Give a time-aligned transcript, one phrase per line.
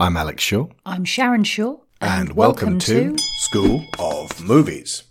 [0.00, 0.68] I'm Alex Shaw.
[0.86, 1.78] I'm Sharon Shaw.
[2.00, 5.02] And, welcome, to, School of Movies.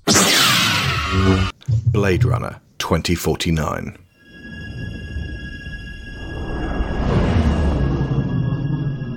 [1.91, 3.97] Blade Runner 2049.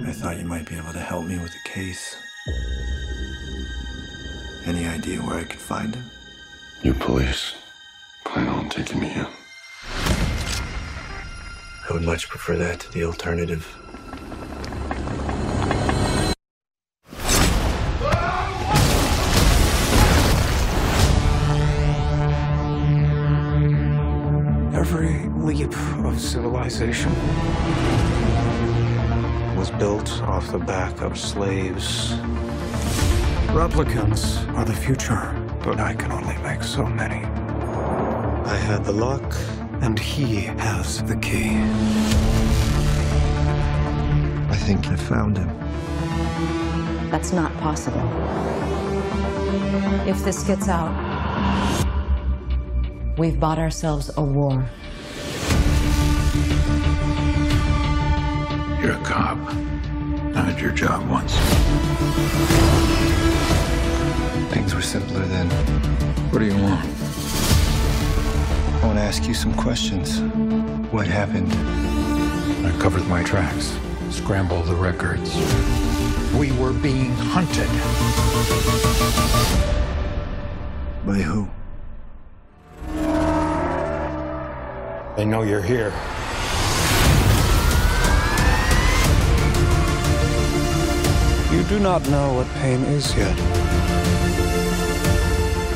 [0.04, 2.16] I thought you might be able to help me with the case.
[4.66, 6.10] Any idea where I could find him?
[6.82, 7.54] You police
[8.24, 9.26] plan on taking me in.
[11.88, 13.72] I would much prefer that to the alternative.
[26.80, 27.14] Civilization
[29.56, 32.12] was built off the back of slaves.
[33.52, 37.24] Replicants are the future, but I can only make so many.
[38.46, 39.34] I had the lock,
[39.82, 41.58] and he has the key.
[44.48, 45.50] I think I found him.
[47.10, 48.08] That's not possible.
[50.08, 50.94] If this gets out,
[53.18, 54.66] we've bought ourselves a war.
[58.80, 59.36] You're a cop.
[60.34, 61.34] I had your job once.
[64.54, 65.50] Things were simpler then.
[66.30, 66.86] What do you want?
[68.82, 70.20] I want to ask you some questions.
[70.92, 71.52] What happened?
[72.66, 73.76] I covered my tracks,
[74.08, 75.36] scrambled the records.
[76.34, 77.68] We were being hunted.
[81.06, 81.50] By who?
[85.16, 85.92] They know you're here.
[91.70, 93.38] Do not know what pain is yet.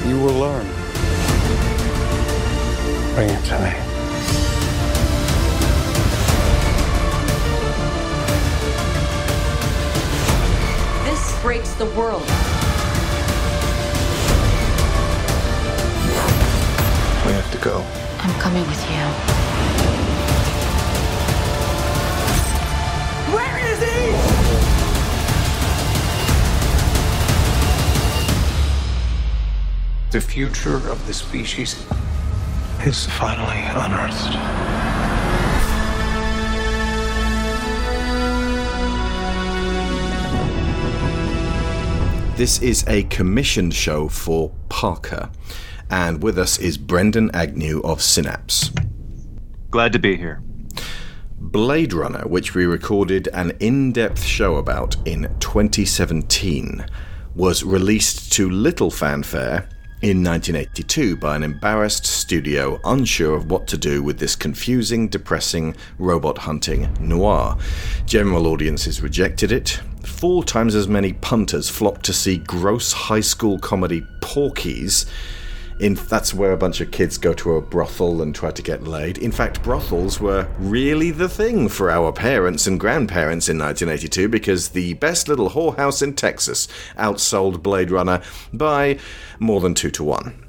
[0.04, 0.66] You will learn.
[3.14, 3.70] Bring it to me.
[11.04, 12.22] This breaks the world.
[17.24, 17.84] We have to go.
[18.18, 19.44] I'm coming with you.
[30.14, 31.74] The future of the species
[32.86, 34.30] is finally unearthed.
[42.38, 45.30] This is a commissioned show for Parker.
[45.90, 48.70] And with us is Brendan Agnew of Synapse.
[49.72, 50.40] Glad to be here.
[51.40, 56.86] Blade Runner, which we recorded an in depth show about in 2017,
[57.34, 59.68] was released to little fanfare
[60.04, 65.74] in 1982 by an embarrassed studio unsure of what to do with this confusing, depressing,
[65.98, 67.56] robot hunting noir.
[68.04, 69.80] General audiences rejected it.
[70.02, 75.06] Four times as many punters flocked to see gross high school comedy Porky's.
[75.84, 78.84] In, that's where a bunch of kids go to a brothel and try to get
[78.84, 79.18] laid.
[79.18, 84.70] In fact, brothels were really the thing for our parents and grandparents in 1982 because
[84.70, 88.98] the best little whorehouse in Texas outsold Blade Runner by
[89.38, 90.43] more than two to one.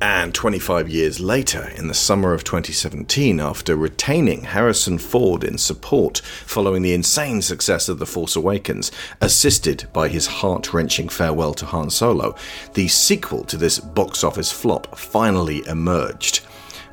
[0.00, 6.18] And 25 years later, in the summer of 2017, after retaining Harrison Ford in support
[6.18, 8.90] following the insane success of The Force Awakens,
[9.20, 12.34] assisted by his heart wrenching farewell to Han Solo,
[12.74, 16.40] the sequel to this box office flop finally emerged.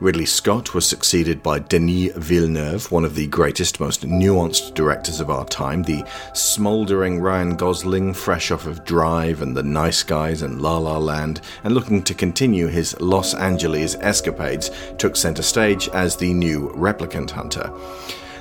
[0.01, 5.29] Ridley Scott was succeeded by Denis Villeneuve, one of the greatest, most nuanced directors of
[5.29, 6.03] our time, the
[6.34, 11.41] smouldering Ryan Gosling, fresh off of Drive and The Nice Guys and La La Land,
[11.63, 17.29] and looking to continue his Los Angeles escapades, took center stage as the new replicant
[17.29, 17.72] hunter.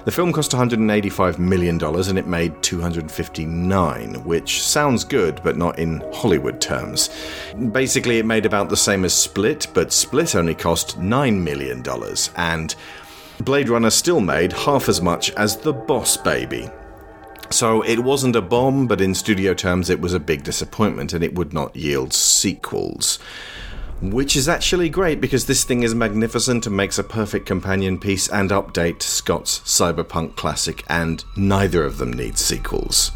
[0.04, 6.02] The film cost $185 million and it made 259, which sounds good, but not in
[6.14, 7.10] Hollywood terms.
[7.72, 11.84] Basically, it made about the same as Split, but Split only cost $9 million,
[12.36, 12.74] and
[13.40, 16.70] Blade Runner still made half as much as The Boss Baby.
[17.50, 21.22] So it wasn't a bomb, but in studio terms, it was a big disappointment and
[21.22, 23.18] it would not yield sequels
[24.00, 28.28] which is actually great because this thing is magnificent and makes a perfect companion piece
[28.28, 33.12] and update to Scott's cyberpunk classic, and neither of them needs sequels.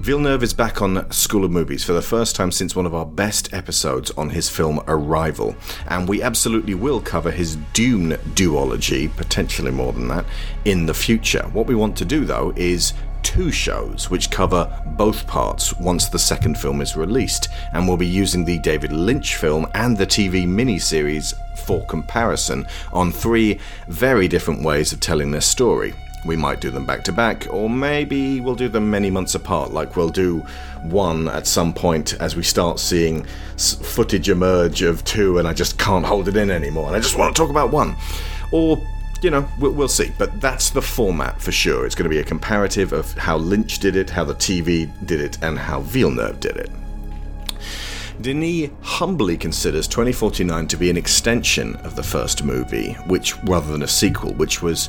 [0.00, 3.06] Villeneuve is back on School of Movies for the first time since one of our
[3.06, 5.54] best episodes on his film Arrival,
[5.86, 10.26] and we absolutely will cover his Dune duology, potentially more than that,
[10.64, 11.48] in the future.
[11.52, 12.92] What we want to do though is
[13.24, 18.06] two shows which cover both parts once the second film is released, and we'll be
[18.06, 24.62] using the David Lynch film and the TV miniseries for comparison on three very different
[24.62, 25.94] ways of telling their story.
[26.24, 29.72] We might do them back to back, or maybe we'll do them many months apart,
[29.72, 30.40] like we'll do
[30.82, 35.78] one at some point as we start seeing footage emerge of two and I just
[35.78, 37.96] can't hold it in anymore and I just want to talk about one.
[38.52, 38.78] Or,
[39.24, 40.12] you know, we'll, we'll see.
[40.18, 41.86] But that's the format for sure.
[41.86, 45.20] It's going to be a comparative of how Lynch did it, how the TV did
[45.20, 46.70] it, and how Villeneuve did it.
[48.20, 53.82] Denis humbly considers 2049 to be an extension of the first movie, which rather than
[53.82, 54.88] a sequel, which was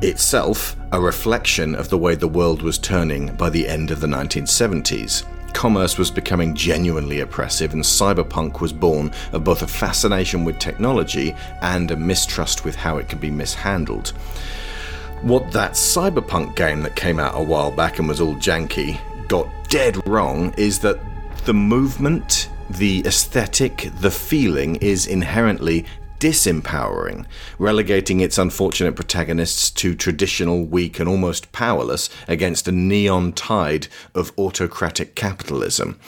[0.00, 4.06] itself a reflection of the way the world was turning by the end of the
[4.06, 5.26] 1970s.
[5.54, 11.34] Commerce was becoming genuinely oppressive, and cyberpunk was born of both a fascination with technology
[11.62, 14.08] and a mistrust with how it could be mishandled.
[15.22, 18.98] What that cyberpunk game that came out a while back and was all janky
[19.28, 20.98] got dead wrong is that
[21.46, 25.86] the movement, the aesthetic, the feeling is inherently
[26.24, 27.26] disempowering,
[27.58, 34.32] relegating its unfortunate protagonists to traditional, weak, and almost powerless against a neon tide of
[34.38, 36.00] autocratic capitalism.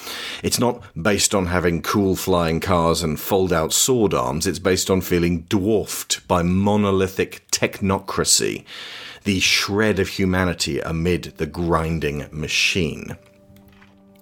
[0.43, 4.89] It's not based on having cool flying cars and fold out sword arms, it's based
[4.89, 8.65] on feeling dwarfed by monolithic technocracy,
[9.25, 13.19] the shred of humanity amid the grinding machine.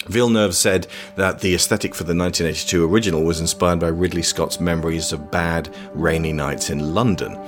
[0.06, 0.86] Villeneuve said
[1.16, 5.74] that the aesthetic for the 1982 original was inspired by Ridley Scott's memories of bad,
[5.94, 7.38] rainy nights in London.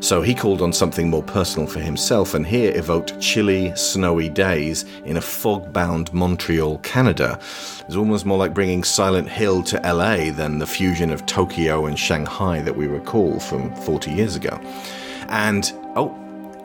[0.00, 4.84] So he called on something more personal for himself, and here evoked chilly, snowy days
[5.04, 7.38] in a fog bound Montreal, Canada.
[7.86, 11.98] It's almost more like bringing Silent Hill to LA than the fusion of Tokyo and
[11.98, 14.60] Shanghai that we recall from 40 years ago.
[15.28, 16.14] And, oh,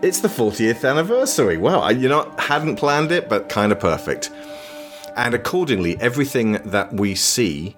[0.02, 1.58] it's the 40th anniversary.
[1.58, 4.32] Wow, I, you know, hadn't planned it, but kind of perfect.
[5.20, 7.76] And accordingly, everything that we see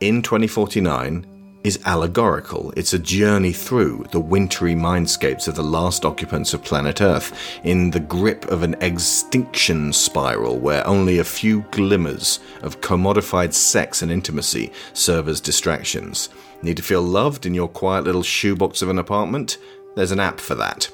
[0.00, 2.72] in 2049 is allegorical.
[2.76, 7.92] It's a journey through the wintry mindscapes of the last occupants of planet Earth in
[7.92, 14.10] the grip of an extinction spiral where only a few glimmers of commodified sex and
[14.10, 16.30] intimacy serve as distractions.
[16.62, 19.58] Need to feel loved in your quiet little shoebox of an apartment?
[19.94, 20.90] There's an app for that.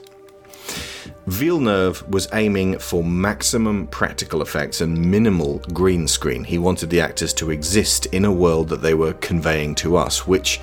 [1.27, 6.43] Villeneuve was aiming for maximum practical effects and minimal green screen.
[6.43, 10.27] He wanted the actors to exist in a world that they were conveying to us,
[10.27, 10.61] which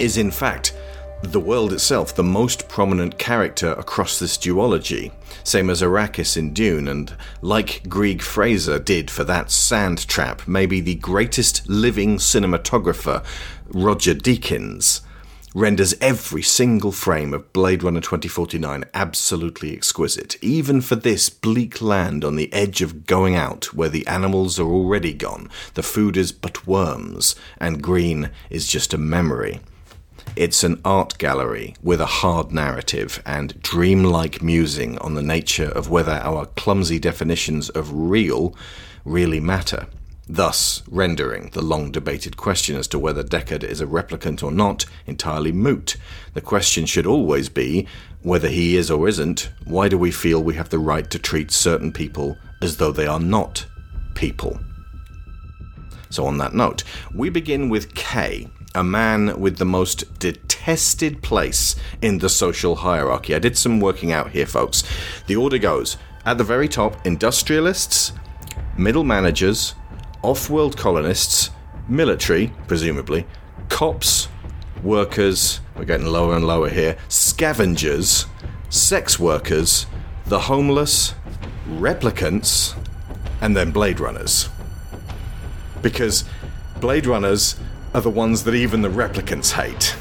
[0.00, 0.74] is in fact
[1.22, 5.12] the world itself, the most prominent character across this duology,
[5.44, 10.80] same as Arrakis in Dune, and like Greig Fraser did for that sand trap, maybe
[10.80, 13.24] the greatest living cinematographer,
[13.68, 15.00] Roger Deakins
[15.54, 22.24] renders every single frame of Blade Runner 2049 absolutely exquisite, even for this bleak land
[22.24, 26.32] on the edge of going out where the animals are already gone, the food is
[26.32, 29.60] but worms, and green is just a memory.
[30.34, 35.88] It's an art gallery with a hard narrative and dreamlike musing on the nature of
[35.88, 38.56] whether our clumsy definitions of real
[39.04, 39.86] really matter
[40.28, 44.86] thus rendering the long debated question as to whether Deckard is a replicant or not
[45.06, 45.96] entirely moot.
[46.32, 47.86] The question should always be
[48.22, 51.50] whether he is or isn't, why do we feel we have the right to treat
[51.50, 53.66] certain people as though they are not
[54.14, 54.58] people?
[56.08, 56.84] So, on that note,
[57.14, 63.34] we begin with K, a man with the most detested place in the social hierarchy.
[63.34, 64.84] I did some working out here, folks.
[65.26, 68.12] The order goes at the very top, industrialists,
[68.78, 69.74] middle managers,
[70.24, 71.50] off world colonists,
[71.86, 73.26] military, presumably,
[73.68, 74.26] cops,
[74.82, 78.24] workers, we're getting lower and lower here, scavengers,
[78.70, 79.84] sex workers,
[80.24, 81.14] the homeless,
[81.68, 82.74] replicants,
[83.42, 84.48] and then Blade Runners.
[85.82, 86.24] Because
[86.80, 87.56] Blade Runners
[87.92, 89.94] are the ones that even the replicants hate.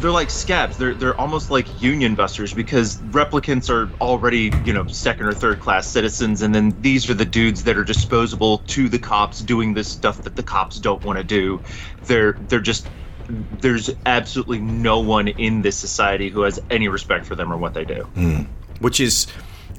[0.00, 0.76] They're like scabs.
[0.76, 5.60] They're they're almost like union busters because replicants are already you know second or third
[5.60, 9.74] class citizens, and then these are the dudes that are disposable to the cops doing
[9.74, 11.60] this stuff that the cops don't want to do.
[12.04, 12.88] They're they're just
[13.60, 17.74] there's absolutely no one in this society who has any respect for them or what
[17.74, 18.02] they do.
[18.14, 18.42] Hmm.
[18.80, 19.26] Which is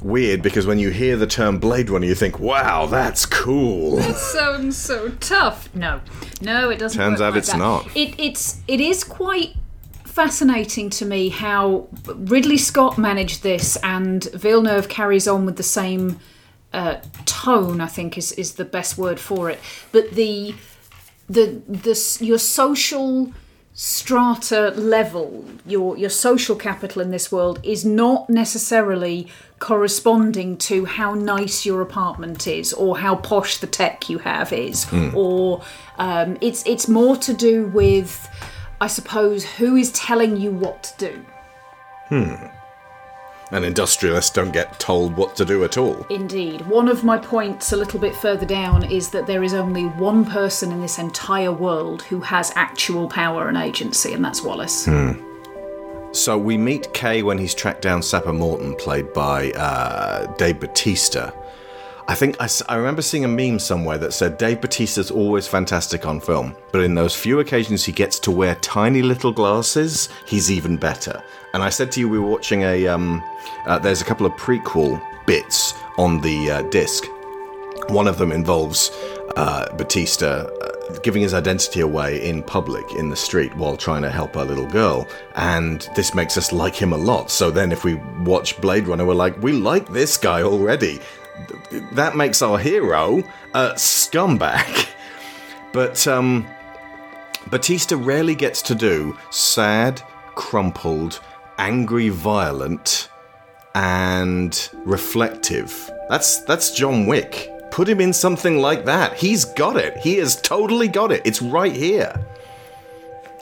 [0.01, 4.01] weird because when you hear the term Blade Runner, you think, wow, that's cool.
[4.13, 5.73] sounds so tough.
[5.75, 6.01] No,
[6.41, 6.99] no, it doesn't.
[6.99, 7.57] Turns work out like it's that.
[7.57, 7.87] not.
[7.95, 9.55] It, it's it is quite
[10.17, 16.19] fascinating to me how Ridley Scott managed this and Villeneuve carries on with the same
[16.73, 16.95] uh,
[17.25, 17.79] tone.
[17.81, 19.59] I think is is the best word for it.
[19.91, 20.55] But the
[21.29, 23.31] the the your social
[23.73, 29.27] strata level, your your social capital in this world is not necessarily
[29.59, 34.87] corresponding to how nice your apartment is or how posh the tech you have is,
[35.13, 35.61] or
[35.99, 38.27] um, it's it's more to do with,
[38.79, 41.25] I suppose, who is telling you what to do.
[42.09, 42.35] Hmm.
[43.51, 46.05] And industrialists don't get told what to do at all.
[46.09, 46.61] Indeed.
[46.67, 50.25] One of my points a little bit further down is that there is only one
[50.25, 54.85] person in this entire world who has actual power and agency, and that's Wallace.
[54.85, 55.13] Hmm.
[56.11, 61.31] So we meet Kay when he's tracked down Sapper Morton, played by uh, Dave Batista.
[62.09, 66.21] I think I remember seeing a meme somewhere that said Dave Batista's always fantastic on
[66.21, 70.77] film, but in those few occasions he gets to wear tiny little glasses, he's even
[70.77, 71.21] better.
[71.53, 73.21] And I said to you we were watching a um,
[73.65, 77.03] uh, there's a couple of prequel bits on the uh, disc.
[77.89, 78.89] One of them involves
[79.35, 84.09] uh, Batista uh, giving his identity away in public in the street while trying to
[84.09, 87.29] help a little girl, and this makes us like him a lot.
[87.29, 91.01] So then, if we watch Blade Runner, we're like, we like this guy already.
[91.69, 93.19] Th- That makes our hero
[93.53, 94.87] a scumbag.
[95.73, 96.47] But um,
[97.51, 100.01] Batista rarely gets to do sad,
[100.35, 101.19] crumpled,
[101.57, 103.09] angry, violent,
[103.75, 105.91] and reflective.
[106.09, 107.51] That's that's John Wick.
[107.69, 109.13] Put him in something like that.
[109.17, 109.97] He's got it.
[109.97, 111.21] He has totally got it.
[111.25, 112.25] It's right here.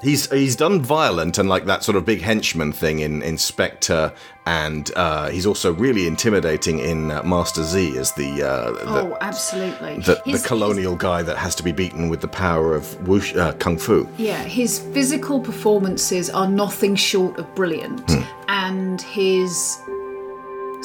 [0.02, 4.14] He's he's done violent and like that sort of big henchman thing in Spectre,
[4.46, 9.18] and uh, he's also really intimidating in uh, Master Z as the uh, the, Oh,
[9.22, 10.00] absolutely.
[10.02, 13.36] the, His- the colonial guy that has to be beaten with the power of whoosh,
[13.36, 14.08] uh, kung fu.
[14.18, 18.12] Yeah, his physical performances are nothing short of brilliant,
[18.48, 19.80] and his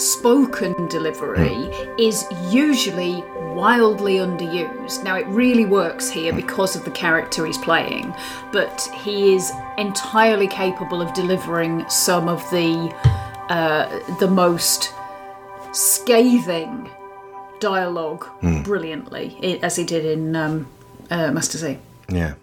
[0.01, 3.23] spoken delivery is usually
[3.55, 5.05] wildly underused.
[5.05, 8.15] Now, it really works here because of the character he's playing,
[8.53, 12.95] but he is entirely capable of delivering some of the
[13.49, 14.93] uh, the most
[15.73, 16.89] scathing
[17.59, 18.27] dialogue
[18.65, 20.67] brilliantly, as he did in um,
[21.11, 21.79] uh, Master Z.
[22.09, 22.35] Yeah.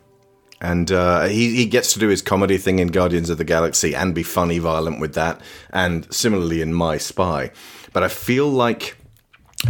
[0.60, 3.94] And uh, he, he gets to do his comedy thing in Guardians of the Galaxy
[3.94, 7.52] and be funny, violent with that, and similarly in My Spy.
[7.94, 8.98] But I feel like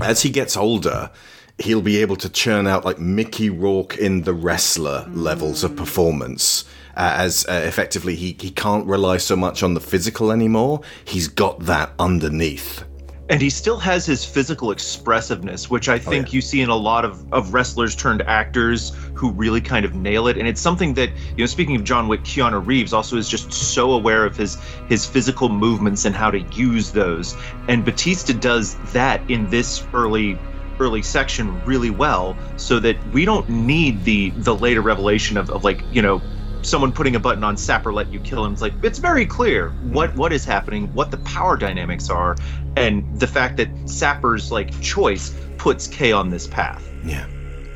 [0.01, 1.11] as he gets older,
[1.57, 6.65] he'll be able to churn out like Mickey Rourke in the wrestler levels of performance.
[6.95, 10.81] Uh, as uh, effectively, he, he can't rely so much on the physical anymore.
[11.05, 12.83] He's got that underneath.
[13.29, 16.37] And he still has his physical expressiveness which i oh, think yeah.
[16.37, 20.27] you see in a lot of, of wrestlers turned actors who really kind of nail
[20.27, 23.27] it and it's something that you know speaking of john wick keanu reeves also is
[23.29, 24.57] just so aware of his
[24.87, 27.35] his physical movements and how to use those
[27.67, 30.37] and batista does that in this early
[30.79, 35.63] early section really well so that we don't need the the later revelation of, of
[35.63, 36.21] like you know
[36.63, 38.53] someone putting a button on Sapper let you kill him.
[38.53, 42.35] It's like it's very clear what what is happening, what the power dynamics are,
[42.75, 46.87] and the fact that Sapper's like choice puts K on this path.
[47.03, 47.27] Yeah.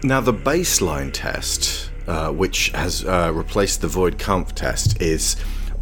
[0.04, 5.36] Now, the baseline test, uh, which has uh, replaced the Voight-Kampff test, is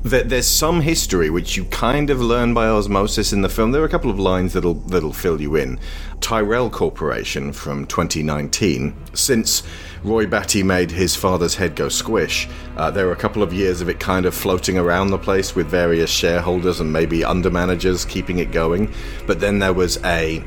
[0.03, 3.71] that there's some history which you kind of learn by osmosis in the film.
[3.71, 5.79] There are a couple of lines that'll that'll fill you in.
[6.21, 8.95] Tyrell Corporation from 2019.
[9.13, 9.63] Since
[10.03, 13.81] Roy Batty made his father's head go squish, uh, there were a couple of years
[13.81, 18.05] of it kind of floating around the place with various shareholders and maybe under managers
[18.05, 18.93] keeping it going.
[19.27, 20.43] But then there was a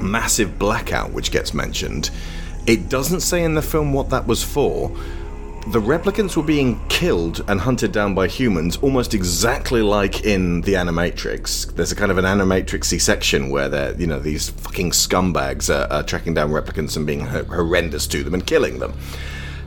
[0.00, 2.10] massive blackout which gets mentioned.
[2.66, 4.94] It doesn't say in the film what that was for.
[5.68, 10.72] The replicants were being killed and hunted down by humans almost exactly like in the
[10.72, 11.74] Animatrix.
[11.74, 15.86] There's a kind of an Animatrixy section where they're, you know, these fucking scumbags are,
[15.92, 18.94] are tracking down replicants and being hor- horrendous to them and killing them.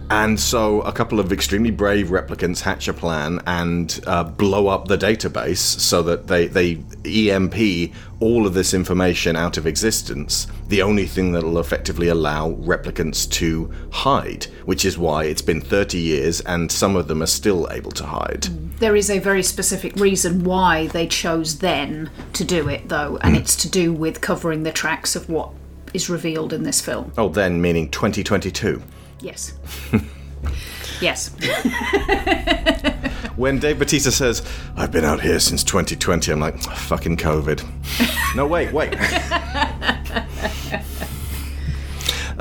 [0.09, 4.87] And so a couple of extremely brave replicants hatch a plan and uh, blow up
[4.87, 10.47] the database so that they, they EMP all of this information out of existence.
[10.71, 15.59] The only thing that will effectively allow replicants to hide, which is why it's been
[15.59, 18.43] 30 years and some of them are still able to hide.
[18.79, 23.35] There is a very specific reason why they chose then to do it, though, and
[23.35, 23.41] hmm.
[23.41, 25.49] it's to do with covering the tracks of what
[25.93, 27.11] is revealed in this film.
[27.17, 28.81] Oh, then meaning 2022.
[29.19, 29.51] Yes.
[31.01, 31.35] yes.
[33.41, 34.43] When Dave Batista says,
[34.75, 38.35] I've been out here since 2020, I'm like, fucking COVID.
[38.35, 38.93] no, wait, wait.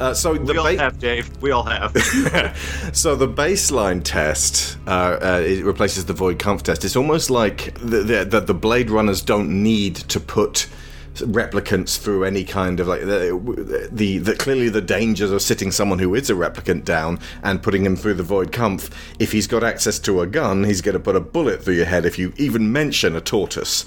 [0.01, 1.43] Uh, so the We all ba- have, Dave.
[1.43, 1.93] We all have.
[2.95, 6.87] so the baseline test uh, uh, it replaces the Voight-Kampff test.
[6.87, 10.69] It's almost like the, the, the, Blade Runners don't need to put
[11.17, 15.99] replicants through any kind of like the, the, the clearly the dangers of sitting someone
[15.99, 18.91] who is a replicant down and putting him through the Voight-Kampff.
[19.19, 21.87] If he's got access to a gun, he's going to put a bullet through your
[21.87, 23.85] head if you even mention a tortoise.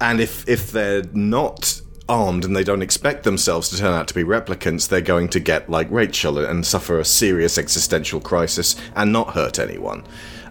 [0.00, 4.14] And if if they're not armed and they don't expect themselves to turn out to
[4.14, 9.12] be replicants, they're going to get like Rachel and suffer a serious existential crisis and
[9.12, 10.04] not hurt anyone.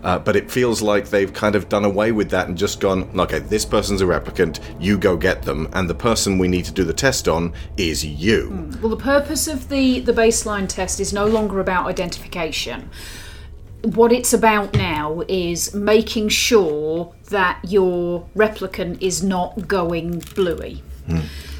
[0.04, 3.10] Uh, but it feels like they've kind of done away with that and just gone,
[3.18, 6.74] okay, this person's a replicant, you go get them, and the person we need to
[6.74, 8.68] do the test on is you.
[8.82, 12.90] Well, the purpose of the, the baseline test is no longer about identification.
[13.84, 20.84] What it's about now is making sure that your replicant is not going bluey.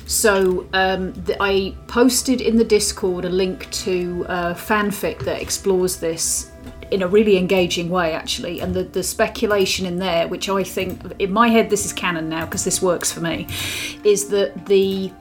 [0.06, 5.98] So um, th- I posted in the Discord a link to uh, fanfic that explores
[5.98, 6.52] this
[6.92, 8.60] in a really engaging way, actually.
[8.60, 12.30] And the, the speculation in there, which I think, in my head, this is canon
[12.30, 13.48] now because this works for me,
[14.04, 15.12] is that the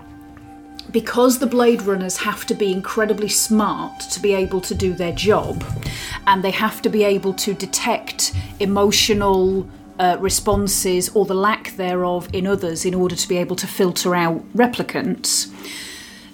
[0.91, 5.12] because the Blade Runners have to be incredibly smart to be able to do their
[5.12, 5.64] job,
[6.26, 9.67] and they have to be able to detect emotional
[9.99, 14.15] uh, responses or the lack thereof in others in order to be able to filter
[14.15, 15.51] out replicants.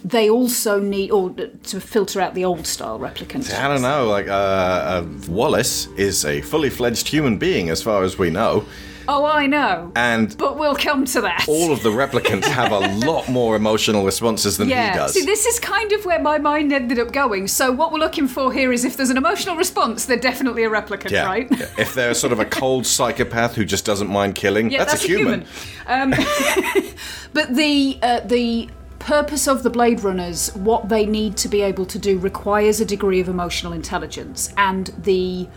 [0.04, 3.52] They also need, or to filter out the old style replicants.
[3.52, 8.04] I don't know, like, uh, uh, Wallace is a fully fledged human being as far
[8.04, 8.64] as we know,
[9.10, 9.90] Oh, I know.
[9.96, 11.46] and but we'll come to that.
[11.48, 14.92] all of the replicants have a lot more emotional responses than yeah.
[14.92, 15.14] he does.
[15.14, 17.48] See, this is kind of where my mind ended up going.
[17.48, 20.70] So what we're looking for here is if there's an emotional response, they're definitely a
[20.70, 21.24] replicant, yeah.
[21.24, 21.48] right?
[21.50, 21.66] Yeah.
[21.78, 25.06] If they're sort of a cold psychopath who just doesn't mind killing, Yeah, that's, a
[25.06, 25.46] human.
[25.86, 26.10] Um,
[27.32, 31.86] but the uh, the purpose of the Blade Runners, what they need to be able
[31.86, 35.48] to do, requires a degree of emotional intelligence, and the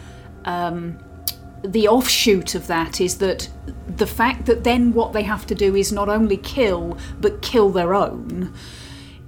[0.46, 0.98] um,
[1.64, 3.50] the offshoot of that is that
[3.88, 7.70] the fact that then what they have to do is not only kill but kill
[7.70, 8.54] their own.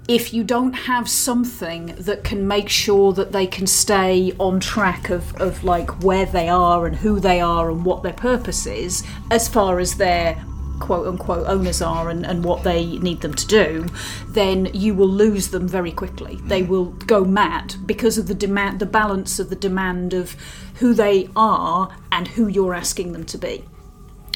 [0.08, 5.10] If you don't have something that can make sure that they can stay on track
[5.10, 9.04] of, of like where they are and who they are and what their purpose is
[9.32, 10.44] as far as their
[10.80, 13.86] quote unquote owners are and, and what they need them to do
[14.28, 16.36] then you will lose them very quickly.
[16.44, 16.68] They mm.
[16.68, 20.36] will go mad because of the demand the balance of the demand of
[20.76, 23.64] who they are and who you're asking them to be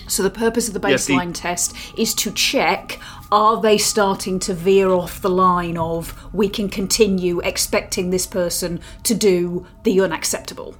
[0.07, 2.99] so the purpose of the Yes, the- baseline test is to check
[3.31, 8.79] are they starting to veer off the line of we can continue expecting this person
[9.03, 10.75] to do the unacceptable.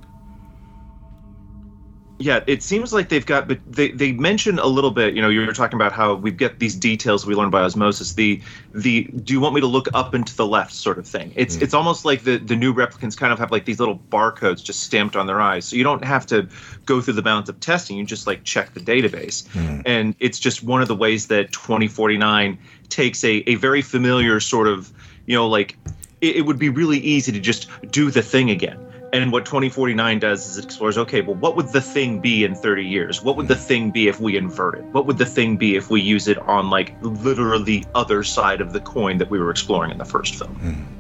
[2.20, 5.14] Yeah, it seems like they've got, but they, they mention a little bit.
[5.14, 8.14] You know, you were talking about how we get these details we learn by osmosis.
[8.14, 8.42] The
[8.74, 11.32] the do you want me to look up and to the left sort of thing.
[11.36, 11.64] It's hmm.
[11.64, 14.80] it's almost like the the new replicants kind of have like these little barcodes just
[14.80, 16.50] stamped on their eyes, so you don't have to
[16.86, 17.98] go through the bounds of testing.
[17.98, 19.82] You just like check the database, hmm.
[19.86, 22.58] and it's just one of the ways that 2049
[22.90, 24.92] takes a a very familiar sort of
[25.28, 25.78] you know like
[26.22, 28.87] it, it would be really easy to just do the thing again.
[29.14, 32.56] And what 2049 does is it explores okay, well, what would the thing be in
[32.56, 33.24] 30 years?
[33.24, 34.84] What would the thing be if we invert it?
[34.86, 38.60] What would the thing be if we use it on, like, literally the other side
[38.60, 40.54] of the coin that we were exploring in the first film?
[40.56, 40.98] Hmm.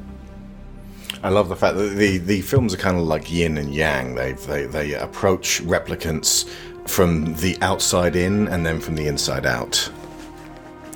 [1.23, 4.15] I love the fact that the, the films are kind of like yin and yang.
[4.15, 6.47] They, they they approach replicants
[6.87, 9.89] from the outside in and then from the inside out.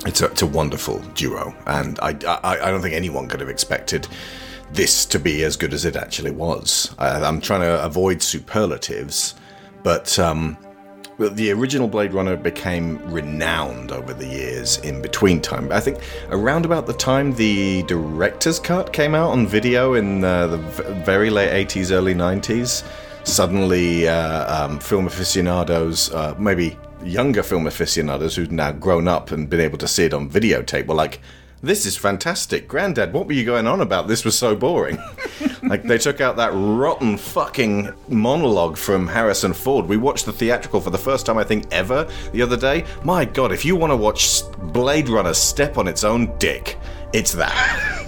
[0.05, 2.09] It's a, it's a wonderful duo, and I,
[2.43, 4.07] I, I don't think anyone could have expected
[4.73, 6.93] this to be as good as it actually was.
[6.97, 9.35] I, I'm trying to avoid superlatives,
[9.83, 10.57] but um,
[11.17, 15.71] the original Blade Runner became renowned over the years in between time.
[15.71, 20.47] I think around about the time the director's cut came out on video in uh,
[20.47, 20.57] the
[21.05, 22.83] very late 80s, early 90s,
[23.23, 29.49] suddenly uh, um, film aficionados, uh, maybe younger film aficionados who'd now grown up and
[29.49, 31.19] been able to see it on videotape, were like,
[31.63, 32.67] this is fantastic.
[32.67, 34.07] Granddad, what were you going on about?
[34.07, 34.97] This was so boring.
[35.63, 39.85] like, they took out that rotten fucking monologue from Harrison Ford.
[39.85, 42.85] We watched the theatrical for the first time, I think, ever the other day.
[43.03, 44.41] My god, if you want to watch
[44.73, 46.77] Blade Runner step on its own dick,
[47.13, 47.97] it's that.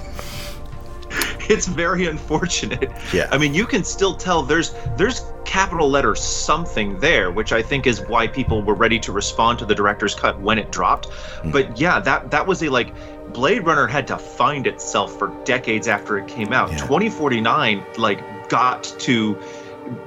[1.49, 2.89] It's very unfortunate.
[3.13, 3.27] Yeah.
[3.29, 7.85] I mean, you can still tell there's there's capital letter something there, which I think
[7.85, 11.09] is why people were ready to respond to the director's cut when it dropped.
[11.09, 11.51] Mm.
[11.51, 12.93] But yeah, that that was a like
[13.34, 16.72] Blade Runner had to find itself for decades after it came out.
[16.72, 16.78] Yeah.
[16.78, 19.38] 2049 like got to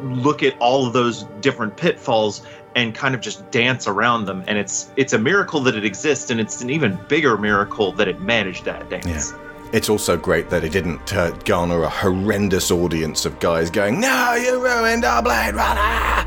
[0.02, 2.42] look at all of those different pitfalls
[2.74, 6.30] and kind of just dance around them and it's it's a miracle that it exists
[6.30, 9.34] and it's an even bigger miracle that it managed that dance.
[9.72, 14.34] It's also great that it didn't uh, garner a horrendous audience of guys going, "No,
[14.34, 16.26] you ruined our Blade Runner!"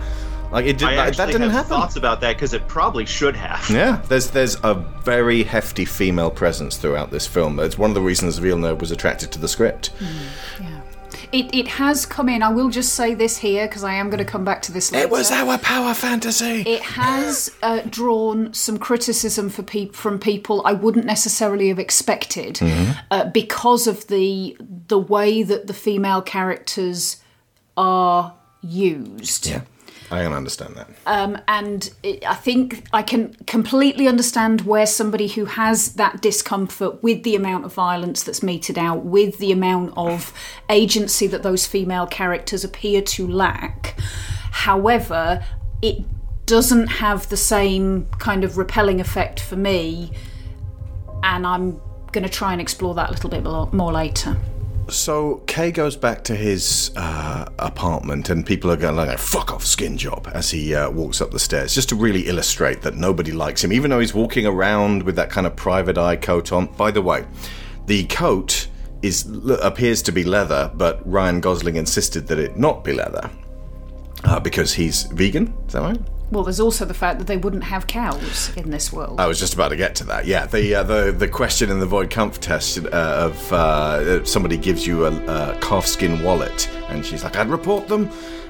[0.52, 1.70] Like it did, I like, that didn't have happen.
[1.70, 3.70] thoughts about that because it probably should have.
[3.70, 7.60] Yeah, there's there's a very hefty female presence throughout this film.
[7.60, 9.92] It's one of the reasons Villeneuve was attracted to the script.
[10.60, 10.82] Yeah.
[11.32, 12.42] It, it has come in.
[12.42, 14.92] I will just say this here because I am going to come back to this
[14.92, 15.06] later.
[15.06, 16.62] It was our power fantasy.
[16.62, 22.56] It has uh, drawn some criticism for peop from people I wouldn't necessarily have expected
[22.56, 22.92] Mm-hmm.
[23.12, 24.58] uh, because of the
[24.88, 27.18] the way that the female characters
[27.78, 29.46] are used.
[29.48, 29.62] Yeah.
[30.12, 30.88] I can understand that.
[31.06, 37.04] Um, and it, I think I can completely understand where somebody who has that discomfort
[37.04, 40.34] with the amount of violence that's meted out, with the amount of
[40.69, 44.00] agency that those female characters appear to lack.
[44.52, 45.43] However,
[45.82, 46.04] it
[46.45, 50.12] doesn't have the same kind of repelling effect for me,
[51.22, 51.80] and I'm
[52.12, 54.36] going to try and explore that a little bit more more later.
[54.89, 59.65] So Kay goes back to his uh, apartment, and people are going like, "Fuck off,
[59.65, 63.32] skin job," as he uh, walks up the stairs, just to really illustrate that nobody
[63.32, 66.65] likes him, even though he's walking around with that kind of private eye coat on.
[66.65, 67.25] By the way,
[67.86, 68.67] the coat
[69.02, 69.25] is
[69.62, 73.30] appears to be leather, but Ryan Gosling insisted that it not be leather
[74.23, 75.54] uh, because he's vegan.
[75.67, 76.02] Is that right?
[76.32, 79.20] Well, there's also the fact that they wouldn't have cows in this world.
[79.20, 80.26] I was just about to get to that.
[80.26, 84.86] Yeah, the uh, the the question in the Voight-Kampff test uh, of uh, somebody gives
[84.86, 88.10] you a, a calf skin wallet, and she's like, "I'd report them."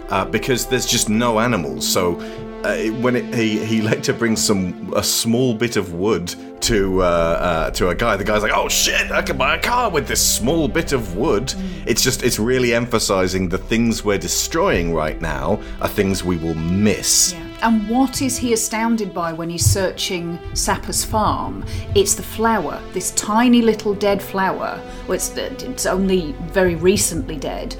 [0.10, 1.88] Uh, because there's just no animals.
[1.88, 2.20] So
[2.63, 7.06] uh, when it, he he later brings some a small bit of wood to uh,
[7.06, 9.12] uh, to a guy, the guy's like, "Oh shit!
[9.12, 11.54] I can buy a car with this small bit of wood."
[11.86, 16.56] It's just it's really emphasizing the things we're destroying right now are things we will
[16.56, 17.34] miss.
[17.34, 17.49] Yeah.
[17.62, 21.65] And what is he astounded by when he's searching Sapper's farm?
[21.93, 24.82] It's the flower, this tiny little dead flower.
[25.08, 27.76] Well, it's, it's only very recently dead.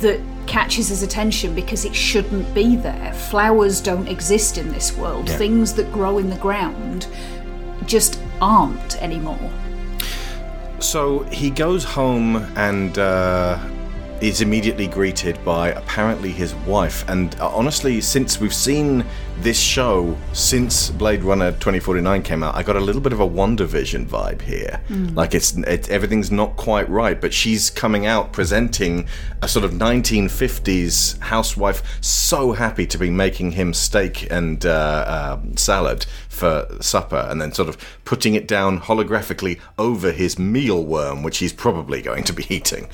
[0.00, 3.12] That catches his attention because it shouldn't be there.
[3.12, 5.28] Flowers don't exist in this world.
[5.28, 5.36] Yeah.
[5.36, 7.06] Things that grow in the ground
[7.86, 9.50] just aren't anymore.
[10.80, 13.58] So he goes home and uh,
[14.20, 17.08] is immediately greeted by apparently his wife.
[17.08, 19.04] And uh, honestly, since we've seen
[19.38, 23.28] this show since Blade Runner 2049 came out, I got a little bit of a
[23.28, 24.82] WandaVision vibe here.
[25.14, 29.06] Like it's it, everything's not quite right, but she's coming out presenting
[29.40, 35.56] a sort of 1950s housewife, so happy to be making him steak and uh, um
[35.56, 41.38] salad for supper, and then sort of putting it down holographically over his mealworm, which
[41.38, 42.88] he's probably going to be eating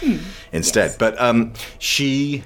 [0.53, 0.97] instead.
[0.99, 2.45] But um, she,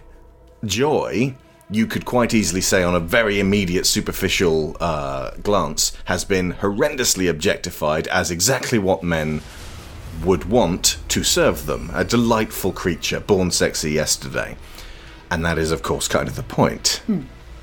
[0.65, 1.35] Joy,
[1.71, 7.31] you could quite easily say on a very immediate, superficial uh, glance, has been horrendously
[7.31, 9.41] objectified as exactly what men
[10.25, 11.91] would want to serve them.
[11.95, 14.57] A delightful creature, born sexy yesterday.
[15.31, 17.03] And that is, of course, kind of the point.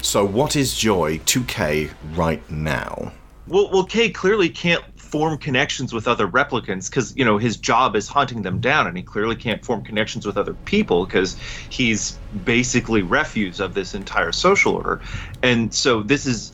[0.02, 3.12] So, what is Joy 2K right now?
[3.48, 7.96] Well, well, Kay clearly can't form connections with other replicants because you know his job
[7.96, 11.38] is hunting them down, and he clearly can't form connections with other people because
[11.70, 15.02] he's basically refuse of this entire social order.
[15.42, 16.52] And so this is,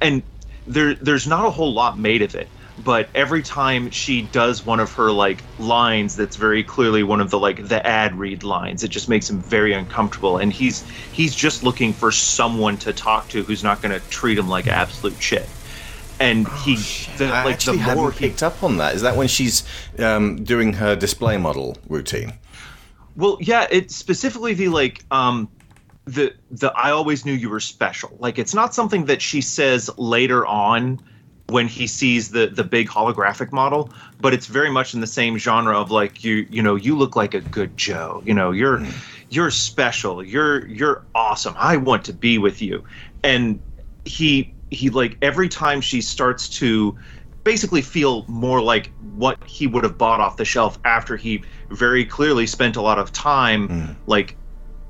[0.00, 0.22] and
[0.66, 2.52] there there's not a whole lot made of it.
[2.78, 7.30] But every time she does one of her like lines, that's very clearly one of
[7.30, 8.82] the like the ad read lines.
[8.82, 13.28] It just makes him very uncomfortable, and he's he's just looking for someone to talk
[13.30, 15.52] to who's not going to treat him like absolute shit
[16.20, 16.76] and he
[17.16, 18.94] the, I like actually the hadn't he, picked up on that.
[18.94, 19.64] Is that when she's
[19.98, 22.34] um, doing her display model routine?
[23.16, 25.48] well yeah it's specifically the like um
[26.04, 28.16] the the i always knew you were special.
[28.20, 31.00] Like it's not something that she says later on
[31.48, 35.36] when he sees the the big holographic model but it's very much in the same
[35.38, 38.22] genre of like you you know you look like a good joe.
[38.24, 38.84] You know you're
[39.30, 40.24] you're special.
[40.24, 41.54] You're you're awesome.
[41.56, 42.84] I want to be with you.
[43.22, 43.60] And
[44.04, 46.96] he he like every time she starts to
[47.44, 52.04] basically feel more like what he would have bought off the shelf after he very
[52.04, 53.92] clearly spent a lot of time hmm.
[54.06, 54.36] like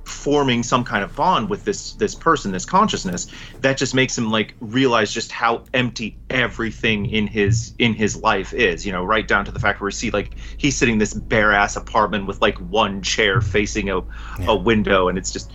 [0.04, 3.28] forming some kind of bond with this this person this consciousness
[3.60, 8.52] that just makes him like realize just how empty everything in his in his life
[8.52, 10.98] is you know right down to the fact where we see like he's sitting in
[10.98, 14.02] this bare ass apartment with like one chair facing a,
[14.48, 15.52] a window and it's just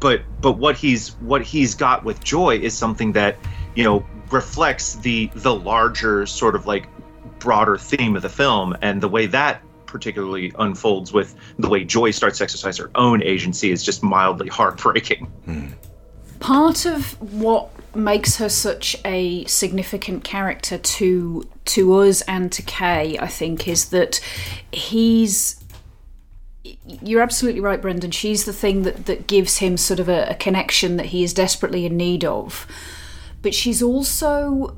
[0.00, 3.36] but but what he's what he's got with joy is something that
[3.74, 6.86] you know reflects the the larger sort of like
[7.38, 12.10] broader theme of the film and the way that particularly unfolds with the way joy
[12.10, 15.66] starts to exercise her own agency is just mildly heartbreaking hmm.
[16.40, 23.18] part of what makes her such a significant character to to us and to Kay,
[23.18, 24.20] I think, is that
[24.72, 25.62] he's
[26.84, 28.10] you're absolutely right, Brendan.
[28.10, 31.32] She's the thing that, that gives him sort of a, a connection that he is
[31.32, 32.66] desperately in need of.
[33.42, 34.76] But she's also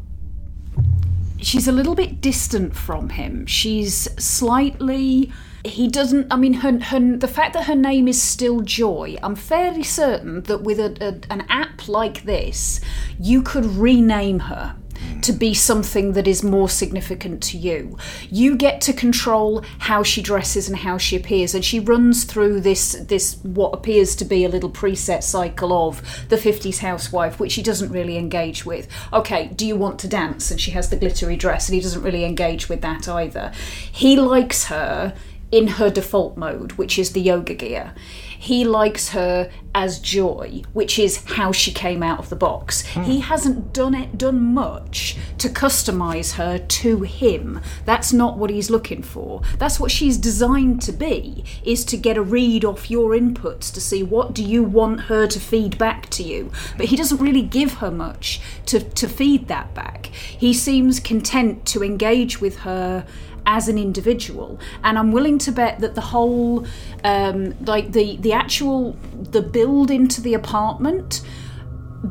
[1.39, 3.47] she's a little bit distant from him.
[3.47, 5.33] She's slightly
[5.65, 9.37] he doesn't I mean her, her the fact that her name is still Joy, I'm
[9.37, 12.81] fairly certain that with a, a, an app like this,
[13.19, 14.77] you could rename her.
[15.25, 17.97] To be something that is more significant to you.
[18.31, 22.61] You get to control how she dresses and how she appears, and she runs through
[22.61, 27.53] this this what appears to be a little preset cycle of the 50s housewife, which
[27.53, 28.89] she doesn't really engage with.
[29.13, 30.51] Okay, do you want to dance?
[30.51, 33.53] And she has the glittery dress, and he doesn't really engage with that either.
[33.91, 35.15] He likes her
[35.51, 37.93] in her default mode, which is the yoga gear.
[38.41, 42.87] He likes her as Joy, which is how she came out of the box.
[42.87, 43.03] Hmm.
[43.03, 47.61] He hasn't done it done much to customize her to him.
[47.85, 49.43] That's not what he's looking for.
[49.59, 53.81] That's what she's designed to be, is to get a read off your inputs to
[53.81, 56.51] see what do you want her to feed back to you.
[56.79, 60.07] But he doesn't really give her much to, to feed that back.
[60.07, 63.07] He seems content to engage with her
[63.47, 64.59] as an individual.
[64.85, 66.67] And i'm willing to bet that the whole
[67.05, 71.23] um, like the the actual the build into the apartment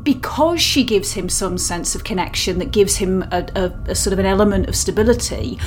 [0.02, 4.12] because she gives him some sense of connection that gives him a, a, a sort
[4.12, 5.58] of an element of stability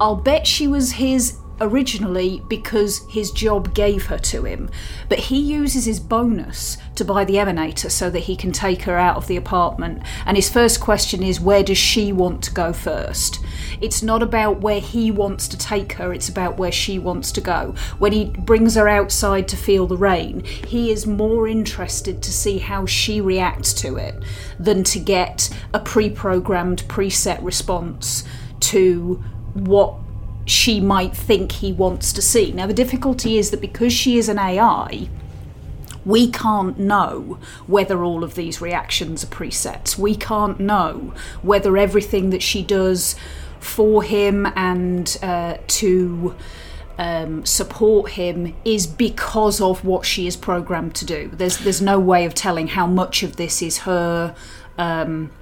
[0.00, 4.70] i'll bet she was his originally because his job gave her to him.
[5.08, 8.96] But he uses his bonus to buy the emanator so that he can take her
[8.96, 10.02] out of the apartment.
[10.24, 13.40] And his first question is where does she want to go first?
[13.80, 17.40] It's not about where he wants to take her, it's about where she wants to
[17.40, 17.74] go.
[17.98, 22.58] When he brings her outside to feel the rain, he is more interested to see
[22.58, 24.22] how she reacts to it
[24.58, 28.24] than to get a pre programmed, preset response
[28.60, 29.22] to
[29.54, 29.94] what
[30.46, 32.52] she might think he wants to see.
[32.52, 35.08] Now, the difficulty is that because she is an AI,
[36.06, 39.98] we can't know whether all of these reactions are presets.
[39.98, 43.16] We can't know whether everything that she does
[43.58, 46.36] for him and uh, to
[46.98, 51.28] um, support him is because of what she is programmed to do.
[51.32, 54.34] There's there's no way of telling how much of this is her
[54.78, 55.32] um,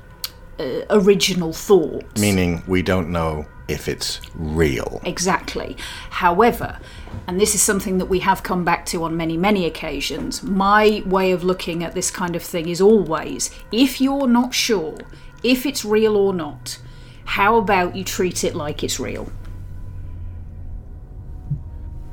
[0.59, 2.19] uh, original thoughts.
[2.19, 5.01] Meaning we don't know if it's real.
[5.05, 5.77] Exactly.
[6.11, 6.79] However,
[7.27, 11.03] and this is something that we have come back to on many, many occasions, my
[11.07, 14.97] way of looking at this kind of thing is always if you're not sure
[15.43, 16.79] if it's real or not,
[17.25, 19.31] how about you treat it like it's real?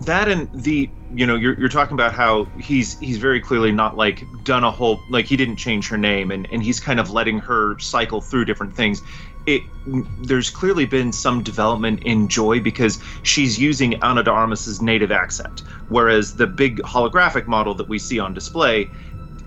[0.06, 3.96] that and the you know you're, you're talking about how he's he's very clearly not
[3.96, 7.12] like done a whole like he didn't change her name and and he's kind of
[7.12, 9.02] letting her cycle through different things
[9.46, 9.62] it
[10.24, 16.36] there's clearly been some development in joy because she's using de Armas's native accent whereas
[16.36, 18.90] the big holographic model that we see on display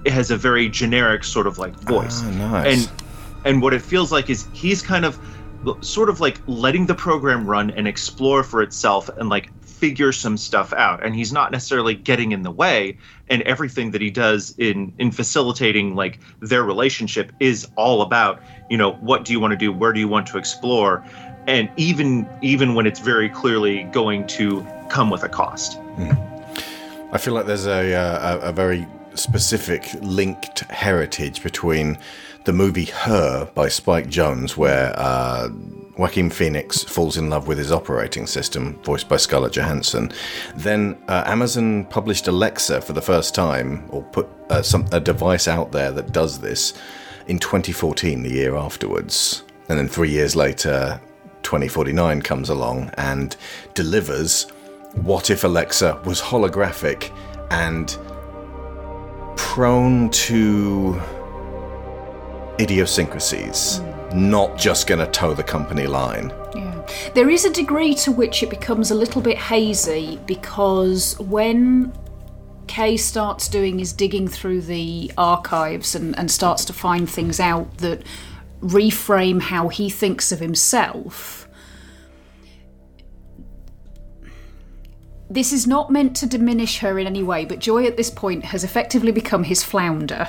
[0.04, 2.88] it has a very generic sort of like voice Ah, nice.
[2.88, 3.02] and
[3.44, 5.18] and what it feels like is he's kind of
[5.80, 9.50] sort of like letting the program run and explore for itself and like
[9.84, 12.96] figure some stuff out and he's not necessarily getting in the way
[13.28, 18.78] and everything that he does in in facilitating like their relationship is all about you
[18.78, 21.04] know what do you want to do where do you want to explore
[21.46, 25.78] and even even when it's very clearly going to come with a cost.
[27.12, 31.98] I feel like there's a, uh, a, a very specific linked heritage between
[32.44, 35.48] the movie Her by Spike Jonze, where uh,
[35.96, 40.12] Joaquin Phoenix falls in love with his operating system, voiced by Scarlett Johansson.
[40.56, 45.46] Then uh, Amazon published Alexa for the first time, or put uh, some a device
[45.46, 46.74] out there that does this
[47.28, 49.44] in 2014, the year afterwards.
[49.68, 51.00] And then three years later,
[51.42, 53.36] 2049 comes along and
[53.74, 54.44] delivers
[54.94, 57.10] what if Alexa was holographic
[57.50, 57.96] and
[59.36, 61.00] prone to
[62.60, 63.80] idiosyncrasies,
[64.14, 66.32] not just going to toe the company line.
[66.54, 66.86] Yeah.
[67.14, 71.92] There is a degree to which it becomes a little bit hazy because when
[72.66, 77.78] Kay starts doing his digging through the archives and, and starts to find things out
[77.78, 78.02] that
[78.60, 81.48] reframe how he thinks of himself.
[85.28, 88.44] This is not meant to diminish her in any way, but Joy at this point
[88.46, 90.28] has effectively become his flounder.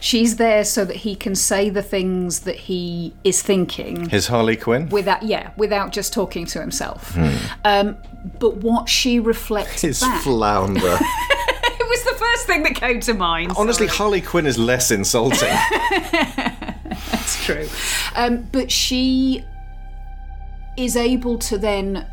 [0.00, 4.56] She's there so that he can say the things that he is thinking His Harley
[4.56, 4.88] Quinn?
[4.88, 7.16] without yeah without just talking to himself
[7.64, 7.96] um,
[8.38, 10.80] but what she reflects His back flounder.
[11.00, 13.96] it was the first thing that came to mind Honestly, sorry.
[13.98, 15.48] Harley Quinn is less insulting.
[16.12, 17.68] That's true
[18.14, 19.44] um, but she
[20.76, 22.06] is able to then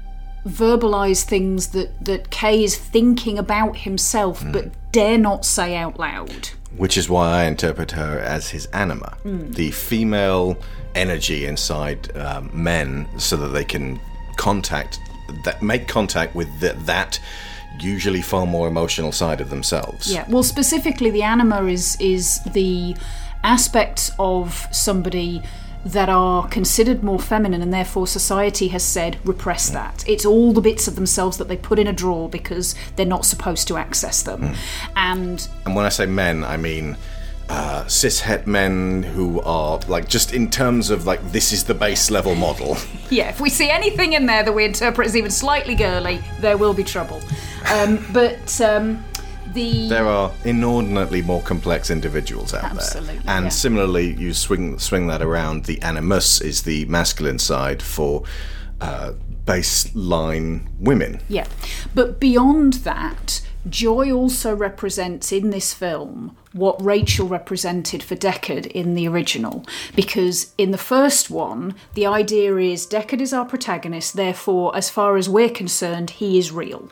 [0.45, 6.49] verbalize things that that Kay is thinking about himself but dare not say out loud
[6.77, 10.57] Which is why I interpret her as his anima, the female
[10.95, 13.99] energy inside um, men, so that they can
[14.37, 14.99] contact,
[15.43, 17.19] that make contact with th- that
[17.79, 20.11] usually far more emotional side of themselves.
[20.11, 20.25] Yeah.
[20.29, 22.95] Well, specifically, the anima is is the
[23.43, 25.41] aspects of somebody
[25.85, 30.03] that are considered more feminine, and therefore society has said repress that.
[30.07, 33.25] It's all the bits of themselves that they put in a drawer because they're not
[33.25, 34.55] supposed to access them.
[34.95, 36.97] And And when I say men, I mean
[37.49, 42.11] uh, cishet men who are like just in terms of like this is the base
[42.11, 42.77] level model.
[43.09, 46.57] yeah, if we see anything in there that we interpret as even slightly girly, there
[46.57, 47.19] will be trouble.
[47.71, 49.03] Um, but um,
[49.53, 53.35] the there are inordinately more complex individuals out Absolutely, there.
[53.35, 53.49] And yeah.
[53.49, 55.65] similarly, you swing swing that around.
[55.65, 58.23] The animus is the masculine side for
[58.81, 59.13] uh,
[59.45, 61.19] baseline women.
[61.27, 61.47] Yeah.
[61.95, 68.95] But beyond that, Joy also represents in this film what Rachel represented for Deckard in
[68.95, 69.65] the original.
[69.95, 75.17] Because in the first one, the idea is Deckard is our protagonist, therefore, as far
[75.17, 76.91] as we're concerned, he is real.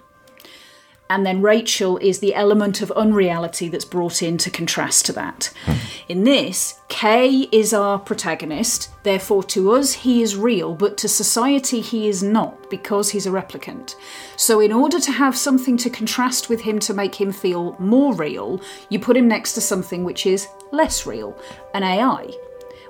[1.09, 5.53] And then Rachel is the element of unreality that's brought in to contrast to that.
[5.65, 5.73] Hmm.
[6.09, 11.81] In this, Kay is our protagonist, therefore to us he is real, but to society
[11.81, 13.95] he is not because he's a replicant.
[14.35, 18.13] So, in order to have something to contrast with him to make him feel more
[18.13, 21.37] real, you put him next to something which is less real,
[21.73, 22.31] an AI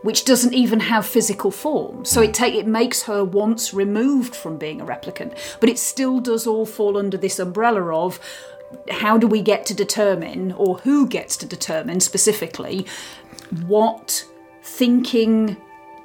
[0.01, 2.05] which doesn't even have physical form.
[2.05, 6.19] So it take it makes her once removed from being a replicant, but it still
[6.19, 8.19] does all fall under this umbrella of
[8.89, 12.85] how do we get to determine or who gets to determine specifically
[13.65, 14.25] what
[14.61, 15.55] thinking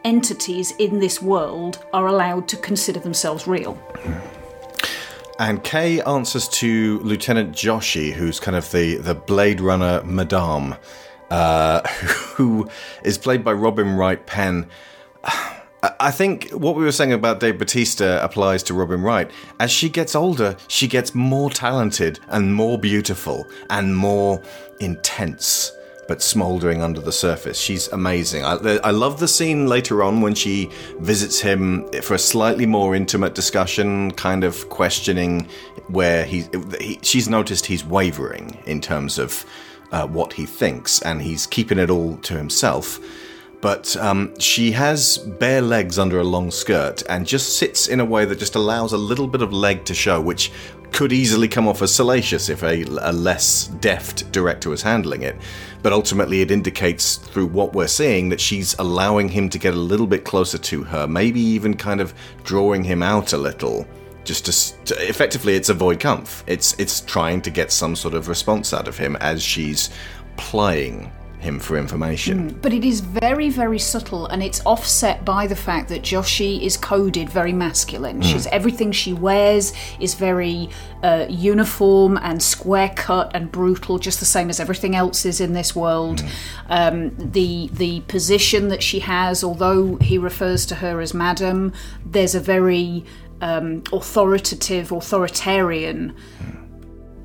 [0.04, 3.78] entities in this world are allowed to consider themselves real.
[5.38, 10.76] And Kay answers to Lieutenant Joshi, who's kind of the, the Blade Runner Madame,
[11.32, 11.80] uh,
[12.36, 12.68] who
[13.02, 14.68] is played by Robin Wright Penn.
[15.98, 19.30] I- think what we were saying about Dave Bautista applies to Robin Wright.
[19.58, 24.42] As she gets older, she gets more talented and more beautiful and more
[24.78, 25.72] intense,
[26.06, 27.58] but smouldering under the surface.
[27.58, 28.44] She's amazing.
[28.44, 32.94] I, I love the scene later on when she visits him for a slightly more
[32.94, 35.48] intimate discussion, kind of questioning
[35.88, 36.44] where he,
[36.78, 39.44] he she's noticed he's wavering in terms of
[39.92, 42.98] uh, what he thinks, and he's keeping it all to himself
[43.62, 48.04] but um, she has bare legs under a long skirt and just sits in a
[48.04, 50.50] way that just allows a little bit of leg to show, which
[50.90, 55.36] could easily come off as salacious if a, a less deft director was handling it.
[55.80, 59.78] But ultimately, it indicates through what we're seeing that she's allowing him to get a
[59.78, 63.86] little bit closer to her, maybe even kind of drawing him out a little.
[64.24, 64.46] Just
[64.86, 66.44] to, effectively, it's a Voight-Kampff.
[66.46, 69.90] It's it's trying to get some sort of response out of him as she's
[70.36, 72.56] plying him for information.
[72.62, 76.76] But it is very, very subtle, and it's offset by the fact that Joshi is
[76.76, 78.22] coded very masculine.
[78.22, 80.70] She's everything she wears is very
[81.02, 85.52] uh, uniform and square cut and brutal, just the same as everything else is in
[85.52, 86.22] this world.
[86.68, 91.72] Um, the the position that she has, although he refers to her as Madam,
[92.06, 93.04] there's a very
[93.42, 96.14] um, authoritative, authoritarian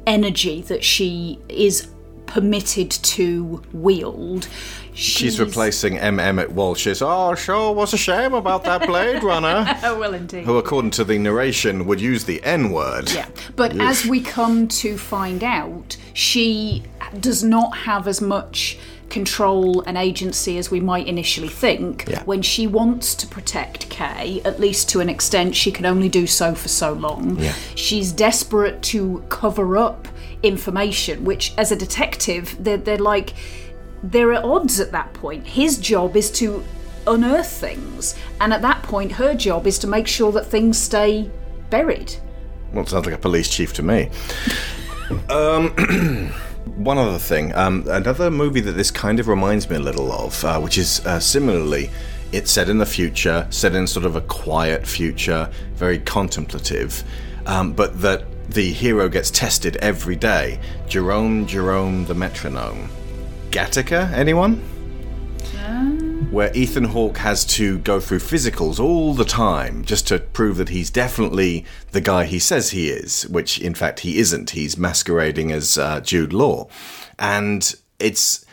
[0.05, 1.87] energy that she is
[2.25, 4.47] permitted to wield.
[4.93, 6.19] She's replacing M.
[6.19, 10.43] Emmet Walsh's, oh, sure was a shame about that Blade Runner, Oh, well, indeed.
[10.43, 13.11] who, according to the narration, would use the N word.
[13.11, 16.83] Yeah, but as we come to find out, she
[17.19, 22.05] does not have as much control and agency as we might initially think.
[22.07, 22.23] Yeah.
[22.23, 26.27] When she wants to protect Kay, at least to an extent, she can only do
[26.27, 27.39] so for so long.
[27.39, 27.53] Yeah.
[27.75, 30.07] She's desperate to cover up
[30.43, 33.33] information, which, as a detective, they're, they're like
[34.03, 35.47] they're at odds at that point.
[35.47, 36.63] His job is to
[37.07, 41.31] unearth things, and at that point, her job is to make sure that things stay
[41.69, 42.15] buried.
[42.73, 44.09] Well, it sounds like a police chief to me.
[45.29, 45.73] um,
[46.75, 50.43] one other thing, um, another movie that this kind of reminds me a little of,
[50.43, 51.89] uh, which is uh, similarly,
[52.31, 57.03] it's set in the future, set in sort of a quiet future, very contemplative,
[57.45, 60.59] um, but that the hero gets tested every day.
[60.87, 62.89] Jerome, Jerome, the metronome.
[63.51, 64.76] Gattaca, anyone?
[66.37, 70.69] Where Ethan Hawke has to go through physicals all the time just to prove that
[70.69, 74.51] he's definitely the guy he says he is, which in fact he isn't.
[74.51, 76.67] He's masquerading as uh, Jude Law.
[77.17, 78.45] And it's.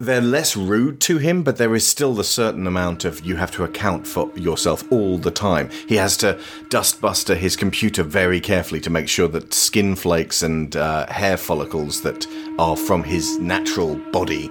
[0.00, 3.52] They're less rude to him, but there is still the certain amount of you have
[3.52, 5.70] to account for yourself all the time.
[5.88, 10.76] He has to dustbuster his computer very carefully to make sure that skin flakes and
[10.76, 12.26] uh, hair follicles that
[12.58, 14.50] are from his natural body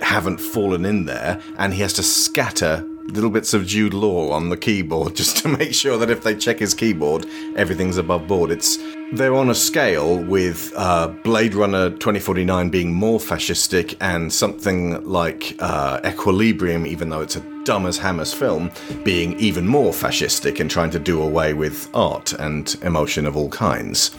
[0.00, 4.48] haven't fallen in there, and he has to scatter little bits of Jude Law on
[4.48, 7.26] the keyboard just to make sure that if they check his keyboard,
[7.56, 8.50] everything's above board.
[8.50, 8.78] It's
[9.12, 15.54] they're on a scale with uh, Blade Runner 2049 being more fascistic and something like
[15.60, 18.70] uh, Equilibrium, even though it's a dumb as hammers film,
[19.04, 23.48] being even more fascistic and trying to do away with art and emotion of all
[23.48, 24.10] kinds.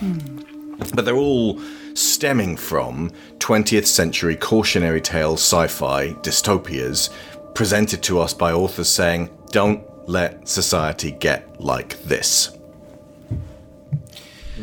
[0.94, 1.60] But they're all
[1.98, 7.10] stemming from 20th century cautionary tale sci fi dystopias
[7.56, 12.56] presented to us by authors saying, don't let society get like this.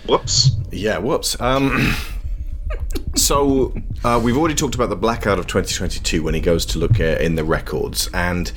[0.06, 0.52] Whoops.
[0.70, 1.40] Yeah, whoops.
[1.40, 1.94] Um,
[3.16, 3.74] so
[4.04, 7.18] uh, we've already talked about the blackout of 2022 when he goes to look uh,
[7.20, 8.52] in the records, and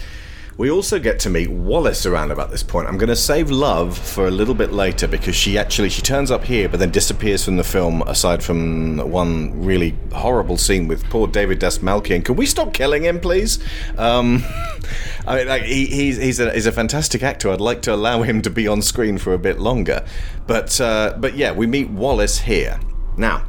[0.58, 2.88] we also get to meet Wallace around about this point.
[2.88, 6.32] I'm going to save Love for a little bit later because she actually she turns
[6.32, 8.01] up here, but then disappears from the film.
[8.03, 12.26] Aside from one really horrible scene with poor David Dastmalchian.
[12.26, 13.60] Can we stop killing him, please?
[13.97, 14.43] Um,
[15.28, 17.51] I mean, like, he, he's he's a, he's a fantastic actor.
[17.51, 20.03] I'd like to allow him to be on screen for a bit longer,
[20.47, 22.80] but uh, but yeah, we meet Wallace here
[23.16, 23.45] now.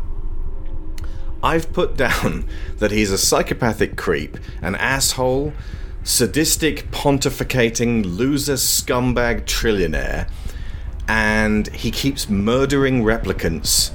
[1.43, 2.47] I've put down
[2.77, 5.55] that he's a psychopathic creep, an asshole,
[6.09, 10.27] sadistic, pontificating, loser, scumbag trillionaire,
[11.07, 13.91] and he keeps murdering replicants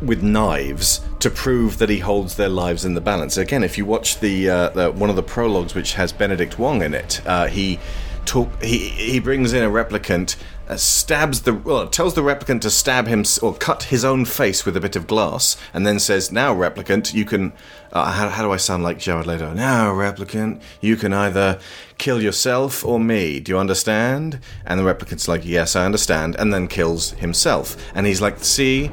[0.00, 3.36] with knives to prove that he holds their lives in the balance.
[3.36, 6.82] Again, if you watch the, uh, the one of the prologues which has Benedict Wong
[6.82, 7.78] in it, uh, he
[8.24, 10.36] talk he he brings in a replicant.
[10.68, 14.66] Uh, stabs the well, tells the replicant to stab him or cut his own face
[14.66, 17.54] with a bit of glass, and then says, "Now, replicant, you can."
[17.90, 19.54] Uh, how, how do I sound like Jared Leto?
[19.54, 21.58] Now, replicant, you can either
[21.96, 23.40] kill yourself or me.
[23.40, 24.40] Do you understand?
[24.66, 27.74] And the replicant's like, "Yes, I understand," and then kills himself.
[27.94, 28.90] And he's like, "See."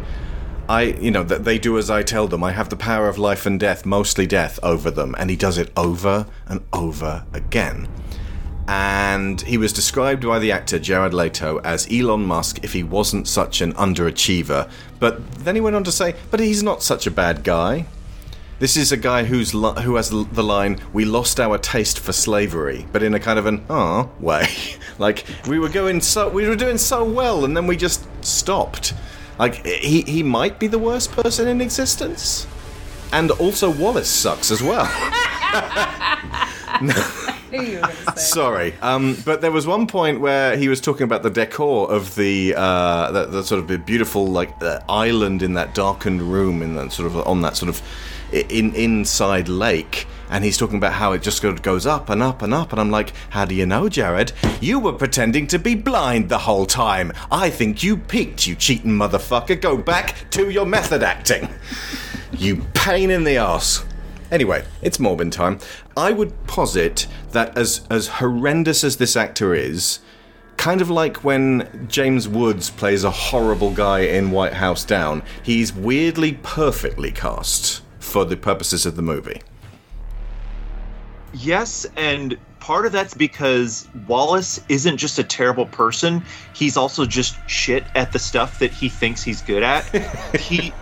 [0.68, 2.44] I, you know, that they do as I tell them.
[2.44, 5.60] I have the power of life and death, mostly death, over them, and he does
[5.60, 7.88] it over and over again.
[8.68, 13.28] And he was described by the actor Jared Leto as Elon Musk if he wasn't
[13.28, 14.70] such an underachiever.
[15.00, 17.86] But then he went on to say, "But he's not such a bad guy."
[18.58, 22.88] This is a guy who's who has the line, "We lost our taste for slavery,"
[22.92, 24.48] but in a kind of an "ah" way.
[24.98, 28.94] like we were going so we were doing so well, and then we just stopped.
[29.38, 32.48] Like he he might be the worst person in existence,
[33.12, 34.90] and also Wallace sucks as well.
[38.16, 42.16] Sorry, um, but there was one point where he was talking about the decor of
[42.16, 46.76] the uh, the, the sort of beautiful like uh, island in that darkened room in
[46.76, 47.82] that sort of on that sort of
[48.32, 50.08] in inside lake.
[50.28, 52.90] And he's talking about how it just goes up and up and up, and I'm
[52.90, 54.32] like, "How do you know, Jared?
[54.60, 57.14] You were pretending to be blind the whole time.
[57.32, 59.62] I think you peaked, you cheating motherfucker.
[59.62, 61.48] Go back to your method acting.
[62.38, 63.86] You pain in the ass."
[64.36, 65.60] Anyway, it's Morbin time.
[65.96, 70.00] I would posit that as as horrendous as this actor is,
[70.58, 75.72] kind of like when James Woods plays a horrible guy in White House Down, he's
[75.72, 79.42] weirdly perfectly cast for the purposes of the movie.
[81.34, 86.22] Yes, and part of that's because Wallace isn't just a terrible person,
[86.54, 89.86] he's also just shit at the stuff that he thinks he's good at.
[90.36, 90.74] he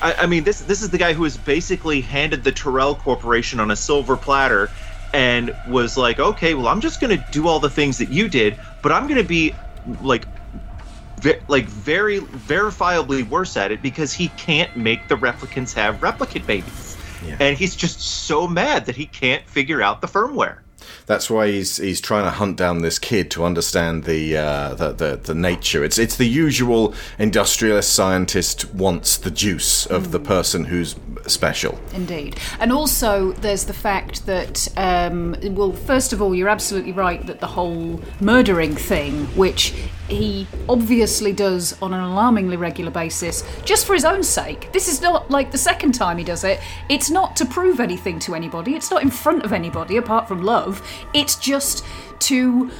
[0.00, 3.60] I, I mean this this is the guy who was basically handed the Tyrell Corporation
[3.60, 4.72] on a silver platter
[5.12, 8.58] and was like, okay, well I'm just gonna do all the things that you did,
[8.82, 10.28] but I'm gonna be like
[11.20, 16.46] ve- like very verifiably worse at it because he can't make the replicants have replicant
[16.46, 16.98] babies.
[17.38, 20.58] And he's just so mad that he can't figure out the firmware.
[21.06, 24.92] That's why he's he's trying to hunt down this kid to understand the uh, the,
[24.92, 25.84] the the nature.
[25.84, 31.78] It's it's the usual industrialist scientist wants the juice of the person who's special.
[31.94, 32.38] Indeed.
[32.58, 37.40] And also, there's the fact that, um, well, first of all, you're absolutely right that
[37.40, 39.74] the whole murdering thing, which
[40.08, 44.72] he obviously does on an alarmingly regular basis, just for his own sake.
[44.72, 46.60] This is not like the second time he does it.
[46.88, 50.42] It's not to prove anything to anybody, it's not in front of anybody apart from
[50.70, 50.82] love.
[51.14, 51.84] It's just
[52.20, 52.70] to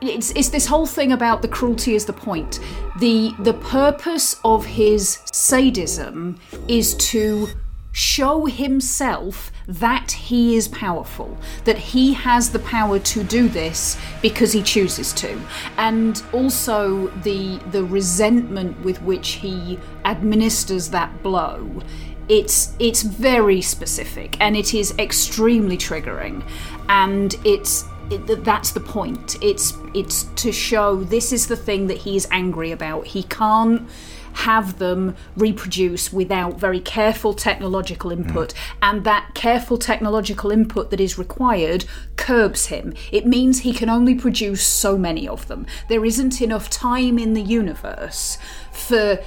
[0.00, 2.60] it's, it's this whole thing about the cruelty is the point.
[3.00, 7.48] The the purpose of his sadism is to
[7.92, 14.52] show himself that he is powerful, that he has the power to do this because
[14.52, 15.40] he chooses to.
[15.78, 21.82] And also the the resentment with which he administers that blow.
[22.28, 26.42] It's it's very specific and it is extremely triggering
[26.88, 29.36] and it's it, that's the point.
[29.42, 33.06] It's it's to show this is the thing that he's angry about.
[33.06, 33.88] He can't
[34.34, 38.58] have them reproduce without very careful technological input, mm.
[38.82, 42.92] and that careful technological input that is required curbs him.
[43.10, 45.66] It means he can only produce so many of them.
[45.88, 48.36] There isn't enough time in the universe
[48.70, 49.18] for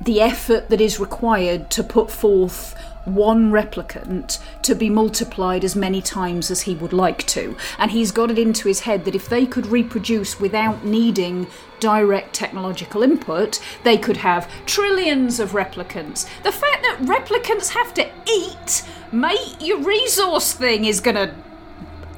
[0.00, 2.74] the effort that is required to put forth
[3.04, 7.56] one replicant to be multiplied as many times as he would like to.
[7.78, 11.46] And he's got it into his head that if they could reproduce without needing
[11.80, 16.26] direct technological input, they could have trillions of replicants.
[16.42, 21.34] The fact that replicants have to eat, mate, your resource thing is gonna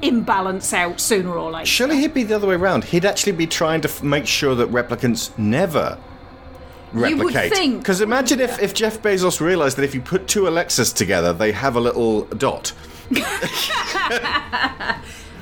[0.01, 1.65] imbalance out sooner or later.
[1.65, 2.83] Surely he'd be the other way around.
[2.83, 5.97] He'd actually be trying to f- make sure that replicants never
[6.93, 10.47] You would think, Because imagine if, if Jeff Bezos realized that if you put two
[10.47, 12.73] Alexas together, they have a little dot.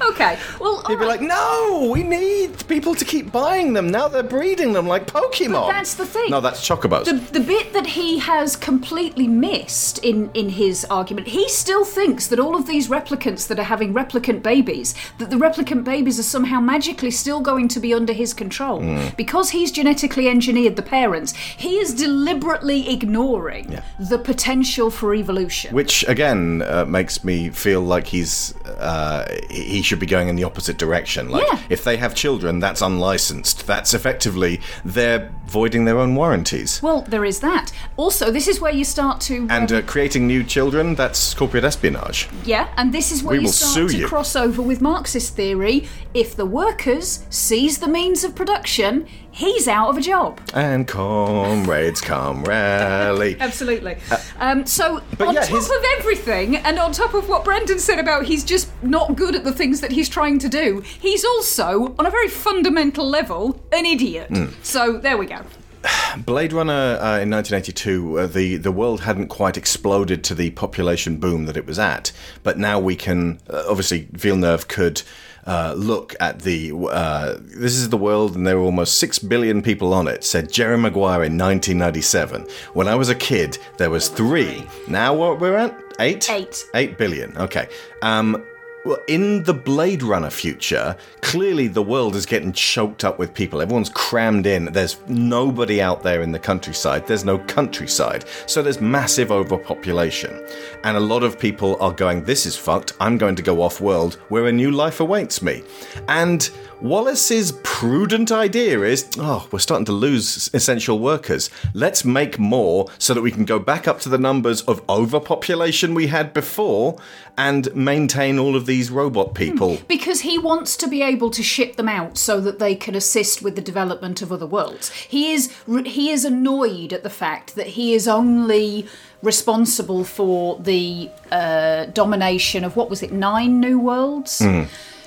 [0.10, 3.90] Okay, well, He'd be like, no, we need people to keep buying them.
[3.90, 5.68] Now they're breeding them like Pokemon.
[5.68, 6.32] But that's the thing.
[6.32, 7.06] No, that's Chocobos.
[7.06, 12.28] the, the bit that he has completely missed in, in his argument, he still thinks
[12.28, 16.24] that all of these replicants that are having replicant babies, that the replicant babies are
[16.24, 18.82] somehow magically still going to be under his control.
[18.82, 19.10] Hmm.
[19.18, 25.76] Because he's genetically engineered the parents, he is deliberately ignoring the potential for evolution.
[25.76, 30.38] Which again uh, makes me feel like he's uh, he he should be going in
[30.38, 31.30] the opposite direction.
[31.30, 31.60] Like Yeah.
[31.70, 33.68] if they have children, that's unlicensed.
[33.68, 36.80] That's effectively they're voiding their own warranties.
[36.82, 37.74] well, there is that.
[37.98, 39.48] Also, this is where you start to.
[39.50, 42.30] And um, uh, creating new children, that's corporate espionage.
[42.46, 44.08] Yeah, and this is where We you will start sue to you.
[44.08, 45.90] cross over with Marxist theory.
[46.14, 50.40] If the workers seize the means of production, he's out of a job.
[50.54, 53.38] And comrades come rally.
[53.40, 53.98] Absolutely.
[54.40, 57.80] um, so, but on yeah, top his- of everything, and on top of what Brendan
[57.80, 61.24] said about he's just not good at the things that he's trying to do, he's
[61.26, 64.28] also, on a very fundamental level, an idiot.
[64.30, 64.46] Hmm.
[64.64, 65.42] So, there we go.
[66.18, 71.18] Blade Runner uh, in 1982, uh, the the world hadn't quite exploded to the population
[71.18, 72.12] boom that it was at,
[72.44, 75.02] but now we can uh, obviously Villeneuve could.
[75.46, 76.72] Uh, look at the.
[76.74, 80.52] Uh, this is the world, and there are almost six billion people on it," said
[80.52, 82.48] Jerry Maguire in 1997.
[82.74, 84.66] When I was a kid, there was three.
[84.88, 85.78] Now what we're at?
[86.00, 86.30] Eight.
[86.30, 86.66] Eight.
[86.74, 87.38] Eight billion.
[87.38, 87.68] Okay.
[88.02, 88.44] Um,
[88.84, 93.62] well, in the Blade Runner future, clearly the world is getting choked up with people.
[93.62, 94.66] Everyone's crammed in.
[94.66, 97.06] There's nobody out there in the countryside.
[97.06, 98.26] There's no countryside.
[98.48, 100.44] So there's massive overpopulation.
[100.84, 102.94] And a lot of people are going, This is fucked.
[103.00, 105.62] I'm going to go off world where a new life awaits me.
[106.08, 106.50] And
[106.82, 111.52] Wallace's prudent idea is oh, we're starting to lose essential workers.
[111.76, 115.94] Let's make more so that we can go back up to the numbers of overpopulation
[115.94, 116.98] we had before
[117.38, 119.78] and maintain all of these robot people.
[119.88, 123.44] Because he wants to be able to ship them out so that they can assist
[123.44, 124.90] with the development of other worlds.
[124.92, 125.54] He is
[125.86, 128.88] he is annoyed at the fact that he is only
[129.22, 134.42] responsible for the uh, domination of what was it nine new worlds.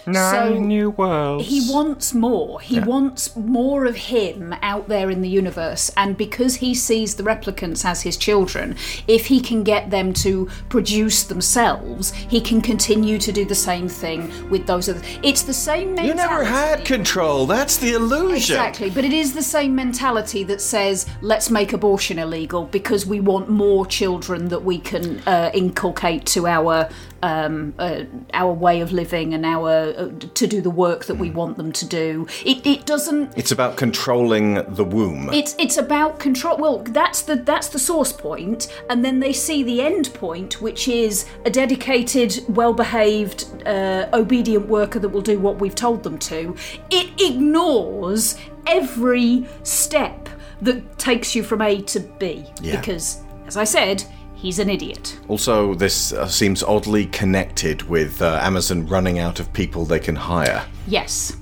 [0.06, 1.48] Nine new worlds.
[1.48, 2.60] He wants more.
[2.60, 5.90] He wants more of him out there in the universe.
[5.96, 8.76] And because he sees the replicants as his children,
[9.08, 13.88] if he can get them to produce themselves, he can continue to do the same
[13.88, 15.00] thing with those other.
[15.22, 16.08] It's the same mentality.
[16.08, 17.46] You never had control.
[17.46, 18.56] That's the illusion.
[18.56, 23.20] Exactly, but it is the same mentality that says let's make abortion illegal because we
[23.20, 26.88] want more children that we can uh, inculcate to our
[27.24, 28.02] um, uh,
[28.34, 30.10] our way of living and our uh,
[30.40, 32.26] to do the work that we want them to do.
[32.44, 33.32] It it doesn't.
[33.36, 35.30] It's about controlling the womb.
[35.32, 36.58] It's it's about control.
[36.58, 38.60] Well, that's the that's the source point,
[38.90, 44.98] and then they see the end point, which is a dedicated, well-behaved, uh, obedient worker
[44.98, 46.54] that will do what we've told them to.
[46.90, 50.28] It ignores every step
[50.62, 52.80] that takes you from A to B, Yeah.
[52.80, 54.04] because, as I said,
[54.44, 55.18] he's an idiot.
[55.28, 60.14] also, this uh, seems oddly connected with uh, Amazon running out of people they can
[60.14, 60.66] hire.
[60.86, 61.34] Yes.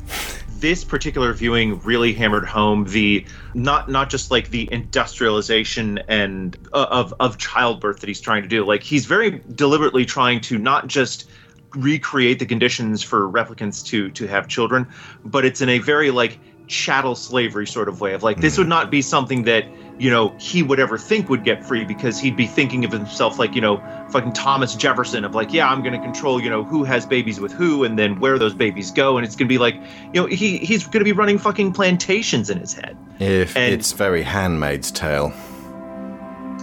[0.61, 6.86] this particular viewing really hammered home the not not just like the industrialization and uh,
[6.88, 10.86] of of childbirth that he's trying to do like he's very deliberately trying to not
[10.86, 11.28] just
[11.74, 14.86] recreate the conditions for replicants to to have children
[15.24, 16.38] but it's in a very like
[16.68, 19.64] chattel slavery sort of way of like this would not be something that
[20.03, 23.38] you know he would ever think would get free because he'd be thinking of himself
[23.38, 23.76] like you know
[24.11, 27.38] fucking Thomas Jefferson of like yeah I'm going to control you know who has babies
[27.38, 29.16] with who and then where those babies go.
[29.16, 29.76] And it's going to be like
[30.12, 32.96] you know he he's going to be running fucking plantations in his head.
[33.20, 35.32] If And- it's very Handmaid's Tale.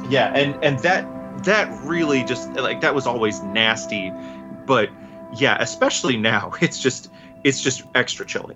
[0.09, 1.05] yeah and and that
[1.45, 4.11] that really just like that was always nasty.
[4.65, 4.89] But
[5.37, 7.09] yeah especially now it's just
[7.43, 8.55] it's just extra chilly.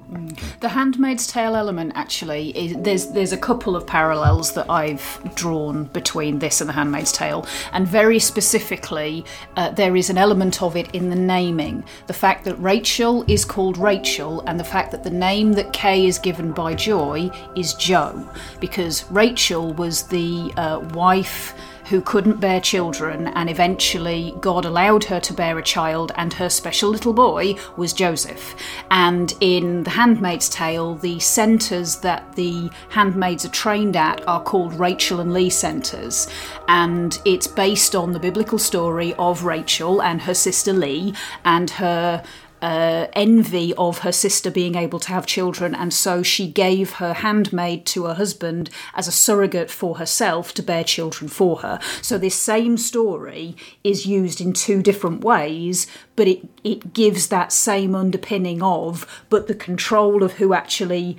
[0.59, 5.85] The Handmaid's Tale element actually is there's there's a couple of parallels that I've drawn
[5.85, 9.25] between this and The Handmaid's Tale, and very specifically,
[9.55, 11.83] uh, there is an element of it in the naming.
[12.07, 16.05] The fact that Rachel is called Rachel, and the fact that the name that Kay
[16.05, 18.29] is given by Joy is Joe,
[18.59, 21.53] because Rachel was the uh, wife
[21.93, 26.49] who couldn't bear children, and eventually God allowed her to bear a child, and her
[26.49, 28.55] special little boy was Joseph.
[28.89, 34.73] And in The Handmaid's Tale, the centres that the handmaids are trained at are called
[34.73, 36.27] Rachel and Leah centres,
[36.67, 41.13] and it's based on the biblical story of Rachel and her sister Leah
[41.45, 42.23] and her
[42.63, 47.13] uh, envy of her sister being able to have children, and so she gave her
[47.13, 51.77] handmaid to her husband as a surrogate for herself to bear children for her.
[52.01, 57.51] So, this same story is used in two different ways, but it, it gives that
[57.51, 61.17] same underpinning of, but the control of who actually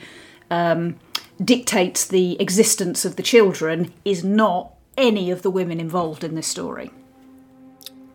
[0.51, 0.99] um,
[1.45, 6.47] dictates the existence of the children is not any of the women involved in this
[6.47, 6.91] story.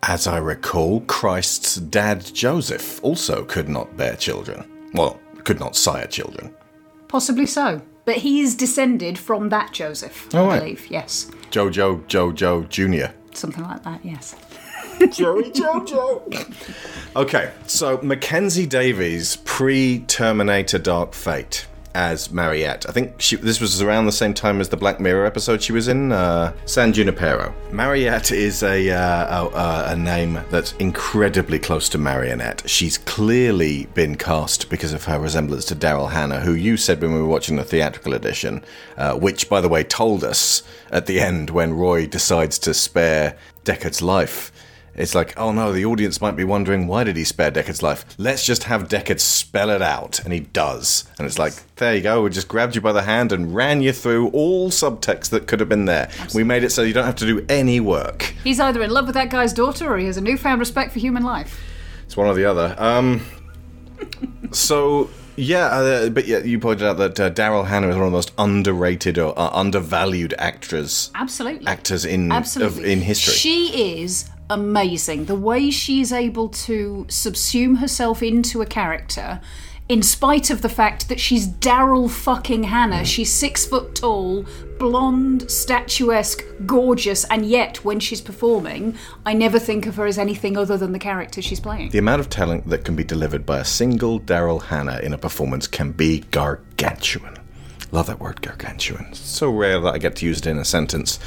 [0.03, 4.63] As I recall, Christ's dad Joseph also could not bear children.
[4.93, 6.53] Well, could not sire children.
[7.07, 7.81] Possibly so.
[8.05, 10.59] But he is descended from that Joseph, Oh, I right.
[10.61, 10.87] believe.
[10.89, 11.29] Yes.
[11.51, 13.13] Jojo Jojo Jr.
[13.35, 14.35] Something like that, yes.
[15.11, 16.23] Joey Jojo.
[17.15, 22.87] okay, so Mackenzie Davis pre Terminator Dark Fate as Mariette.
[22.87, 25.71] I think she, this was around the same time as the Black Mirror episode she
[25.71, 27.53] was in, uh, San Junipero.
[27.71, 32.69] Mariette is a, uh, a, a, name that's incredibly close to Marionette.
[32.69, 37.13] She's clearly been cast because of her resemblance to Daryl Hannah, who you said when
[37.13, 38.63] we were watching the theatrical edition,
[38.97, 43.37] uh, which, by the way, told us at the end when Roy decides to spare
[43.63, 44.51] Deckard's life.
[44.99, 48.05] It's like, oh no, the audience might be wondering why did he spare Deckard's life?
[48.17, 51.05] Let's just have Deckard spell it out, and he does.
[51.17, 53.81] And it's like, there you go, we just grabbed you by the hand and ran
[53.81, 56.11] you through all subtext that could have been there.
[56.35, 58.33] We made it so you don't have to do any work.
[58.43, 60.99] He's either in love with that guy's daughter or he has a newfound respect for
[60.99, 61.61] human life.
[62.03, 62.75] It's one or the other.
[62.77, 63.25] Um,
[64.51, 68.11] so yeah, uh, but yeah, you pointed out that uh, Daryl Hannah is one of
[68.11, 71.67] the most underrated or uh, undervalued actors Absolutely.
[71.67, 72.83] actors in Absolutely.
[72.83, 73.35] of, in history.
[73.35, 75.25] She is amazing.
[75.25, 79.41] The way she is able to subsume herself into a character,
[79.89, 83.01] in spite of the fact that she's Daryl fucking Hannah.
[83.01, 83.05] Mm.
[83.05, 84.45] She's six foot tall,
[84.77, 88.95] blonde, statuesque, gorgeous, and yet when she's performing,
[89.25, 91.89] I never think of her as anything other than the character she's playing.
[91.89, 95.17] The amount of talent that can be delivered by a single Daryl Hannah in a
[95.17, 97.37] performance can be gargantuan.
[97.91, 99.07] Love that word, gargantuan.
[99.09, 101.19] It's so rare that I get to use it in a sentence.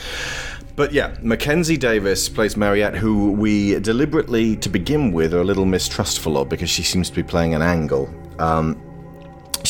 [0.74, 5.66] But yeah, Mackenzie Davis plays Mariette, who we deliberately, to begin with, are a little
[5.66, 8.12] mistrustful of because she seems to be playing an angle.
[8.38, 8.80] Um,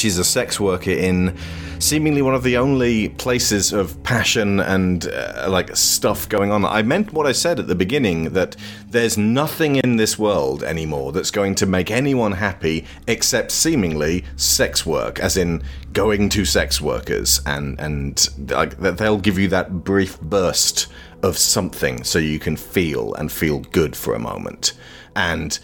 [0.03, 1.36] she's a sex worker in
[1.78, 6.64] seemingly one of the only places of passion and uh, like stuff going on.
[6.64, 8.57] I meant what I said at the beginning that
[8.88, 14.84] there's nothing in this world anymore that's going to make anyone happy except seemingly sex
[14.84, 20.20] work, as in going to sex workers and and like they'll give you that brief
[20.20, 20.88] burst
[21.22, 24.72] of something so you can feel and feel good for a moment.
[25.14, 25.61] And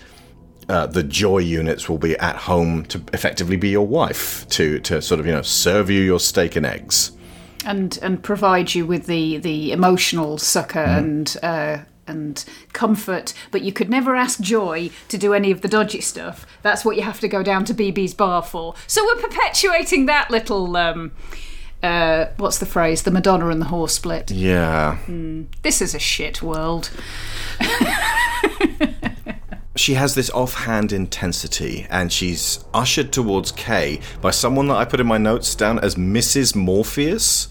[0.69, 5.01] uh, the joy units will be at home to effectively be your wife to to
[5.01, 7.13] sort of you know serve you your steak and eggs.
[7.65, 13.73] and and provide you with the the emotional succor and uh, and comfort, but you
[13.73, 16.47] could never ask Joy to do any of the dodgy stuff.
[16.63, 18.75] That's what you have to go down to BB's bar for.
[18.87, 20.77] So we're perpetuating that little.
[20.77, 21.13] Um,
[21.83, 23.05] uh, what's the phrase?
[23.05, 24.33] The Madonna and the horse split.
[24.33, 24.99] Yeah.
[25.63, 26.91] This is a shit world.
[29.79, 34.99] She has this offhand intensity, and she's ushered towards Kay by someone that I put
[34.99, 36.57] in my notes down as Mrs.
[36.57, 37.47] Morpheus.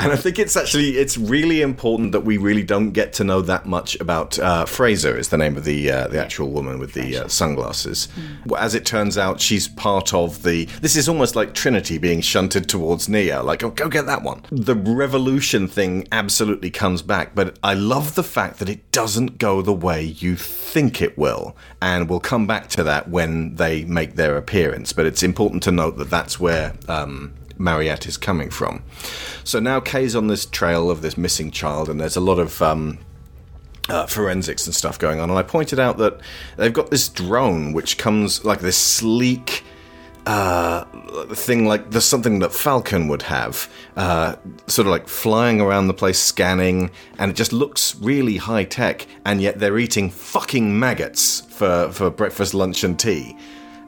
[0.00, 3.42] And I think it's actually it's really important that we really don't get to know
[3.42, 6.94] that much about uh, Freysa is the name of the uh, the actual woman with
[6.94, 8.08] the uh, sunglasses.
[8.46, 10.64] Well, As it turns out, she's part of the.
[10.80, 13.42] This is almost like Trinity being shunted towards Neo.
[13.42, 14.42] Like, oh, go get that one.
[14.50, 19.60] The revolution thing absolutely comes back, but I love the fact that it doesn't go
[19.60, 24.14] the way you think it will, and we'll come back to that when they make
[24.16, 24.92] their appearance.
[24.92, 26.74] But it's important to note that that's where.
[26.88, 28.82] Um, Mariette is coming from.
[29.44, 32.60] So now Kay's on this trail of this missing child, and there's a lot of
[32.62, 32.98] um,
[33.88, 35.30] uh, forensics and stuff going on.
[35.30, 36.18] And I pointed out that
[36.56, 39.62] they've got this drone which comes like this sleek
[40.26, 40.84] uh,
[41.32, 44.36] thing, like there's something that Falcon would have, uh,
[44.66, 49.06] sort of like flying around the place scanning, and it just looks really high tech.
[49.24, 53.36] And yet they're eating fucking maggots for for breakfast, lunch, and tea.